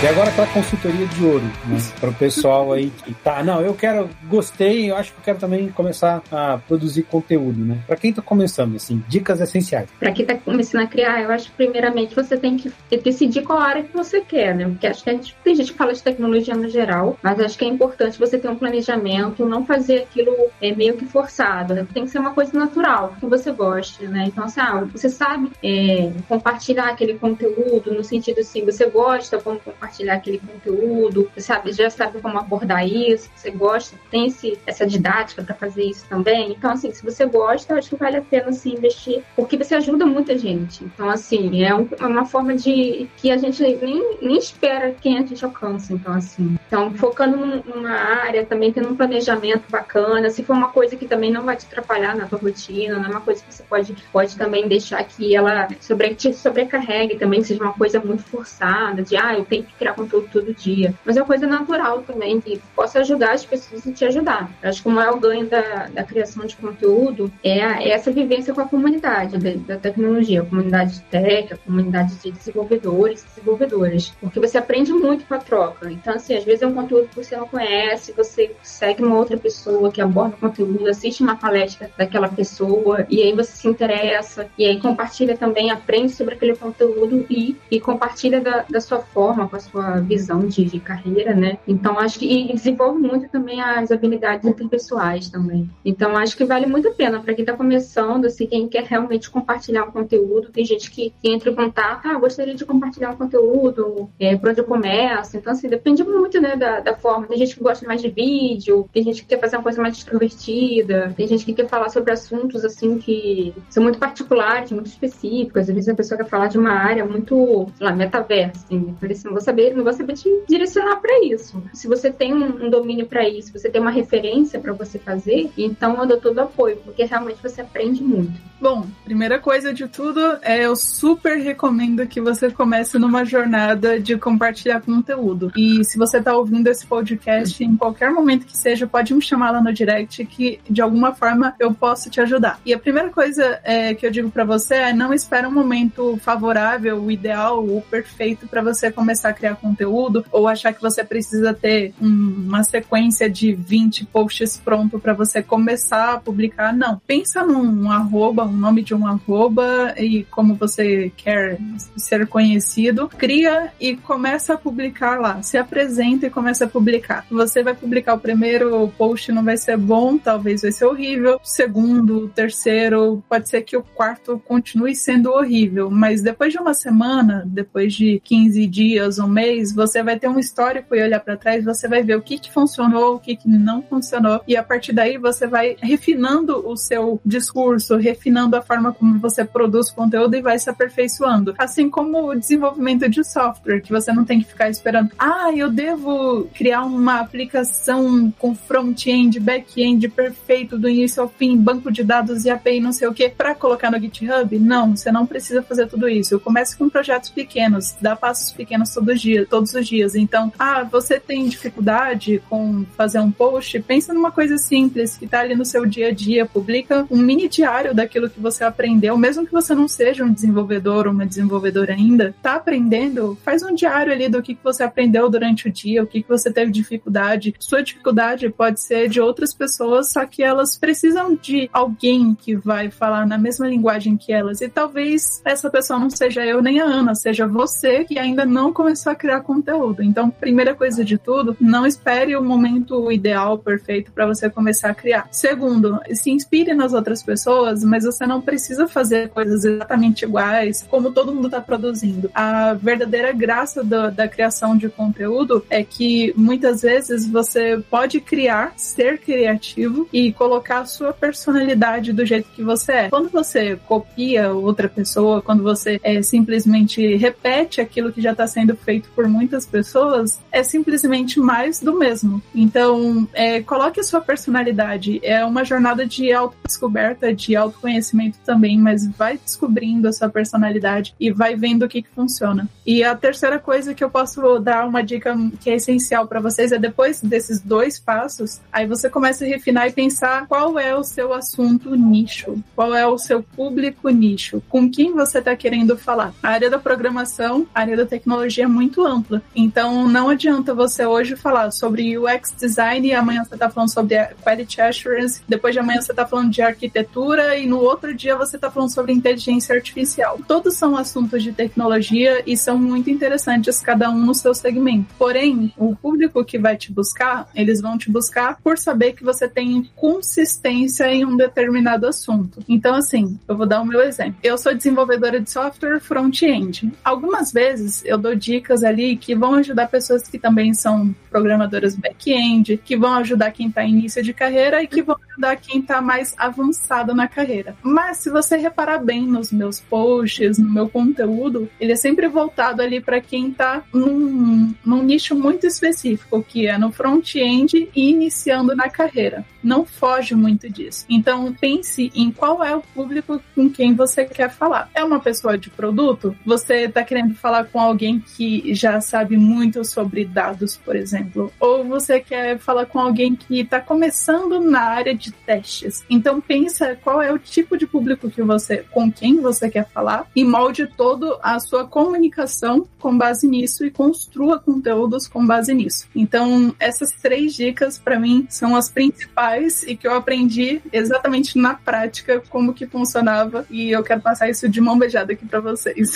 E 0.00 0.06
agora 0.06 0.30
aquela 0.30 0.46
consultoria 0.46 1.06
de 1.06 1.24
ouro, 1.24 1.42
né? 1.66 1.76
Para 1.98 2.10
o 2.10 2.14
pessoal 2.14 2.72
aí 2.72 2.88
que 3.04 3.12
tá, 3.14 3.42
não, 3.42 3.60
eu 3.60 3.74
quero, 3.74 4.08
gostei, 4.28 4.88
eu 4.88 4.96
acho 4.96 5.12
que 5.12 5.18
eu 5.18 5.24
quero 5.24 5.38
também 5.40 5.68
começar 5.70 6.22
a 6.30 6.56
produzir 6.56 7.02
conteúdo, 7.02 7.58
né? 7.64 7.78
Para 7.84 7.96
quem 7.96 8.12
tá 8.12 8.22
começando, 8.22 8.76
assim, 8.76 9.02
dicas 9.08 9.40
essenciais. 9.40 9.88
Para 9.98 10.12
quem 10.12 10.24
tá 10.24 10.36
começando 10.36 10.82
a 10.82 10.86
criar, 10.86 11.20
eu 11.20 11.32
acho 11.32 11.46
que 11.46 11.56
primeiramente 11.56 12.14
você 12.14 12.36
tem 12.36 12.56
que 12.56 12.72
decidir 12.96 13.42
qual 13.42 13.58
área 13.58 13.82
que 13.82 13.92
você 13.92 14.20
quer, 14.20 14.54
né? 14.54 14.66
Porque 14.66 14.86
acho 14.86 15.02
que 15.02 15.10
a 15.10 15.14
gente, 15.14 15.36
tem 15.42 15.56
gente 15.56 15.72
que 15.72 15.78
fala 15.78 15.92
de 15.92 16.00
tecnologia 16.00 16.54
no 16.54 16.68
geral, 16.68 17.18
mas 17.20 17.40
acho 17.40 17.58
que 17.58 17.64
é 17.64 17.68
importante 17.68 18.20
você 18.20 18.38
ter 18.38 18.48
um 18.48 18.56
planejamento, 18.56 19.44
não 19.44 19.66
fazer 19.66 20.02
aquilo 20.02 20.32
é, 20.62 20.76
meio 20.76 20.94
que 20.94 21.06
forçado, 21.06 21.74
né? 21.74 21.84
Tem 21.92 22.04
que 22.04 22.10
ser 22.10 22.20
uma 22.20 22.34
coisa 22.34 22.56
natural, 22.56 23.16
que 23.18 23.26
você 23.26 23.50
goste, 23.50 24.06
né? 24.06 24.26
Então, 24.28 24.44
assim, 24.44 24.60
ah, 24.60 24.86
você 24.92 25.08
sabe 25.08 25.50
é, 25.60 26.12
compartilhar 26.28 26.90
aquele 26.90 27.14
conteúdo 27.14 27.92
no 27.92 28.04
sentido 28.04 28.38
assim, 28.38 28.64
você 28.64 28.88
gosta 28.88 29.40
como 29.40 29.58
compartilhar 29.58 29.87
compartilhar 29.88 30.14
aquele 30.14 30.38
conteúdo, 30.38 31.30
sabe, 31.38 31.72
já 31.72 31.88
sabe 31.88 32.20
como 32.20 32.38
abordar 32.38 32.86
isso, 32.86 33.30
você 33.34 33.50
gosta, 33.50 33.96
tem 34.10 34.26
esse, 34.26 34.58
essa 34.66 34.86
didática 34.86 35.42
para 35.42 35.54
fazer 35.54 35.84
isso 35.84 36.04
também. 36.08 36.52
Então, 36.52 36.70
assim, 36.70 36.92
se 36.92 37.02
você 37.02 37.24
gosta, 37.24 37.74
acho 37.74 37.90
que 37.90 37.96
vale 37.96 38.16
a 38.16 38.22
pena 38.22 38.50
assim, 38.50 38.74
investir, 38.74 39.22
porque 39.34 39.56
você 39.56 39.74
ajuda 39.74 40.04
muita 40.04 40.36
gente. 40.36 40.84
Então, 40.84 41.08
assim, 41.08 41.64
é, 41.64 41.74
um, 41.74 41.88
é 41.98 42.06
uma 42.06 42.26
forma 42.26 42.54
de 42.54 43.08
que 43.16 43.30
a 43.30 43.36
gente 43.36 43.62
nem, 43.62 44.18
nem 44.20 44.36
espera 44.36 44.94
quem 45.00 45.18
a 45.18 45.22
gente 45.22 45.44
alcança. 45.44 45.92
Então, 45.92 46.12
assim, 46.14 46.58
então, 46.66 46.92
focando 46.94 47.36
numa 47.36 47.90
área, 47.90 48.44
também 48.44 48.72
tendo 48.72 48.90
um 48.90 48.96
planejamento 48.96 49.64
bacana, 49.70 50.28
se 50.30 50.42
for 50.42 50.54
uma 50.54 50.68
coisa 50.68 50.96
que 50.96 51.06
também 51.06 51.32
não 51.32 51.42
vai 51.42 51.56
te 51.56 51.66
atrapalhar 51.66 52.14
na 52.14 52.26
tua 52.26 52.38
rotina, 52.38 52.98
não 52.98 53.06
é 53.06 53.08
uma 53.08 53.20
coisa 53.20 53.42
que 53.42 53.54
você 53.54 53.62
pode, 53.62 53.94
pode 54.12 54.36
também 54.36 54.68
deixar 54.68 55.02
que 55.04 55.34
ela 55.34 55.68
sobre, 55.80 56.14
te 56.14 56.32
sobrecarregue 56.34 57.16
também, 57.16 57.42
seja 57.42 57.62
uma 57.62 57.72
coisa 57.72 58.00
muito 58.00 58.22
forçada, 58.24 59.02
de 59.02 59.16
ah, 59.16 59.34
eu 59.34 59.44
tenho 59.44 59.64
que 59.64 59.74
criar 59.78 59.94
conteúdo 59.94 60.28
todo 60.32 60.54
dia. 60.54 60.94
Mas 61.04 61.16
é 61.16 61.20
uma 61.20 61.26
coisa 61.26 61.46
natural 61.46 62.02
também, 62.02 62.40
que 62.40 62.60
possa 62.74 63.00
ajudar 63.00 63.32
as 63.32 63.44
pessoas 63.44 63.86
a 63.86 63.92
te 63.92 64.04
ajudar. 64.04 64.50
Eu 64.62 64.68
acho 64.68 64.82
que 64.82 64.88
o 64.88 64.92
maior 64.92 65.18
ganho 65.18 65.46
da, 65.46 65.88
da 65.88 66.04
criação 66.04 66.44
de 66.44 66.56
conteúdo 66.56 67.30
é, 67.42 67.62
a, 67.62 67.82
é 67.82 67.90
essa 67.90 68.10
vivência 68.10 68.54
com 68.54 68.60
a 68.60 68.68
comunidade 68.68 69.38
da, 69.58 69.76
tecnologia, 69.76 70.42
a 70.42 70.44
comunidade 70.44 70.94
de 70.94 71.00
tech, 71.02 71.52
a 71.52 71.56
comunidade 71.56 72.14
de 72.16 72.30
desenvolvedores 72.30 73.24
desenvolvedoras. 73.24 74.12
Porque 74.20 74.40
você 74.40 74.58
aprende 74.58 74.92
muito 74.92 75.24
com 75.24 75.34
a 75.34 75.38
troca. 75.38 75.90
Então, 75.90 76.14
assim, 76.14 76.36
às 76.36 76.44
vezes 76.44 76.62
é 76.62 76.66
um 76.66 76.74
conteúdo 76.74 77.08
que 77.08 77.16
você 77.16 77.36
não 77.36 77.46
conhece, 77.46 78.12
você 78.12 78.54
segue 78.62 79.02
uma 79.02 79.16
outra 79.16 79.36
pessoa 79.36 79.90
que 79.90 80.00
aborda 80.00 80.34
o 80.36 80.38
conteúdo, 80.38 80.88
assiste 80.88 81.22
uma 81.22 81.36
palestra 81.36 81.90
daquela 81.96 82.28
pessoa, 82.28 83.06
e 83.08 83.22
aí 83.22 83.32
você 83.32 83.52
se 83.52 83.68
interessa, 83.68 84.48
e 84.56 84.66
aí 84.66 84.80
compartilha 84.80 85.36
também, 85.36 85.70
aprende 85.70 86.12
sobre 86.12 86.34
aquele 86.34 86.56
conteúdo 86.56 87.26
e, 87.30 87.56
e 87.70 87.80
compartilha 87.80 88.40
da, 88.40 88.64
da 88.68 88.80
sua 88.80 89.00
forma, 89.00 89.48
com 89.48 89.56
a 89.56 89.60
sua 89.60 89.67
visão 90.06 90.40
de, 90.46 90.64
de 90.64 90.80
carreira, 90.80 91.34
né? 91.34 91.58
Então 91.66 91.98
acho 91.98 92.18
que 92.18 92.28
e 92.28 92.52
desenvolve 92.52 93.00
muito 93.00 93.28
também 93.28 93.60
as 93.60 93.90
habilidades 93.90 94.46
interpessoais 94.46 95.28
também. 95.28 95.68
Então 95.84 96.16
acho 96.16 96.36
que 96.36 96.44
vale 96.44 96.66
muito 96.66 96.88
a 96.88 96.92
pena 96.92 97.20
para 97.20 97.34
quem 97.34 97.42
está 97.42 97.56
começando, 97.56 98.26
assim, 98.26 98.46
quem 98.46 98.68
quer 98.68 98.84
realmente 98.84 99.30
compartilhar 99.30 99.84
um 99.84 99.90
conteúdo. 99.90 100.50
Tem 100.50 100.64
gente 100.64 100.90
que, 100.90 101.12
que 101.20 101.30
entra 101.30 101.50
em 101.50 101.54
contato, 101.54 102.06
ah, 102.06 102.18
gostaria 102.18 102.54
de 102.54 102.64
compartilhar 102.64 103.10
um 103.10 103.16
conteúdo, 103.16 104.08
é, 104.18 104.36
para 104.36 104.50
onde 104.50 104.60
eu 104.60 104.64
começo. 104.64 105.36
Então 105.36 105.52
assim 105.52 105.68
depende 105.68 106.04
muito, 106.04 106.40
né, 106.40 106.56
da, 106.56 106.80
da 106.80 106.96
forma. 106.96 107.26
Tem 107.26 107.38
gente 107.38 107.56
que 107.56 107.62
gosta 107.62 107.86
mais 107.86 108.00
de 108.00 108.08
vídeo, 108.08 108.88
tem 108.92 109.02
gente 109.02 109.22
que 109.22 109.28
quer 109.28 109.40
fazer 109.40 109.56
uma 109.56 109.62
coisa 109.62 109.80
mais 109.80 109.96
extrovertida, 109.96 111.12
tem 111.16 111.26
gente 111.26 111.44
que 111.44 111.54
quer 111.54 111.68
falar 111.68 111.88
sobre 111.88 112.12
assuntos 112.12 112.64
assim 112.64 112.98
que 112.98 113.54
são 113.68 113.82
muito 113.82 113.98
particulares, 113.98 114.70
muito 114.70 114.86
específicos. 114.86 115.62
Às 115.62 115.74
vezes 115.74 115.88
a 115.88 115.94
pessoa 115.94 116.18
quer 116.18 116.28
falar 116.28 116.48
de 116.48 116.58
uma 116.58 116.72
área 116.72 117.04
muito, 117.04 117.68
sei 117.76 117.86
lá, 117.86 117.94
metaverso, 117.94 118.64
assim, 118.64 118.94
parece 119.00 119.24
não 119.24 119.32
vou 119.32 119.40
saber 119.40 119.57
saber, 119.58 119.74
não 119.74 119.92
saber 119.92 120.14
te 120.14 120.42
direcionar 120.48 121.00
para 121.00 121.24
isso. 121.24 121.62
Se 121.74 121.88
você 121.88 122.10
tem 122.10 122.32
um, 122.32 122.70
domínio 122.70 123.06
para 123.06 123.28
isso, 123.28 123.52
você 123.52 123.68
tem 123.68 123.80
uma 123.80 123.90
referência 123.90 124.60
para 124.60 124.72
você 124.72 124.98
fazer, 124.98 125.50
então 125.58 125.96
eu 125.98 126.06
dou 126.06 126.20
todo 126.20 126.38
apoio, 126.38 126.76
porque 126.84 127.04
realmente 127.04 127.42
você 127.42 127.60
aprende 127.60 128.02
muito. 128.02 128.47
Bom, 128.60 128.86
primeira 129.04 129.38
coisa 129.38 129.72
de 129.72 129.86
tudo, 129.86 130.20
é 130.42 130.66
eu 130.66 130.74
super 130.74 131.38
recomendo 131.38 132.04
que 132.08 132.20
você 132.20 132.50
comece 132.50 132.98
numa 132.98 133.24
jornada 133.24 134.00
de 134.00 134.16
compartilhar 134.16 134.80
conteúdo. 134.80 135.52
E 135.56 135.84
se 135.84 135.96
você 135.96 136.20
tá 136.20 136.36
ouvindo 136.36 136.66
esse 136.66 136.84
podcast 136.84 137.62
em 137.62 137.76
qualquer 137.76 138.10
momento 138.10 138.44
que 138.44 138.56
seja, 138.56 138.84
pode 138.84 139.14
me 139.14 139.22
chamar 139.22 139.52
lá 139.52 139.62
no 139.62 139.72
direct 139.72 140.24
que 140.26 140.60
de 140.68 140.82
alguma 140.82 141.14
forma 141.14 141.54
eu 141.60 141.72
posso 141.72 142.10
te 142.10 142.20
ajudar. 142.20 142.60
E 142.66 142.74
a 142.74 142.78
primeira 142.78 143.10
coisa 143.10 143.60
é, 143.62 143.94
que 143.94 144.04
eu 144.04 144.10
digo 144.10 144.28
para 144.28 144.44
você 144.44 144.74
é 144.74 144.92
não 144.92 145.14
espere 145.14 145.46
um 145.46 145.52
momento 145.52 146.18
favorável, 146.20 147.00
o 147.00 147.12
ideal, 147.12 147.64
o 147.64 147.80
perfeito 147.82 148.48
para 148.48 148.60
você 148.60 148.90
começar 148.90 149.28
a 149.28 149.32
criar 149.32 149.54
conteúdo 149.54 150.24
ou 150.32 150.48
achar 150.48 150.72
que 150.72 150.82
você 150.82 151.04
precisa 151.04 151.54
ter 151.54 151.94
um, 152.02 152.46
uma 152.48 152.64
sequência 152.64 153.30
de 153.30 153.52
20 153.52 154.04
posts 154.06 154.56
pronto 154.56 154.98
para 154.98 155.12
você 155.12 155.42
começar 155.44 156.14
a 156.14 156.18
publicar. 156.18 156.72
Não. 156.74 157.00
Pensa 157.06 157.44
num 157.44 157.90
arroba, 157.90 158.47
o 158.48 158.52
nome 158.52 158.82
de 158.82 158.94
um 158.94 159.06
arroba 159.06 159.94
e 159.96 160.24
como 160.24 160.54
você 160.54 161.12
quer 161.16 161.58
ser 161.96 162.26
conhecido, 162.26 163.08
cria 163.08 163.72
e 163.80 163.96
começa 163.96 164.54
a 164.54 164.58
publicar 164.58 165.20
lá. 165.20 165.42
Se 165.42 165.56
apresenta 165.56 166.26
e 166.26 166.30
começa 166.30 166.64
a 166.64 166.68
publicar. 166.68 167.26
Você 167.30 167.62
vai 167.62 167.74
publicar 167.74 168.14
o 168.14 168.20
primeiro 168.20 168.88
post, 168.96 169.30
não 169.30 169.44
vai 169.44 169.56
ser 169.56 169.76
bom, 169.76 170.18
talvez 170.18 170.62
vai 170.62 170.72
ser 170.72 170.86
horrível. 170.86 171.36
O 171.36 171.46
segundo, 171.46 172.24
o 172.24 172.28
terceiro, 172.28 173.22
pode 173.28 173.48
ser 173.48 173.62
que 173.62 173.76
o 173.76 173.82
quarto 173.82 174.40
continue 174.46 174.94
sendo 174.94 175.30
horrível, 175.30 175.90
mas 175.90 176.22
depois 176.22 176.52
de 176.52 176.58
uma 176.58 176.74
semana, 176.74 177.44
depois 177.46 177.94
de 177.94 178.20
15 178.24 178.66
dias, 178.66 179.18
um 179.18 179.28
mês, 179.28 179.74
você 179.74 180.02
vai 180.02 180.18
ter 180.18 180.28
um 180.28 180.38
histórico 180.38 180.94
e 180.94 181.02
olhar 181.02 181.20
para 181.20 181.36
trás, 181.36 181.64
você 181.64 181.86
vai 181.86 182.02
ver 182.02 182.16
o 182.16 182.22
que, 182.22 182.38
que 182.38 182.52
funcionou, 182.52 183.14
o 183.14 183.18
que, 183.18 183.36
que 183.36 183.48
não 183.48 183.82
funcionou, 183.82 184.40
e 184.46 184.56
a 184.56 184.62
partir 184.62 184.92
daí 184.92 185.18
você 185.18 185.46
vai 185.46 185.76
refinando 185.80 186.66
o 186.68 186.76
seu 186.76 187.20
discurso, 187.24 187.96
refinando 187.96 188.37
a 188.46 188.62
forma 188.62 188.92
como 188.92 189.18
você 189.18 189.44
produz 189.44 189.90
conteúdo 189.90 190.36
e 190.36 190.42
vai 190.42 190.58
se 190.58 190.70
aperfeiçoando. 190.70 191.54
Assim 191.58 191.90
como 191.90 192.30
o 192.30 192.34
desenvolvimento 192.34 193.08
de 193.08 193.24
software, 193.24 193.80
que 193.80 193.90
você 193.90 194.12
não 194.12 194.24
tem 194.24 194.40
que 194.40 194.46
ficar 194.46 194.68
esperando, 194.70 195.10
ah, 195.18 195.50
eu 195.54 195.70
devo 195.70 196.48
criar 196.54 196.82
uma 196.82 197.20
aplicação 197.20 198.32
com 198.38 198.54
front-end, 198.54 199.40
back-end 199.40 200.08
perfeito 200.08 200.78
do 200.78 200.88
início 200.88 201.22
ao 201.22 201.28
fim, 201.28 201.56
banco 201.56 201.90
de 201.90 202.02
dados 202.02 202.44
e 202.44 202.50
API, 202.50 202.80
não 202.80 202.92
sei 202.92 203.08
o 203.08 203.14
que, 203.14 203.28
para 203.28 203.54
colocar 203.54 203.90
no 203.90 203.98
GitHub. 203.98 204.58
Não, 204.58 204.96
você 204.96 205.10
não 205.10 205.26
precisa 205.26 205.62
fazer 205.62 205.86
tudo 205.86 206.08
isso. 206.08 206.38
Comece 206.40 206.76
com 206.76 206.88
projetos 206.88 207.30
pequenos, 207.30 207.96
dá 208.00 208.14
passos 208.14 208.52
pequenos 208.52 208.92
todos, 208.92 209.20
dia, 209.20 209.46
todos 209.46 209.74
os 209.74 209.86
dias. 209.86 210.14
Então, 210.14 210.52
ah, 210.58 210.84
você 210.84 211.18
tem 211.18 211.48
dificuldade 211.48 212.42
com 212.48 212.84
fazer 212.96 213.20
um 213.20 213.30
post? 213.30 213.80
Pensa 213.80 214.12
numa 214.12 214.30
coisa 214.30 214.58
simples 214.58 215.16
que 215.16 215.24
está 215.24 215.40
ali 215.40 215.54
no 215.54 215.64
seu 215.64 215.86
dia 215.86 216.08
a 216.08 216.12
dia. 216.12 216.46
Publica 216.46 217.06
um 217.10 217.18
mini 217.18 217.48
diário 217.48 217.94
daquilo 217.94 218.27
que 218.30 218.40
você 218.40 218.64
aprendeu, 218.64 219.16
mesmo 219.16 219.46
que 219.46 219.52
você 219.52 219.74
não 219.74 219.88
seja 219.88 220.24
um 220.24 220.32
desenvolvedor 220.32 221.06
ou 221.06 221.12
uma 221.12 221.26
desenvolvedora 221.26 221.92
ainda, 221.92 222.34
tá 222.42 222.54
aprendendo, 222.54 223.36
faz 223.44 223.62
um 223.62 223.74
diário 223.74 224.12
ali 224.12 224.28
do 224.28 224.42
que, 224.42 224.54
que 224.54 224.64
você 224.64 224.82
aprendeu 224.82 225.28
durante 225.28 225.68
o 225.68 225.72
dia, 225.72 226.02
o 226.02 226.06
que, 226.06 226.22
que 226.22 226.28
você 226.28 226.52
teve 226.52 226.70
dificuldade. 226.70 227.54
Sua 227.58 227.82
dificuldade 227.82 228.48
pode 228.50 228.80
ser 228.80 229.08
de 229.08 229.20
outras 229.20 229.54
pessoas, 229.54 230.12
só 230.12 230.24
que 230.26 230.42
elas 230.42 230.76
precisam 230.76 231.34
de 231.34 231.68
alguém 231.72 232.34
que 232.34 232.54
vai 232.56 232.90
falar 232.90 233.26
na 233.26 233.38
mesma 233.38 233.68
linguagem 233.68 234.16
que 234.16 234.32
elas. 234.32 234.60
E 234.60 234.68
talvez 234.68 235.42
essa 235.44 235.70
pessoa 235.70 235.98
não 235.98 236.10
seja 236.10 236.44
eu 236.44 236.62
nem 236.62 236.80
a 236.80 236.84
Ana, 236.84 237.14
seja 237.14 237.46
você 237.46 238.04
que 238.04 238.18
ainda 238.18 238.44
não 238.44 238.72
começou 238.72 239.12
a 239.12 239.16
criar 239.16 239.40
conteúdo. 239.40 240.02
Então, 240.02 240.30
primeira 240.30 240.74
coisa 240.74 241.04
de 241.04 241.18
tudo, 241.18 241.56
não 241.60 241.86
espere 241.86 242.36
o 242.36 242.42
momento 242.42 243.10
ideal, 243.10 243.58
perfeito 243.58 244.12
para 244.12 244.26
você 244.26 244.48
começar 244.48 244.90
a 244.90 244.94
criar. 244.94 245.28
Segundo, 245.30 246.00
se 246.12 246.30
inspire 246.30 246.74
nas 246.74 246.92
outras 246.92 247.22
pessoas, 247.22 247.84
mas 247.84 248.04
você 248.04 248.17
não 248.26 248.40
precisa 248.40 248.88
fazer 248.88 249.28
coisas 249.28 249.64
exatamente 249.64 250.24
iguais 250.24 250.84
como 250.88 251.12
todo 251.12 251.34
mundo 251.34 251.46
está 251.46 251.60
produzindo. 251.60 252.30
A 252.34 252.74
verdadeira 252.74 253.32
graça 253.32 253.82
do, 253.84 254.10
da 254.10 254.28
criação 254.28 254.76
de 254.76 254.88
conteúdo 254.88 255.64
é 255.70 255.84
que 255.84 256.32
muitas 256.36 256.82
vezes 256.82 257.26
você 257.26 257.82
pode 257.90 258.20
criar, 258.20 258.72
ser 258.76 259.18
criativo 259.18 260.08
e 260.12 260.32
colocar 260.32 260.80
a 260.80 260.86
sua 260.86 261.12
personalidade 261.12 262.12
do 262.12 262.24
jeito 262.24 262.50
que 262.50 262.62
você 262.62 262.92
é. 262.92 263.08
Quando 263.08 263.28
você 263.28 263.76
copia 263.86 264.52
outra 264.52 264.88
pessoa, 264.88 265.42
quando 265.42 265.62
você 265.62 266.00
é, 266.02 266.20
simplesmente 266.22 267.16
repete 267.16 267.80
aquilo 267.80 268.12
que 268.12 268.20
já 268.20 268.32
está 268.32 268.46
sendo 268.46 268.74
feito 268.76 269.08
por 269.14 269.28
muitas 269.28 269.66
pessoas, 269.66 270.40
é 270.50 270.62
simplesmente 270.62 271.38
mais 271.38 271.80
do 271.80 271.96
mesmo. 271.96 272.42
Então, 272.54 273.28
é, 273.32 273.60
coloque 273.62 274.00
a 274.00 274.04
sua 274.04 274.20
personalidade. 274.20 275.20
É 275.22 275.44
uma 275.44 275.64
jornada 275.64 276.06
de 276.06 276.32
autodescoberta, 276.32 277.32
de 277.32 277.54
autoconhecimento 277.54 278.07
também, 278.44 278.78
mas 278.78 279.06
vai 279.06 279.38
descobrindo 279.38 280.08
a 280.08 280.12
sua 280.12 280.28
personalidade 280.28 281.14
e 281.18 281.30
vai 281.30 281.56
vendo 281.56 281.84
o 281.84 281.88
que, 281.88 282.02
que 282.02 282.08
funciona. 282.10 282.68
E 282.86 283.04
a 283.04 283.14
terceira 283.14 283.58
coisa 283.58 283.94
que 283.94 284.02
eu 284.02 284.10
posso 284.10 284.58
dar 284.58 284.86
uma 284.86 285.02
dica 285.02 285.36
que 285.60 285.70
é 285.70 285.76
essencial 285.76 286.26
para 286.26 286.40
vocês 286.40 286.72
é 286.72 286.78
depois 286.78 287.20
desses 287.20 287.60
dois 287.60 287.98
passos, 287.98 288.60
aí 288.72 288.86
você 288.86 289.10
começa 289.10 289.44
a 289.44 289.48
refinar 289.48 289.88
e 289.88 289.92
pensar 289.92 290.46
qual 290.46 290.78
é 290.78 290.96
o 290.96 291.02
seu 291.02 291.32
assunto 291.32 291.94
nicho, 291.94 292.56
qual 292.74 292.94
é 292.94 293.06
o 293.06 293.18
seu 293.18 293.42
público 293.42 294.08
nicho, 294.08 294.62
com 294.68 294.90
quem 294.90 295.12
você 295.12 295.38
está 295.38 295.54
querendo 295.54 295.96
falar. 295.96 296.32
A 296.42 296.48
área 296.48 296.70
da 296.70 296.78
programação, 296.78 297.66
a 297.74 297.80
área 297.80 297.96
da 297.96 298.06
tecnologia 298.06 298.64
é 298.64 298.68
muito 298.68 299.04
ampla, 299.04 299.42
então 299.54 300.08
não 300.08 300.28
adianta 300.28 300.74
você 300.74 301.04
hoje 301.04 301.36
falar 301.36 301.70
sobre 301.70 302.16
UX 302.16 302.54
design 302.58 303.08
e 303.08 303.14
amanhã 303.14 303.44
você 303.44 303.54
está 303.54 303.68
falando 303.68 303.92
sobre 303.92 304.16
quality 304.42 304.80
assurance, 304.80 305.42
depois 305.48 305.74
de 305.74 305.80
amanhã 305.80 306.00
você 306.00 306.12
está 306.12 306.26
falando 306.26 306.50
de 306.50 306.62
arquitetura 306.62 307.56
e 307.56 307.66
no 307.66 307.78
outro 307.78 307.97
dia 308.14 308.36
você 308.36 308.56
está 308.56 308.70
falando 308.70 308.92
sobre 308.92 309.12
inteligência 309.12 309.74
artificial. 309.74 310.38
Todos 310.46 310.74
são 310.74 310.96
assuntos 310.96 311.42
de 311.42 311.52
tecnologia 311.52 312.42
e 312.46 312.56
são 312.56 312.78
muito 312.78 313.10
interessantes, 313.10 313.80
cada 313.80 314.10
um 314.10 314.18
no 314.18 314.34
seu 314.34 314.54
segmento. 314.54 315.14
Porém, 315.18 315.72
o 315.76 315.94
público 315.94 316.44
que 316.44 316.58
vai 316.58 316.76
te 316.76 316.92
buscar, 316.92 317.48
eles 317.54 317.80
vão 317.80 317.98
te 317.98 318.10
buscar 318.10 318.58
por 318.62 318.78
saber 318.78 319.12
que 319.12 319.24
você 319.24 319.48
tem 319.48 319.90
consistência 319.96 321.12
em 321.12 321.24
um 321.24 321.36
determinado 321.36 322.06
assunto. 322.06 322.62
Então, 322.68 322.94
assim, 322.94 323.38
eu 323.48 323.56
vou 323.56 323.66
dar 323.66 323.80
o 323.80 323.86
meu 323.86 324.00
exemplo. 324.02 324.36
Eu 324.42 324.56
sou 324.58 324.74
desenvolvedora 324.74 325.40
de 325.40 325.50
software 325.50 326.00
front-end. 326.00 326.92
Algumas 327.04 327.52
vezes 327.52 328.02
eu 328.04 328.18
dou 328.18 328.34
dicas 328.34 328.84
ali 328.84 329.16
que 329.16 329.34
vão 329.34 329.54
ajudar 329.54 329.88
pessoas 329.88 330.28
que 330.28 330.38
também 330.38 330.74
são 330.74 331.14
programadoras 331.30 331.94
back-end, 331.94 332.78
que 332.84 332.96
vão 332.96 333.14
ajudar 333.14 333.50
quem 333.50 333.68
está 333.68 333.84
em 333.84 333.90
início 333.90 334.22
de 334.22 334.32
carreira 334.32 334.82
e 334.82 334.86
que 334.86 335.02
vão 335.02 335.16
ajudar 335.30 335.56
quem 335.56 335.80
está 335.80 336.00
mais 336.00 336.34
avançado 336.36 337.14
na 337.14 337.28
carreira. 337.28 337.76
Mas 337.82 338.18
se 338.18 338.30
você 338.30 338.56
reparar 338.56 338.98
bem 338.98 339.26
nos 339.26 339.52
meus 339.52 339.80
posts, 339.80 340.58
no 340.58 340.70
meu 340.70 340.88
conteúdo, 340.88 341.68
ele 341.80 341.92
é 341.92 341.96
sempre 341.96 342.28
voltado 342.28 342.82
ali 342.82 343.00
para 343.00 343.20
quem 343.20 343.48
está 343.50 343.82
num, 343.92 344.74
num 344.84 345.02
nicho 345.02 345.34
muito 345.34 345.66
específico, 345.66 346.42
que 346.42 346.66
é 346.66 346.76
no 346.78 346.90
front-end 346.90 347.88
e 347.94 348.10
iniciando 348.10 348.74
na 348.74 348.88
carreira. 348.88 349.44
Não 349.62 349.84
foge 349.84 350.34
muito 350.34 350.68
disso. 350.70 351.04
Então 351.08 351.52
pense 351.60 352.10
em 352.14 352.30
qual 352.30 352.62
é 352.64 352.74
o 352.74 352.80
público 352.80 353.40
com 353.54 353.68
quem 353.68 353.94
você 353.94 354.24
quer 354.24 354.50
falar. 354.50 354.90
É 354.94 355.02
uma 355.02 355.20
pessoa 355.20 355.58
de 355.58 355.70
produto? 355.70 356.36
Você 356.44 356.84
está 356.84 357.02
querendo 357.02 357.34
falar 357.34 357.64
com 357.64 357.80
alguém 357.80 358.20
que 358.20 358.74
já 358.74 359.00
sabe 359.00 359.36
muito 359.36 359.84
sobre 359.84 360.24
dados, 360.24 360.76
por 360.76 360.96
exemplo? 360.96 361.52
Ou 361.58 361.84
você 361.84 362.20
quer 362.20 362.58
falar 362.58 362.86
com 362.86 362.98
alguém 362.98 363.34
que 363.34 363.60
está 363.60 363.80
começando 363.80 364.60
na 364.60 364.80
área 364.80 365.14
de 365.14 365.32
testes? 365.32 366.04
Então 366.08 366.40
pensa 366.40 366.96
qual 367.02 367.20
é 367.20 367.32
o 367.32 367.38
tipo 367.38 367.67
de 367.76 367.86
público 367.86 368.30
que 368.30 368.42
você, 368.42 368.84
com 368.90 369.10
quem 369.10 369.40
você 369.40 369.70
quer 369.70 369.88
falar 369.88 370.26
e 370.34 370.44
molde 370.44 370.86
todo 370.86 371.38
a 371.42 371.58
sua 371.60 371.86
comunicação 371.86 372.86
com 372.98 373.16
base 373.16 373.46
nisso 373.46 373.84
e 373.84 373.90
construa 373.90 374.58
conteúdos 374.58 375.26
com 375.26 375.46
base 375.46 375.74
nisso. 375.74 376.06
Então 376.14 376.74
essas 376.78 377.12
três 377.12 377.54
dicas 377.54 377.98
para 377.98 378.18
mim 378.18 378.46
são 378.48 378.76
as 378.76 378.90
principais 378.90 379.82
e 379.82 379.96
que 379.96 380.06
eu 380.06 380.14
aprendi 380.14 380.80
exatamente 380.92 381.58
na 381.58 381.74
prática 381.74 382.42
como 382.48 382.74
que 382.74 382.86
funcionava 382.86 383.66
e 383.70 383.90
eu 383.90 384.02
quero 384.02 384.20
passar 384.20 384.48
isso 384.48 384.68
de 384.68 384.80
mão 384.80 384.98
beijada 384.98 385.32
aqui 385.32 385.46
para 385.46 385.60
vocês. 385.60 386.14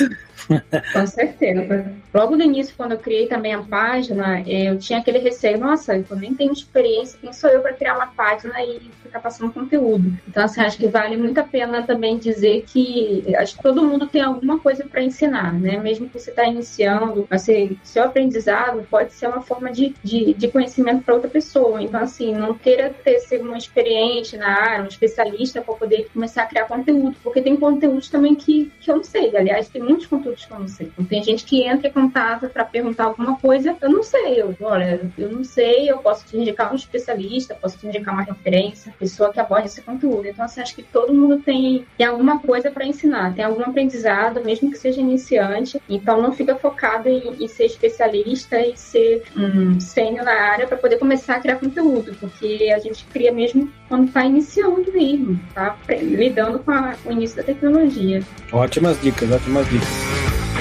Com 0.93 1.07
certeza. 1.07 1.93
Logo 2.13 2.37
no 2.37 2.43
início, 2.43 2.75
quando 2.77 2.93
eu 2.93 2.99
criei 2.99 3.27
também 3.27 3.55
a 3.55 3.63
página, 3.63 4.43
eu 4.47 4.79
tinha 4.79 4.99
aquele 4.99 5.19
receio, 5.19 5.59
nossa, 5.59 5.97
eu 5.97 6.17
nem 6.17 6.35
tenho 6.35 6.53
experiência, 6.53 7.19
quem 7.21 7.33
sou 7.33 7.51
eu 7.51 7.61
para 7.61 7.73
criar 7.73 7.97
uma 7.97 8.09
página 8.09 8.63
e 8.63 8.81
ficar 9.03 9.21
passando 9.21 9.53
conteúdo? 9.53 10.13
Então, 10.29 10.45
assim, 10.45 10.61
acho 10.61 10.77
que 10.77 10.89
vale 10.89 11.17
muito 11.17 11.39
a 11.43 11.47
pena 11.47 11.83
também 11.83 12.19
dizer 12.19 12.65
que 12.67 13.25
acho 13.37 13.57
que 13.57 13.63
todo 13.63 13.85
mundo 13.85 14.07
tem 14.07 14.23
alguma 14.23 14.59
coisa 14.59 14.85
para 14.85 15.03
ensinar, 15.03 15.53
né? 15.53 15.79
Mesmo 15.79 16.09
que 16.09 16.19
você 16.19 16.31
está 16.31 16.45
iniciando, 16.45 17.27
assim, 17.31 17.79
seu 17.83 18.05
aprendizado 18.05 18.87
pode 18.91 19.13
ser 19.13 19.27
uma 19.29 19.43
forma 19.43 19.71
de, 19.71 19.95
de, 20.03 20.35
de 20.35 20.49
conhecimento 20.49 21.03
para 21.03 21.15
outra 21.15 21.31
pessoa. 21.31 21.83
Então, 21.83 22.01
assim, 22.01 22.35
não 22.35 22.55
queira 22.55 22.91
ter 22.91 23.19
ser 23.21 23.41
uma 23.41 23.59
experiente 23.59 24.37
na 24.37 24.49
área, 24.49 24.85
um 24.85 24.89
especialista 24.89 25.61
para 25.61 25.75
poder 25.75 26.09
começar 26.13 26.43
a 26.43 26.47
criar 26.47 26.67
conteúdo, 26.67 27.17
porque 27.23 27.41
tem 27.41 27.57
conteúdos 27.57 28.09
também 28.09 28.35
que, 28.35 28.73
que 28.81 28.91
eu 28.91 28.97
não 28.97 29.05
sei. 29.05 29.37
Aliás, 29.37 29.69
tem 29.69 29.83
muitos 29.83 30.07
conteúdos 30.07 30.45
que 30.45 30.53
eu 30.53 30.59
não 30.59 30.69
sei. 30.69 30.87
Então, 30.87 31.05
tem 31.05 31.23
gente 31.23 31.45
que 31.45 31.63
entra 31.63 31.89
em 31.89 31.93
contato 31.93 32.49
para 32.49 32.65
perguntar 32.65 33.05
alguma 33.05 33.37
coisa, 33.37 33.77
eu 33.81 33.91
não 33.91 34.03
sei. 34.03 34.41
Eu, 34.41 34.55
olha, 34.61 35.01
eu 35.19 35.31
não 35.31 35.45
sei, 35.45 35.91
eu 35.91 35.99
posso 35.99 36.27
te 36.27 36.37
indicar 36.37 36.73
um 36.73 36.77
especialista, 36.77 37.55
posso 37.55 37.79
te 37.79 37.87
indicar 37.87 38.15
uma 38.15 38.23
referência, 38.23 38.95
pessoa 38.99 39.33
que 39.33 39.41
aborde 39.41 39.67
esse 39.67 39.83
conteúdo. 39.83 40.27
Então, 40.27 40.45
assim, 40.45 40.61
acho 40.61 40.75
que 40.75 40.83
todo 40.83 41.15
mundo 41.15 41.32
tem, 41.41 41.85
tem 41.97 42.07
alguma 42.07 42.39
coisa 42.39 42.71
para 42.71 42.87
ensinar, 42.87 43.35
tem 43.35 43.45
algum 43.45 43.63
aprendizado, 43.63 44.45
mesmo 44.45 44.71
que 44.71 44.79
seja 44.79 45.01
iniciante. 45.01 45.81
Então, 45.89 46.21
não 46.21 46.33
fica 46.33 46.55
focado 46.57 47.09
em, 47.09 47.43
em 47.43 47.49
ser 47.49 47.67
especialista 47.67 48.61
e 48.61 48.77
ser 48.77 49.23
um 49.37 49.81
sênior 49.81 50.25
na 50.25 50.33
área 50.33 50.67
para 50.67 50.77
poder 50.77 50.99
começar 50.99 51.37
a 51.37 51.41
criar 51.41 51.57
conteúdo, 51.57 52.15
porque 52.19 52.73
a 52.75 52.79
gente 52.79 53.05
cria 53.07 53.33
mesmo 53.33 53.71
quando 53.89 54.09
está 54.09 54.25
iniciando 54.25 54.93
mesmo, 54.93 55.39
tá 55.55 55.77
lidando 55.91 56.59
com, 56.61 56.71
a, 56.71 56.95
com 57.03 57.11
o 57.11 57.13
início 57.13 57.37
da 57.37 57.43
tecnologia. 57.43 58.23
Ótimas 58.53 59.01
dicas, 59.01 59.31
ótimas 59.31 59.69
dicas. 59.69 60.52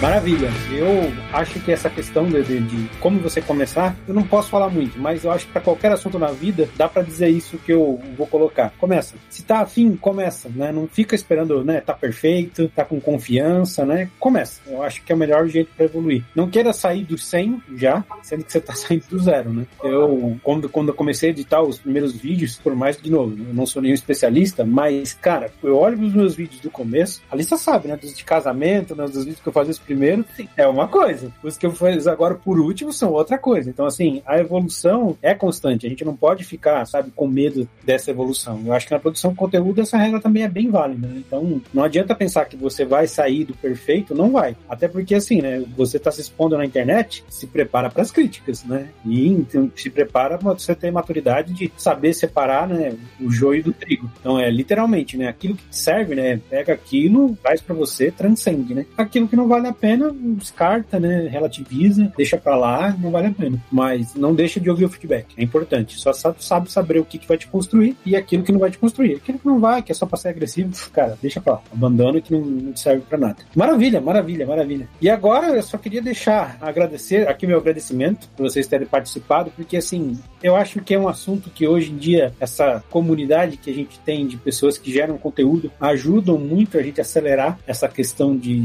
Maravilha. 0.00 0.48
Eu 0.72 1.12
acho 1.30 1.60
que 1.60 1.70
essa 1.70 1.90
questão 1.90 2.26
de, 2.26 2.42
de, 2.42 2.60
de, 2.60 2.88
como 3.00 3.20
você 3.20 3.42
começar, 3.42 3.94
eu 4.08 4.14
não 4.14 4.22
posso 4.22 4.48
falar 4.48 4.70
muito, 4.70 4.98
mas 4.98 5.24
eu 5.24 5.30
acho 5.30 5.44
que 5.44 5.52
para 5.52 5.60
qualquer 5.60 5.92
assunto 5.92 6.18
na 6.18 6.28
vida, 6.28 6.70
dá 6.74 6.88
para 6.88 7.02
dizer 7.02 7.28
isso 7.28 7.58
que 7.58 7.70
eu 7.70 8.00
vou 8.16 8.26
colocar. 8.26 8.72
Começa. 8.78 9.16
Se 9.28 9.42
tá 9.42 9.58
afim, 9.60 9.94
começa, 9.96 10.48
né? 10.48 10.72
Não 10.72 10.88
fica 10.88 11.14
esperando, 11.14 11.62
né? 11.62 11.82
Tá 11.82 11.92
perfeito, 11.92 12.72
tá 12.74 12.82
com 12.82 12.98
confiança, 12.98 13.84
né? 13.84 14.08
Começa. 14.18 14.62
Eu 14.66 14.82
acho 14.82 15.02
que 15.02 15.12
é 15.12 15.14
o 15.14 15.18
melhor 15.18 15.46
jeito 15.48 15.70
para 15.76 15.84
evoluir. 15.84 16.24
Não 16.34 16.48
queira 16.48 16.72
sair 16.72 17.04
do 17.04 17.18
100 17.18 17.62
já, 17.76 18.02
sendo 18.22 18.42
que 18.42 18.52
você 18.52 18.60
tá 18.60 18.72
saindo 18.74 19.04
do 19.06 19.18
zero, 19.18 19.52
né? 19.52 19.66
Eu, 19.84 20.38
quando, 20.42 20.66
quando 20.70 20.88
eu 20.88 20.94
comecei 20.94 21.28
a 21.28 21.32
editar 21.32 21.60
os 21.60 21.78
primeiros 21.78 22.16
vídeos, 22.16 22.58
por 22.58 22.74
mais 22.74 22.96
de 22.96 23.10
novo, 23.10 23.36
eu 23.38 23.52
não 23.52 23.66
sou 23.66 23.82
nenhum 23.82 23.94
especialista, 23.94 24.64
mas, 24.64 25.12
cara, 25.12 25.52
eu 25.62 25.76
olho 25.76 26.00
os 26.00 26.14
meus 26.14 26.34
vídeos 26.34 26.62
do 26.62 26.70
começo, 26.70 27.20
a 27.30 27.36
Lisa 27.36 27.58
sabe, 27.58 27.88
né? 27.88 27.98
Dos 27.98 28.16
de 28.16 28.24
casamento, 28.24 28.96
né? 28.96 29.04
Dos 29.04 29.24
vídeos 29.24 29.40
que 29.40 29.48
eu 29.48 29.52
fazia 29.52 29.72
primeiro 29.90 30.24
é 30.56 30.68
uma 30.68 30.86
coisa. 30.86 31.32
Os 31.42 31.58
que 31.58 31.66
eu 31.66 31.72
fiz 31.72 32.06
agora 32.06 32.36
por 32.36 32.60
último 32.60 32.92
são 32.92 33.10
outra 33.10 33.36
coisa. 33.36 33.68
Então, 33.68 33.84
assim, 33.84 34.22
a 34.24 34.38
evolução 34.38 35.18
é 35.20 35.34
constante. 35.34 35.84
A 35.84 35.90
gente 35.90 36.04
não 36.04 36.14
pode 36.14 36.44
ficar, 36.44 36.86
sabe, 36.86 37.10
com 37.10 37.26
medo 37.26 37.68
dessa 37.84 38.12
evolução. 38.12 38.62
Eu 38.64 38.72
acho 38.72 38.86
que 38.86 38.92
na 38.92 39.00
produção 39.00 39.32
de 39.32 39.36
conteúdo 39.36 39.80
essa 39.80 39.96
regra 39.96 40.20
também 40.20 40.44
é 40.44 40.48
bem 40.48 40.70
válida. 40.70 41.08
Né? 41.08 41.22
Então, 41.26 41.60
não 41.74 41.82
adianta 41.82 42.14
pensar 42.14 42.44
que 42.44 42.56
você 42.56 42.84
vai 42.84 43.08
sair 43.08 43.44
do 43.44 43.52
perfeito, 43.52 44.14
não 44.14 44.30
vai. 44.30 44.56
Até 44.68 44.86
porque, 44.86 45.16
assim, 45.16 45.42
né, 45.42 45.64
você 45.76 45.96
está 45.96 46.12
se 46.12 46.20
expondo 46.20 46.56
na 46.56 46.64
internet, 46.64 47.24
se 47.28 47.48
prepara 47.48 47.90
para 47.90 48.02
as 48.02 48.12
críticas, 48.12 48.62
né? 48.62 48.90
E 49.04 49.26
então, 49.26 49.68
se 49.74 49.90
prepara 49.90 50.38
para 50.38 50.52
você 50.52 50.72
ter 50.72 50.92
maturidade 50.92 51.52
de 51.52 51.72
saber 51.76 52.14
separar, 52.14 52.68
né, 52.68 52.96
o 53.20 53.28
joio 53.28 53.64
do 53.64 53.72
trigo. 53.72 54.08
Então, 54.20 54.38
é 54.38 54.48
literalmente, 54.48 55.16
né, 55.16 55.26
aquilo 55.26 55.56
que 55.56 55.64
serve, 55.70 56.14
né, 56.14 56.40
pega 56.48 56.72
aquilo, 56.72 57.36
traz 57.42 57.60
para 57.60 57.74
você, 57.74 58.12
transcende, 58.12 58.72
né? 58.72 58.86
Aquilo 58.96 59.26
que 59.26 59.34
não 59.34 59.48
vale 59.48 59.66
a 59.66 59.72
pena, 59.80 60.12
descarta, 60.12 61.00
né? 61.00 61.28
Relativiza, 61.28 62.12
deixa 62.16 62.36
pra 62.36 62.56
lá, 62.56 62.94
não 62.98 63.10
vale 63.10 63.28
a 63.28 63.32
pena. 63.32 63.58
Mas 63.70 64.14
não 64.14 64.34
deixa 64.34 64.60
de 64.60 64.68
ouvir 64.68 64.84
o 64.84 64.88
feedback, 64.88 65.34
é 65.36 65.42
importante. 65.42 65.98
Só 65.98 66.12
sabe, 66.12 66.44
sabe 66.44 66.70
saber 66.70 66.98
o 66.98 67.04
que, 67.04 67.18
que 67.18 67.28
vai 67.28 67.38
te 67.38 67.46
construir 67.46 67.96
e 68.04 68.14
aquilo 68.14 68.42
que 68.42 68.52
não 68.52 68.60
vai 68.60 68.70
te 68.70 68.78
construir. 68.78 69.14
Aquilo 69.14 69.38
que 69.38 69.46
não 69.46 69.60
vai, 69.60 69.82
que 69.82 69.92
é 69.92 69.94
só 69.94 70.06
pra 70.06 70.18
ser 70.18 70.28
agressivo, 70.28 70.72
cara, 70.90 71.18
deixa 71.20 71.40
pra 71.40 71.54
lá. 71.54 71.62
Abandona 71.72 72.20
que 72.20 72.32
não, 72.32 72.40
não 72.40 72.76
serve 72.76 73.02
pra 73.08 73.18
nada. 73.18 73.36
Maravilha, 73.54 74.00
maravilha, 74.00 74.46
maravilha. 74.46 74.88
E 75.00 75.08
agora 75.08 75.48
eu 75.48 75.62
só 75.62 75.78
queria 75.78 76.02
deixar, 76.02 76.58
agradecer 76.60 77.28
aqui 77.28 77.46
meu 77.46 77.58
agradecimento 77.58 78.28
por 78.36 78.48
vocês 78.48 78.66
terem 78.66 78.86
participado, 78.86 79.50
porque 79.54 79.76
assim, 79.76 80.18
eu 80.42 80.56
acho 80.56 80.80
que 80.80 80.94
é 80.94 80.98
um 80.98 81.08
assunto 81.08 81.50
que 81.50 81.66
hoje 81.66 81.90
em 81.90 81.96
dia, 81.96 82.32
essa 82.40 82.82
comunidade 82.90 83.56
que 83.56 83.70
a 83.70 83.74
gente 83.74 83.98
tem 84.00 84.26
de 84.26 84.36
pessoas 84.36 84.78
que 84.78 84.92
geram 84.92 85.18
conteúdo, 85.18 85.70
ajudam 85.80 86.38
muito 86.38 86.78
a 86.78 86.82
gente 86.82 87.00
a 87.00 87.02
acelerar 87.02 87.58
essa 87.66 87.88
questão 87.88 88.36
de, 88.36 88.58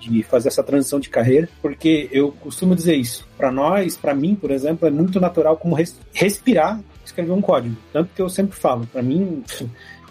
de 0.00 0.22
fazer 0.22 0.48
essa 0.48 0.61
transição 0.62 1.00
de 1.00 1.08
carreira, 1.08 1.48
porque 1.60 2.08
eu 2.12 2.32
costumo 2.32 2.74
dizer 2.74 2.96
isso. 2.96 3.26
Para 3.36 3.50
nós, 3.50 3.96
para 3.96 4.14
mim, 4.14 4.34
por 4.34 4.50
exemplo, 4.50 4.86
é 4.86 4.90
muito 4.90 5.20
natural 5.20 5.56
como 5.56 5.74
res 5.74 5.98
respirar 6.12 6.80
escrever 7.04 7.32
um 7.32 7.40
código. 7.40 7.76
Tanto 7.92 8.10
que 8.14 8.22
eu 8.22 8.28
sempre 8.28 8.56
falo, 8.56 8.86
para 8.86 9.02
mim 9.02 9.42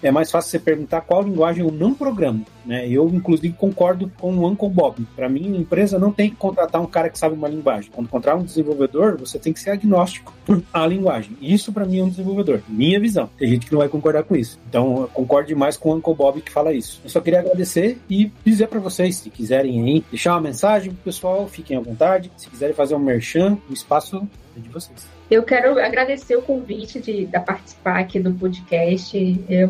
é 0.01 0.11
mais 0.11 0.31
fácil 0.31 0.51
você 0.51 0.59
perguntar 0.59 1.01
qual 1.01 1.23
linguagem 1.23 1.63
eu 1.65 1.71
não 1.71 1.93
programo. 1.93 2.45
Né? 2.65 2.87
Eu, 2.87 3.09
inclusive, 3.09 3.53
concordo 3.53 4.11
com 4.19 4.33
o 4.33 4.47
Uncle 4.47 4.69
Bob. 4.69 5.05
Para 5.15 5.27
mim, 5.27 5.55
a 5.55 5.59
empresa 5.59 5.97
não 5.97 6.11
tem 6.11 6.29
que 6.29 6.35
contratar 6.35 6.81
um 6.81 6.85
cara 6.85 7.09
que 7.09 7.17
sabe 7.17 7.35
uma 7.35 7.47
linguagem. 7.47 7.89
Quando 7.91 8.07
contratar 8.07 8.39
um 8.39 8.43
desenvolvedor, 8.43 9.17
você 9.17 9.39
tem 9.39 9.51
que 9.51 9.59
ser 9.59 9.71
agnóstico 9.71 10.33
à 10.73 10.85
linguagem. 10.85 11.35
Isso, 11.41 11.71
para 11.71 11.85
mim, 11.85 11.99
é 11.99 12.03
um 12.03 12.09
desenvolvedor. 12.09 12.61
Minha 12.67 12.99
visão. 12.99 13.29
Tem 13.37 13.49
gente 13.49 13.65
que 13.65 13.71
não 13.71 13.79
vai 13.79 13.89
concordar 13.89 14.23
com 14.23 14.35
isso. 14.35 14.59
Então, 14.69 15.01
eu 15.01 15.07
concordo 15.07 15.47
demais 15.47 15.77
com 15.77 15.89
o 15.89 15.95
Uncle 15.95 16.13
Bob 16.13 16.41
que 16.41 16.51
fala 16.51 16.73
isso. 16.73 17.01
Eu 17.03 17.09
só 17.09 17.19
queria 17.19 17.39
agradecer 17.39 17.97
e 18.09 18.31
dizer 18.45 18.67
para 18.67 18.79
vocês, 18.79 19.15
se 19.17 19.29
quiserem 19.29 19.81
aí, 19.83 20.03
deixar 20.09 20.33
uma 20.33 20.41
mensagem 20.41 20.91
pro 20.91 21.03
pessoal, 21.03 21.47
fiquem 21.47 21.77
à 21.77 21.79
vontade. 21.79 22.31
Se 22.37 22.49
quiserem 22.49 22.75
fazer 22.75 22.95
um 22.95 22.99
merchan, 22.99 23.57
o 23.69 23.73
espaço 23.73 24.27
de 24.61 24.69
vocês. 24.69 25.07
Eu 25.31 25.43
quero 25.43 25.79
agradecer 25.79 26.35
o 26.35 26.41
convite 26.41 26.99
de, 26.99 27.25
de 27.25 27.39
participar 27.39 27.99
aqui 27.99 28.19
do 28.19 28.33
podcast. 28.33 29.17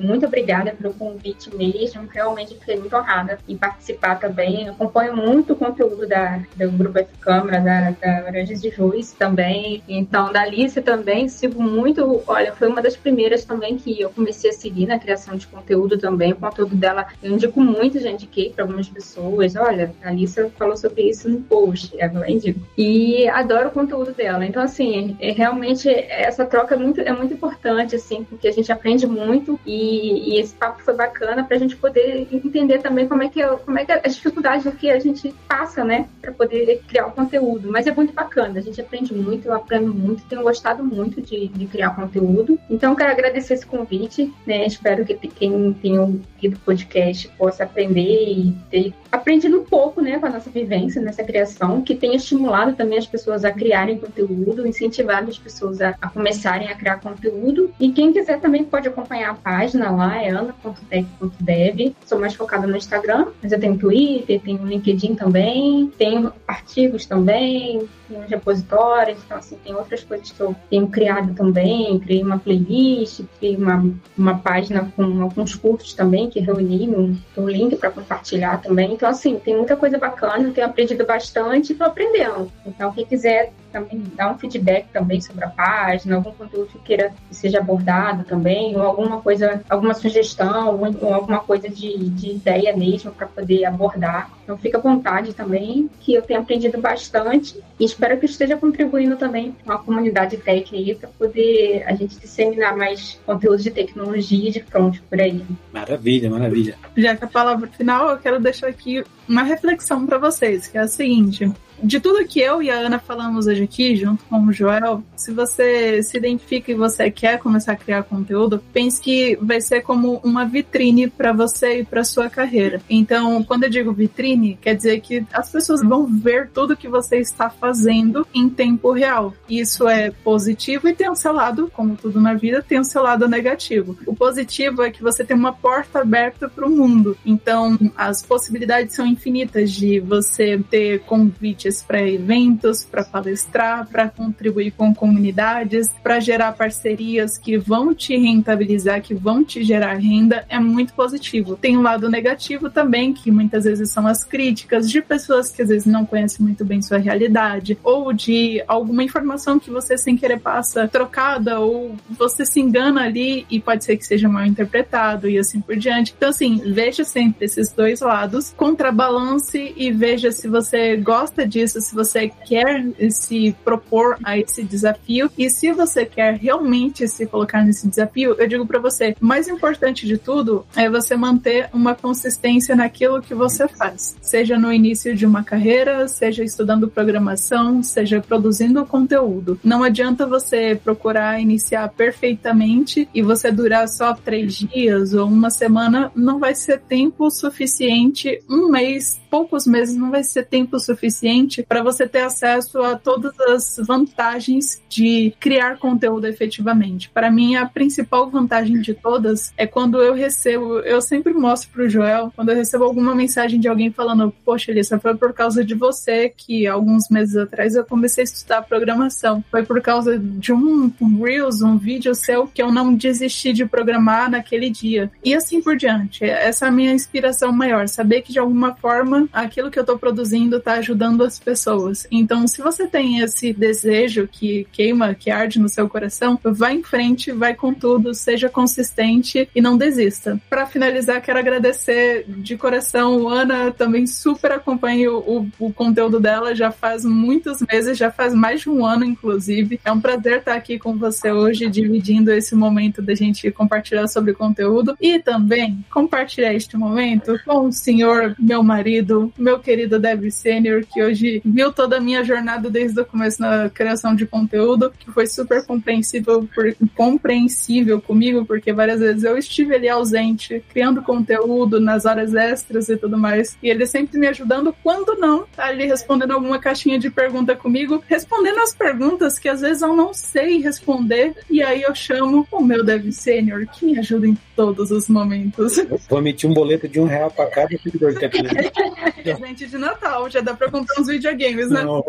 Muito 0.02 0.26
obrigada 0.26 0.72
pelo 0.72 0.92
convite 0.92 1.56
mesmo. 1.56 2.10
Realmente 2.12 2.56
fiquei 2.56 2.80
muito 2.80 2.96
honrada 2.96 3.38
em 3.48 3.56
participar 3.56 4.16
também. 4.16 4.66
Eu 4.66 4.74
acompanho 4.74 5.16
muito 5.16 5.54
o 5.54 5.56
conteúdo 5.56 6.08
da, 6.08 6.39
do 6.56 6.72
Grupo 6.72 6.98
F 6.98 7.10
Câmara, 7.20 7.60
da, 7.60 7.92
da 7.92 8.32
de 8.42 8.70
Juiz 8.72 9.12
também. 9.14 9.84
Então, 9.88 10.34
da 10.34 10.42
Alice 10.42 10.82
também, 10.82 11.30
sigo 11.30 11.62
muito. 11.62 12.24
Olha, 12.26 12.54
foi 12.54 12.68
uma 12.68 12.82
das 12.82 12.98
primeiras 12.98 13.46
também 13.46 13.78
que 13.78 14.02
eu 14.02 14.10
comecei 14.10 14.50
a 14.50 14.54
seguir 14.54 14.88
na 14.88 14.98
criação 14.98 15.36
de 15.36 15.46
conteúdo 15.46 15.96
também. 15.96 16.32
O 16.32 16.38
conteúdo 16.38 16.76
dela 16.76 17.06
eu 17.22 17.34
indico 17.34 17.62
muito, 17.62 18.00
já 18.00 18.10
indiquei 18.10 18.50
para 18.50 18.64
algumas 18.64 18.89
pessoas. 18.89 19.56
Olha, 19.56 19.94
a 20.04 20.10
Alice 20.10 20.50
falou 20.58 20.76
sobre 20.76 21.04
isso 21.04 21.30
no 21.30 21.39
post, 21.42 21.96
eu 21.96 22.28
indico. 22.28 22.60
E 22.76 23.28
adoro 23.30 23.68
o 23.68 23.72
conteúdo 23.72 24.12
dela. 24.12 24.44
Então, 24.44 24.64
assim, 24.64 24.81
é 25.20 25.32
realmente 25.32 25.90
essa 25.90 26.46
troca 26.46 26.76
é 26.76 26.78
muito, 26.78 27.02
é 27.02 27.12
muito 27.12 27.34
importante, 27.34 27.96
assim, 27.96 28.24
porque 28.24 28.48
a 28.48 28.52
gente 28.52 28.72
aprende 28.72 29.06
muito 29.06 29.60
e, 29.66 30.34
e 30.34 30.40
esse 30.40 30.54
papo 30.54 30.82
foi 30.82 30.94
bacana 30.94 31.44
para 31.44 31.56
a 31.56 31.60
gente 31.60 31.76
poder 31.76 32.28
entender 32.32 32.80
também 32.80 33.08
como 33.08 33.24
é 33.24 33.30
que, 33.30 33.42
é, 33.42 33.48
como 33.48 33.78
é 33.78 33.86
que 33.86 33.92
é 33.92 34.02
as 34.04 34.16
dificuldades 34.16 34.72
que 34.76 34.90
a 34.90 35.00
gente 35.00 35.34
passa, 35.48 35.84
né, 35.84 36.08
para 36.22 36.32
poder 36.32 36.82
criar 36.88 37.08
o 37.08 37.12
conteúdo. 37.12 37.72
Mas 37.72 37.88
é 37.88 37.92
muito 37.92 38.14
bacana, 38.14 38.60
a 38.60 38.62
gente 38.62 38.80
aprende 38.80 39.14
muito, 39.14 39.48
eu 39.48 39.54
aprendo 39.54 39.94
muito, 39.94 40.24
tenho 40.26 40.44
gostado 40.44 40.84
muito 40.84 41.22
de, 41.22 41.48
de 41.48 41.66
criar 41.66 41.96
conteúdo. 41.96 42.60
Então, 42.70 42.96
quero 42.96 43.12
agradecer 43.12 43.54
esse 43.54 43.66
convite, 43.66 44.34
né, 44.46 44.66
espero 44.66 45.06
que 45.06 45.16
quem 45.28 45.74
tem 45.74 46.00
ouvido 46.00 46.56
o 46.56 46.60
podcast 46.60 47.28
possa 47.38 47.64
aprender 47.64 48.02
e 48.02 48.56
ter 48.70 48.94
aprendido 49.12 49.60
um 49.60 49.64
pouco, 49.66 50.02
né, 50.02 50.18
com 50.18 50.26
a 50.26 50.30
nossa 50.30 50.50
vivência 50.50 51.02
nessa 51.02 51.24
criação, 51.24 51.82
que 51.82 51.96
tenha 51.96 52.16
estimulado 52.16 52.74
também 52.74 52.98
as 52.98 53.08
pessoas 53.08 53.44
a 53.44 53.52
criarem 53.52 53.98
conteúdo, 53.98 54.61
incentivado 54.68 55.30
as 55.30 55.38
pessoas 55.38 55.82
a, 55.82 55.95
a 56.01 56.09
começarem 56.09 56.70
a 56.70 56.76
criar 56.76 56.99
conteúdo. 56.99 57.72
E 57.80 57.91
quem 57.91 58.12
quiser 58.12 58.39
também 58.39 58.64
pode 58.64 58.88
acompanhar 58.88 59.32
a 59.32 59.36
página 59.36 59.91
lá, 59.91 60.22
é 60.22 60.30
ana.tech.dev. 60.30 61.95
Sou 62.05 62.20
mais 62.20 62.34
focada 62.34 62.68
no 62.68 62.78
Instagram, 62.78 63.28
mas 63.41 63.51
eu 63.51 63.59
tenho 63.59 63.78
Twitter, 63.78 64.41
tenho 64.41 64.66
LinkedIn 64.66 65.16
também, 65.16 65.91
tenho 65.97 66.32
artigos 66.47 67.05
também, 67.05 67.88
tenho 68.07 68.28
repositórios, 68.28 69.20
então 69.24 69.38
assim, 69.38 69.57
tem 69.64 69.74
outras 69.76 70.03
coisas 70.03 70.32
que 70.32 70.39
eu 70.39 70.55
tenho 70.70 70.88
criado 70.88 71.34
também, 71.34 71.99
criei 71.99 72.24
uma 72.24 72.39
playlist, 72.39 73.22
criei 73.39 73.55
uma, 73.55 73.84
uma 74.18 74.38
página 74.39 74.91
com 74.95 75.22
alguns 75.22 75.55
cursos 75.55 75.93
também 75.93 76.30
que 76.30 76.39
reuni 76.39 76.89
um, 76.89 77.18
link 77.47 77.76
para 77.76 77.91
compartilhar 77.91 78.62
também. 78.62 78.93
Então, 78.93 79.09
assim, 79.09 79.39
tem 79.39 79.55
muita 79.55 79.76
coisa 79.76 79.97
bacana, 79.97 80.51
tenho 80.51 80.68
aprendido 80.68 81.05
bastante 81.05 81.70
e 81.70 81.72
estou 81.74 81.88
aprendendo. 81.88 82.51
Então, 82.66 82.91
quem 82.91 83.05
quiser 83.05 83.51
também 83.72 84.04
dar 84.16 84.32
um 84.32 84.38
feedback 84.38 84.88
também 84.92 85.22
sobre 85.22 85.46
a 85.46 85.50
página, 85.50 86.16
algum 86.16 86.32
conteúdo 86.32 86.68
que 86.68 86.80
queira 86.80 87.14
que 87.30 87.36
seja 87.36 87.60
abordado 87.60 88.24
também, 88.24 88.76
ou 88.76 88.84
alguma 88.84 89.22
coisa, 89.22 89.64
alguma 89.70 89.94
sugestão, 89.94 90.80
ou 91.02 91.14
alguma 91.14 91.40
coisa 91.40 91.70
de, 91.70 92.10
de 92.10 92.32
ideia 92.32 92.76
mesmo 92.76 93.12
para 93.12 93.28
poder 93.28 93.66
abordar. 93.66 94.30
Então 94.44 94.58
fica 94.58 94.78
à 94.78 94.82
vontade 94.82 95.34
também, 95.34 95.90
que 96.00 96.14
eu 96.14 96.22
tenho 96.22 96.42
aprendido 96.42 96.80
bastante 96.80 97.60
e 97.80 97.86
espero 97.86 98.20
que 98.20 98.26
esteja 98.26 98.58
contribuindo 98.58 99.16
também 99.16 99.56
com 99.64 99.72
a 99.72 99.78
comunidade 99.78 100.38
tech 100.38 100.76
aí 100.76 100.94
para 100.96 101.10
poder 101.10 101.84
a 101.88 101.94
gente 101.94 102.20
disseminar 102.20 102.76
mais 102.76 103.20
conteúdos 103.26 103.64
de 103.64 103.72
tecnologia 103.72 104.52
de 104.52 104.62
front 104.62 105.00
por 105.10 105.20
aí. 105.20 105.44
Maravilha, 105.72 106.30
maravilha. 106.30 106.76
Já 106.98 107.16
que 107.16 107.24
a 107.24 107.28
palavra 107.28 107.68
final, 107.68 108.10
eu 108.10 108.18
quero 108.18 108.40
deixar 108.40 108.68
aqui 108.68 109.04
uma 109.28 109.44
reflexão 109.44 110.06
para 110.06 110.18
vocês, 110.18 110.68
que 110.68 110.78
é 110.78 110.82
a 110.82 110.88
seguinte: 110.88 111.52
de 111.84 112.00
tudo 112.00 112.26
que 112.26 112.40
eu 112.40 112.62
e 112.62 112.70
a 112.70 112.76
Ana 112.76 113.00
falamos 113.00 113.48
hoje 113.48 113.64
aqui, 113.64 113.96
junto 113.96 114.24
com 114.26 114.46
o 114.46 114.52
Joel, 114.52 115.04
se 115.16 115.32
você 115.32 116.02
se 116.04 116.18
identifica 116.18 116.72
e 116.72 116.76
você 116.76 117.10
quer 117.10 117.40
começar 117.40 117.74
a 117.74 117.76
criar 117.76 118.04
conteúdo, 118.04 118.64
pense 118.72 119.02
que 119.02 119.38
vai 119.42 119.62
ser 119.62 119.82
como 119.82 120.20
uma 120.24 120.46
vitrine 120.46 121.10
para 121.10 121.32
você 121.32 121.80
e 121.80 121.84
para 121.84 122.04
sua 122.04 122.30
carreira. 122.30 122.82
Então, 122.90 123.44
quando 123.44 123.64
eu 123.64 123.70
digo 123.70 123.94
vitrine, 123.94 124.58
quer 124.62 124.76
dizer 124.76 125.00
que 125.02 125.26
as 125.34 125.52
pessoas 125.52 125.82
vão 125.82 126.06
ver 126.06 126.50
tudo 126.50 126.78
que 126.78 126.88
você 126.88 127.18
está 127.18 127.50
fazendo 127.50 128.26
em 128.34 128.50
tempo 128.50 128.92
real. 128.92 129.34
Isso 129.50 129.88
é 129.88 130.12
positivo 130.12 130.88
e 130.88 130.94
tem 130.94 131.10
um 131.10 131.16
seu 131.16 131.34
lado, 131.34 131.72
como 131.74 131.96
tudo 131.96 132.22
na 132.22 132.34
vida, 132.34 132.64
tem 132.68 132.80
um 132.80 132.84
seu 132.84 133.02
lado 133.02 133.28
negativo. 133.28 133.98
O 134.06 134.16
positivo 134.16 134.84
é 134.84 134.92
que 134.92 135.02
você 135.02 135.24
tem 135.24 135.36
uma 135.36 135.54
porta 135.54 136.02
aberta 136.02 136.48
para 136.48 136.66
o 136.66 136.70
mundo. 136.70 137.18
Então, 137.26 137.78
as 137.96 138.22
possibilidades 138.22 138.96
são 138.96 139.06
infinitas 139.06 139.72
de 139.72 140.00
você 140.00 140.60
ter 140.70 141.02
convites 141.02 141.71
convites 141.72 141.82
para 141.82 142.02
eventos, 142.02 142.84
para 142.84 143.04
palestrar, 143.04 143.88
para 143.88 144.10
contribuir 144.10 144.72
com 144.72 144.94
comunidades, 144.94 145.90
para 146.04 146.20
gerar 146.20 146.52
parcerias 146.54 147.38
que 147.38 147.58
vão 147.58 147.94
te 147.94 148.16
rentabilizar, 148.18 149.02
que 149.02 149.14
vão 149.14 149.44
te 149.44 149.64
gerar 149.64 149.94
renda, 149.94 150.46
é 150.50 150.60
muito 150.60 150.94
positivo. 150.94 151.56
Tem 151.56 151.78
um 151.78 151.82
lado 151.82 152.10
negativo 152.10 152.70
também, 152.70 153.14
que 153.14 153.32
muitas 153.32 153.64
vezes 153.64 153.90
são 153.92 154.06
as 154.06 154.24
críticas 154.24 154.90
de 154.90 155.02
pessoas 155.02 155.52
que 155.52 155.62
às 155.62 155.70
vezes 155.70 155.86
não 155.86 156.06
conhecem 156.06 156.46
muito 156.46 156.66
bem 156.66 156.82
sua 156.82 156.98
realidade, 156.98 157.78
ou 157.84 158.12
de 158.12 158.62
alguma 158.68 159.04
informação 159.04 159.60
que 159.60 159.70
você 159.70 159.98
sem 159.98 160.18
querer 160.18 160.40
passa 160.40 160.88
trocada, 160.88 161.60
ou 161.60 161.96
você 162.10 162.46
se 162.46 162.60
engana 162.60 163.04
ali 163.04 163.46
e 163.50 163.60
pode 163.60 163.86
ser 163.86 163.98
que 163.98 164.06
seja 164.06 164.28
mal 164.28 164.46
interpretado 164.46 165.30
e 165.30 165.38
assim 165.38 165.62
por 165.62 165.76
diante. 165.76 166.14
Então, 166.16 166.30
assim, 166.30 166.62
veja 166.66 167.04
sempre 167.04 167.46
esses 167.46 167.72
dois 167.72 168.02
lados, 168.02 168.54
contrabalance 168.58 169.74
e 169.76 169.92
veja 169.92 170.32
se 170.32 170.48
você 170.48 170.98
gosta 170.98 171.46
disso, 171.62 171.80
se 171.80 171.93
você 171.93 172.32
quer 172.45 172.86
se 173.09 173.55
propor 173.64 174.18
a 174.24 174.38
esse 174.38 174.64
desafio 174.64 175.30
e 175.38 175.49
se 175.49 175.72
você 175.72 176.05
quer 176.05 176.36
realmente 176.36 177.07
se 177.07 177.26
colocar 177.28 177.64
nesse 177.64 177.88
desafio, 177.88 178.36
eu 178.38 178.47
digo 178.47 178.66
para 178.66 178.80
você, 178.80 179.16
mais 179.20 179.47
importante 179.47 180.07
de 180.07 180.18
tudo 180.18 180.66
é 180.76 180.89
você 180.89 181.16
manter 181.16 181.70
uma 181.74 181.93
consistência 181.93 182.76
naquilo 182.76 183.22
que 183.22 183.36
você 183.36 183.68
faz, 183.68 184.16
seja 184.22 184.57
no 184.57 184.74
início 184.74 185.16
de 185.16 185.26
uma 185.26 185.43
carreira, 185.43 186.07
seja 186.07 186.43
estudando 186.43 186.88
programação, 186.88 187.84
seja 187.84 188.20
produzindo 188.22 188.86
conteúdo. 188.86 189.59
Não 189.64 189.84
adianta 189.84 190.26
você 190.26 190.80
procurar 190.82 191.39
iniciar 191.39 191.88
perfeitamente 191.89 193.07
e 193.14 193.22
você 193.22 193.51
durar 193.51 193.88
só 193.88 194.14
três 194.14 194.55
dias 194.55 195.14
ou 195.14 195.28
uma 195.28 195.49
semana, 195.49 196.12
não 196.16 196.39
vai 196.39 196.55
ser 196.55 196.80
tempo 196.80 197.30
suficiente, 197.30 198.41
um 198.49 198.70
mês 198.70 199.21
poucos 199.32 199.66
meses 199.66 199.96
não 199.96 200.12
vai 200.12 200.24
ser 200.26 200.46
tempo 200.46 200.78
suficiente 200.78 201.64
para 201.64 201.82
você 201.82 202.06
ter 202.06 202.24
acesso 202.24 202.82
a 202.82 202.98
todas 202.98 203.40
as 203.40 203.78
vantagens 203.88 204.82
de 204.90 205.34
criar 205.40 205.78
conteúdo 205.78 206.28
efetivamente. 206.28 207.10
Para 207.10 207.32
mim, 207.32 207.56
a 207.56 207.66
principal 207.66 208.30
vantagem 208.30 208.82
de 208.82 208.94
todas 208.94 209.54
é 209.56 209.66
quando 209.66 210.02
eu 210.02 210.14
recebo, 210.14 210.80
eu 210.80 211.02
sempre 211.02 211.34
mostro 211.34 211.70
pro 211.72 211.90
Joel, 211.90 212.34
quando 212.36 212.50
eu 212.50 212.56
recebo 212.56 212.84
alguma 212.84 213.16
mensagem 213.16 213.58
de 213.58 213.70
alguém 213.70 213.90
falando, 213.90 214.34
poxa, 214.44 214.70
Elissa, 214.70 215.00
foi 215.00 215.16
por 215.16 215.32
causa 215.32 215.64
de 215.64 215.74
você 215.74 216.28
que 216.28 216.68
alguns 216.68 217.10
meses 217.10 217.38
atrás 217.38 217.76
eu 217.76 217.86
comecei 217.86 218.24
a 218.24 218.26
estudar 218.26 218.62
programação. 218.64 219.42
Foi 219.50 219.64
por 219.64 219.82
causa 219.82 220.20
de 220.20 220.52
um, 220.52 220.92
Reels, 221.24 221.62
um 221.62 221.78
vídeo 221.78 222.14
seu 222.14 222.48
que 222.48 222.62
eu 222.62 222.72
não 222.72 222.94
desisti 222.94 223.54
de 223.54 223.66
programar 223.66 224.30
naquele 224.30 224.70
dia. 224.70 225.10
E 225.24 225.34
assim 225.34 225.62
por 225.62 225.78
diante. 225.78 226.26
Essa 226.26 226.66
é 226.66 226.68
a 226.68 226.72
minha 226.72 226.92
inspiração 226.92 227.54
maior, 227.54 227.88
saber 227.88 228.22
que 228.22 228.34
de 228.34 228.40
alguma 228.40 228.76
forma 228.76 229.21
aquilo 229.32 229.72
que 229.72 229.80
eu 229.80 229.82
estou 229.84 229.98
produzindo 229.98 230.58
está 230.58 230.74
ajudando 230.74 231.24
as 231.24 231.40
pessoas. 231.40 232.08
Então, 232.12 232.48
se 232.48 232.62
você 232.62 232.88
tem 232.88 233.20
esse 233.20 233.54
desejo 233.54 234.28
que 234.28 234.68
queima, 234.72 235.14
que 235.14 235.30
arde 235.30 235.60
no 235.60 235.70
seu 235.70 235.88
coração, 235.90 236.40
vá 236.44 236.72
em 236.72 236.84
frente, 236.84 237.32
vai 237.32 237.54
com 237.54 237.74
tudo, 237.74 238.14
seja 238.14 238.50
consistente 238.50 239.50
e 239.56 239.62
não 239.62 239.78
desista. 239.78 240.40
Para 240.50 240.66
finalizar, 240.66 241.22
quero 241.22 241.40
agradecer 241.40 242.26
de 242.28 242.58
coração. 242.58 243.28
Ana 243.28 243.72
também 243.72 244.08
super 244.08 244.52
acompanha 244.52 245.12
o, 245.12 245.48
o, 245.60 245.74
conteúdo 245.74 246.20
dela 246.20 246.56
já 246.56 246.72
faz 246.72 247.04
muitos 247.06 247.62
meses, 247.62 247.98
já 247.98 248.12
faz 248.12 248.34
mais 248.34 248.62
de 248.62 248.70
um 248.70 248.86
ano, 248.86 249.04
inclusive. 249.04 249.80
É 249.84 249.92
um 249.92 250.00
prazer 250.00 250.40
estar 250.40 250.56
aqui 250.56 250.78
com 250.78 250.98
você 250.98 251.32
hoje, 251.32 251.70
dividindo 251.70 252.32
esse 252.32 252.56
momento 252.56 253.02
da 253.02 253.16
gente 253.16 253.50
compartilhar 253.52 254.08
sobre 254.08 254.34
conteúdo 254.34 254.96
e 255.00 255.20
também 255.20 255.84
compartilhar 255.92 256.54
este 256.54 256.78
momento 256.78 257.40
com 257.46 257.68
o 257.68 257.72
senhor, 257.72 258.36
meu 258.40 258.64
marido 258.64 259.11
querido, 259.12 259.34
meu 259.38 259.59
querido 259.59 259.99
Dev 259.99 260.30
Senior, 260.32 260.84
que 260.86 261.03
hoje 261.03 261.41
viu 261.43 261.72
toda 261.72 261.97
a 261.97 262.01
minha 262.01 262.24
jornada 262.24 262.70
desde 262.70 262.99
o 263.01 263.05
começo 263.05 263.41
na 263.41 263.70
criação 263.70 264.16
de 264.16 264.26
conteúdo, 264.26 264.91
que 264.97 265.12
foi 265.12 265.28
super 265.28 265.66
compreensível, 265.66 266.47
por, 266.53 266.74
compreensível 266.95 268.01
comigo, 268.01 268.45
porque 268.45 268.72
várias 268.72 268.99
vezes 268.99 269.24
eu 269.24 269.38
estive 269.38 269.76
ali 269.76 269.89
ausente, 269.89 270.64
criando 270.70 271.01
conteúdo 271.01 271.80
nas 271.80 272.05
horas 272.05 272.34
extras 272.34 272.89
e 272.89 272.97
tudo 272.97 273.18
mais, 273.18 273.57
e 273.62 273.70
ele 273.70 273.86
sempre 273.86 274.18
me 274.18 274.28
ajudando, 274.28 274.74
quando 274.84 275.16
não, 275.16 275.45
tá 275.55 275.66
ali 275.66 275.86
respondendo 275.86 276.32
alguma 276.32 276.59
caixinha 276.59 276.97
de 276.97 277.09
pergunta 277.09 277.55
comigo, 277.55 278.03
respondendo 278.07 278.59
as 278.59 278.74
perguntas 278.74 279.38
que 279.38 279.49
às 279.49 279.62
vezes 279.62 279.82
eu 279.82 279.95
não 279.95 280.14
sei 280.14 280.62
responder, 280.62 281.34
e 281.49 281.62
aí 281.62 281.82
eu 281.82 281.93
chamo 281.93 282.47
o 282.51 282.64
meu 282.64 282.84
Dev 282.84 283.12
Senior, 283.12 283.66
que 283.68 283.86
me 283.86 283.99
ajuda 283.99 284.28
em 284.28 284.38
todos 284.55 284.91
os 284.91 285.09
momentos. 285.09 285.78
Vou 286.09 286.20
emitir 286.20 286.49
um 286.49 286.53
boleto 286.53 286.88
de 286.88 286.99
um 286.99 287.05
real 287.05 287.32
para 287.32 287.49
cada 287.49 287.78
seguidor 287.78 288.14
que 288.18 288.26
aqui. 288.26 288.41
Presente 289.24 289.68
de 289.68 289.78
Natal, 289.78 290.30
já 290.30 290.41
dá 290.41 290.54
para 290.54 290.70
comprar 290.70 290.99
uns 290.99 291.08
videogames, 291.08 291.70
né? 291.70 291.84
Não, 291.84 292.04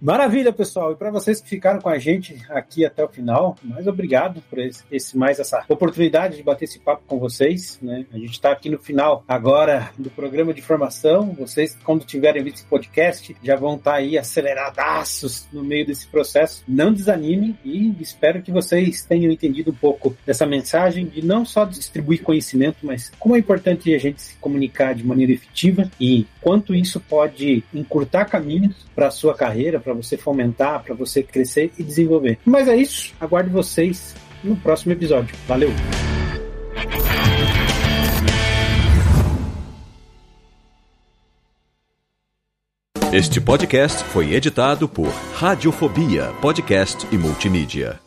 Maravilha, 0.00 0.52
pessoal. 0.52 0.92
E 0.92 0.96
para 0.96 1.10
vocês 1.10 1.40
que 1.40 1.48
ficaram 1.48 1.80
com 1.80 1.88
a 1.88 1.98
gente 1.98 2.36
aqui 2.50 2.84
até 2.84 3.04
o 3.04 3.08
final, 3.08 3.56
mais 3.62 3.86
obrigado 3.86 4.42
por 4.48 4.58
esse, 4.58 4.84
esse, 4.90 5.16
mais 5.16 5.38
essa 5.38 5.64
oportunidade 5.68 6.36
de 6.36 6.42
bater 6.42 6.64
esse 6.64 6.78
papo 6.78 7.02
com 7.06 7.18
vocês. 7.18 7.78
Né? 7.82 8.06
A 8.12 8.18
gente 8.18 8.32
está 8.32 8.50
aqui 8.50 8.68
no 8.68 8.78
final 8.78 9.24
agora 9.26 9.90
do 9.98 10.10
programa 10.10 10.52
de 10.52 10.62
formação. 10.62 11.34
Vocês, 11.38 11.76
quando 11.84 12.04
tiverem 12.04 12.42
visto 12.42 12.56
esse 12.56 12.66
podcast, 12.66 13.36
já 13.42 13.56
vão 13.56 13.76
estar 13.76 13.92
tá 13.92 13.96
aí 13.96 14.18
aceleradaços 14.18 15.46
no 15.52 15.62
meio 15.62 15.86
desse 15.86 16.06
processo. 16.06 16.62
Não 16.66 16.92
desanimem 16.92 17.58
e 17.64 17.94
espero 18.00 18.42
que 18.42 18.52
vocês 18.52 19.04
tenham 19.04 19.32
entendido 19.32 19.70
um 19.70 19.74
pouco 19.74 20.16
dessa 20.24 20.46
mensagem 20.46 21.06
de 21.06 21.24
não 21.24 21.44
só 21.44 21.64
distribuir 21.64 22.22
conhecimento, 22.22 22.78
mas 22.82 23.10
como 23.18 23.36
é 23.36 23.38
importante 23.38 23.94
a 23.94 23.98
gente 23.98 24.20
se 24.22 24.36
comunicar 24.36 24.94
de 24.94 25.04
maneira 25.04 25.32
efetiva 25.32 25.90
e 26.00 26.26
quanto 26.46 26.72
isso 26.72 27.00
pode 27.00 27.64
encurtar 27.74 28.24
caminhos 28.26 28.76
para 28.94 29.10
sua 29.10 29.34
carreira, 29.34 29.80
para 29.80 29.92
você 29.92 30.16
fomentar, 30.16 30.80
para 30.84 30.94
você 30.94 31.20
crescer 31.20 31.72
e 31.76 31.82
desenvolver. 31.82 32.38
Mas 32.44 32.68
é 32.68 32.76
isso. 32.76 33.12
Aguardo 33.20 33.50
vocês 33.50 34.14
no 34.44 34.54
próximo 34.54 34.92
episódio. 34.92 35.34
Valeu! 35.48 35.70
Este 43.12 43.40
podcast 43.40 44.04
foi 44.04 44.32
editado 44.32 44.88
por 44.88 45.08
Radiofobia, 45.34 46.32
podcast 46.40 47.08
e 47.10 47.18
multimídia. 47.18 48.05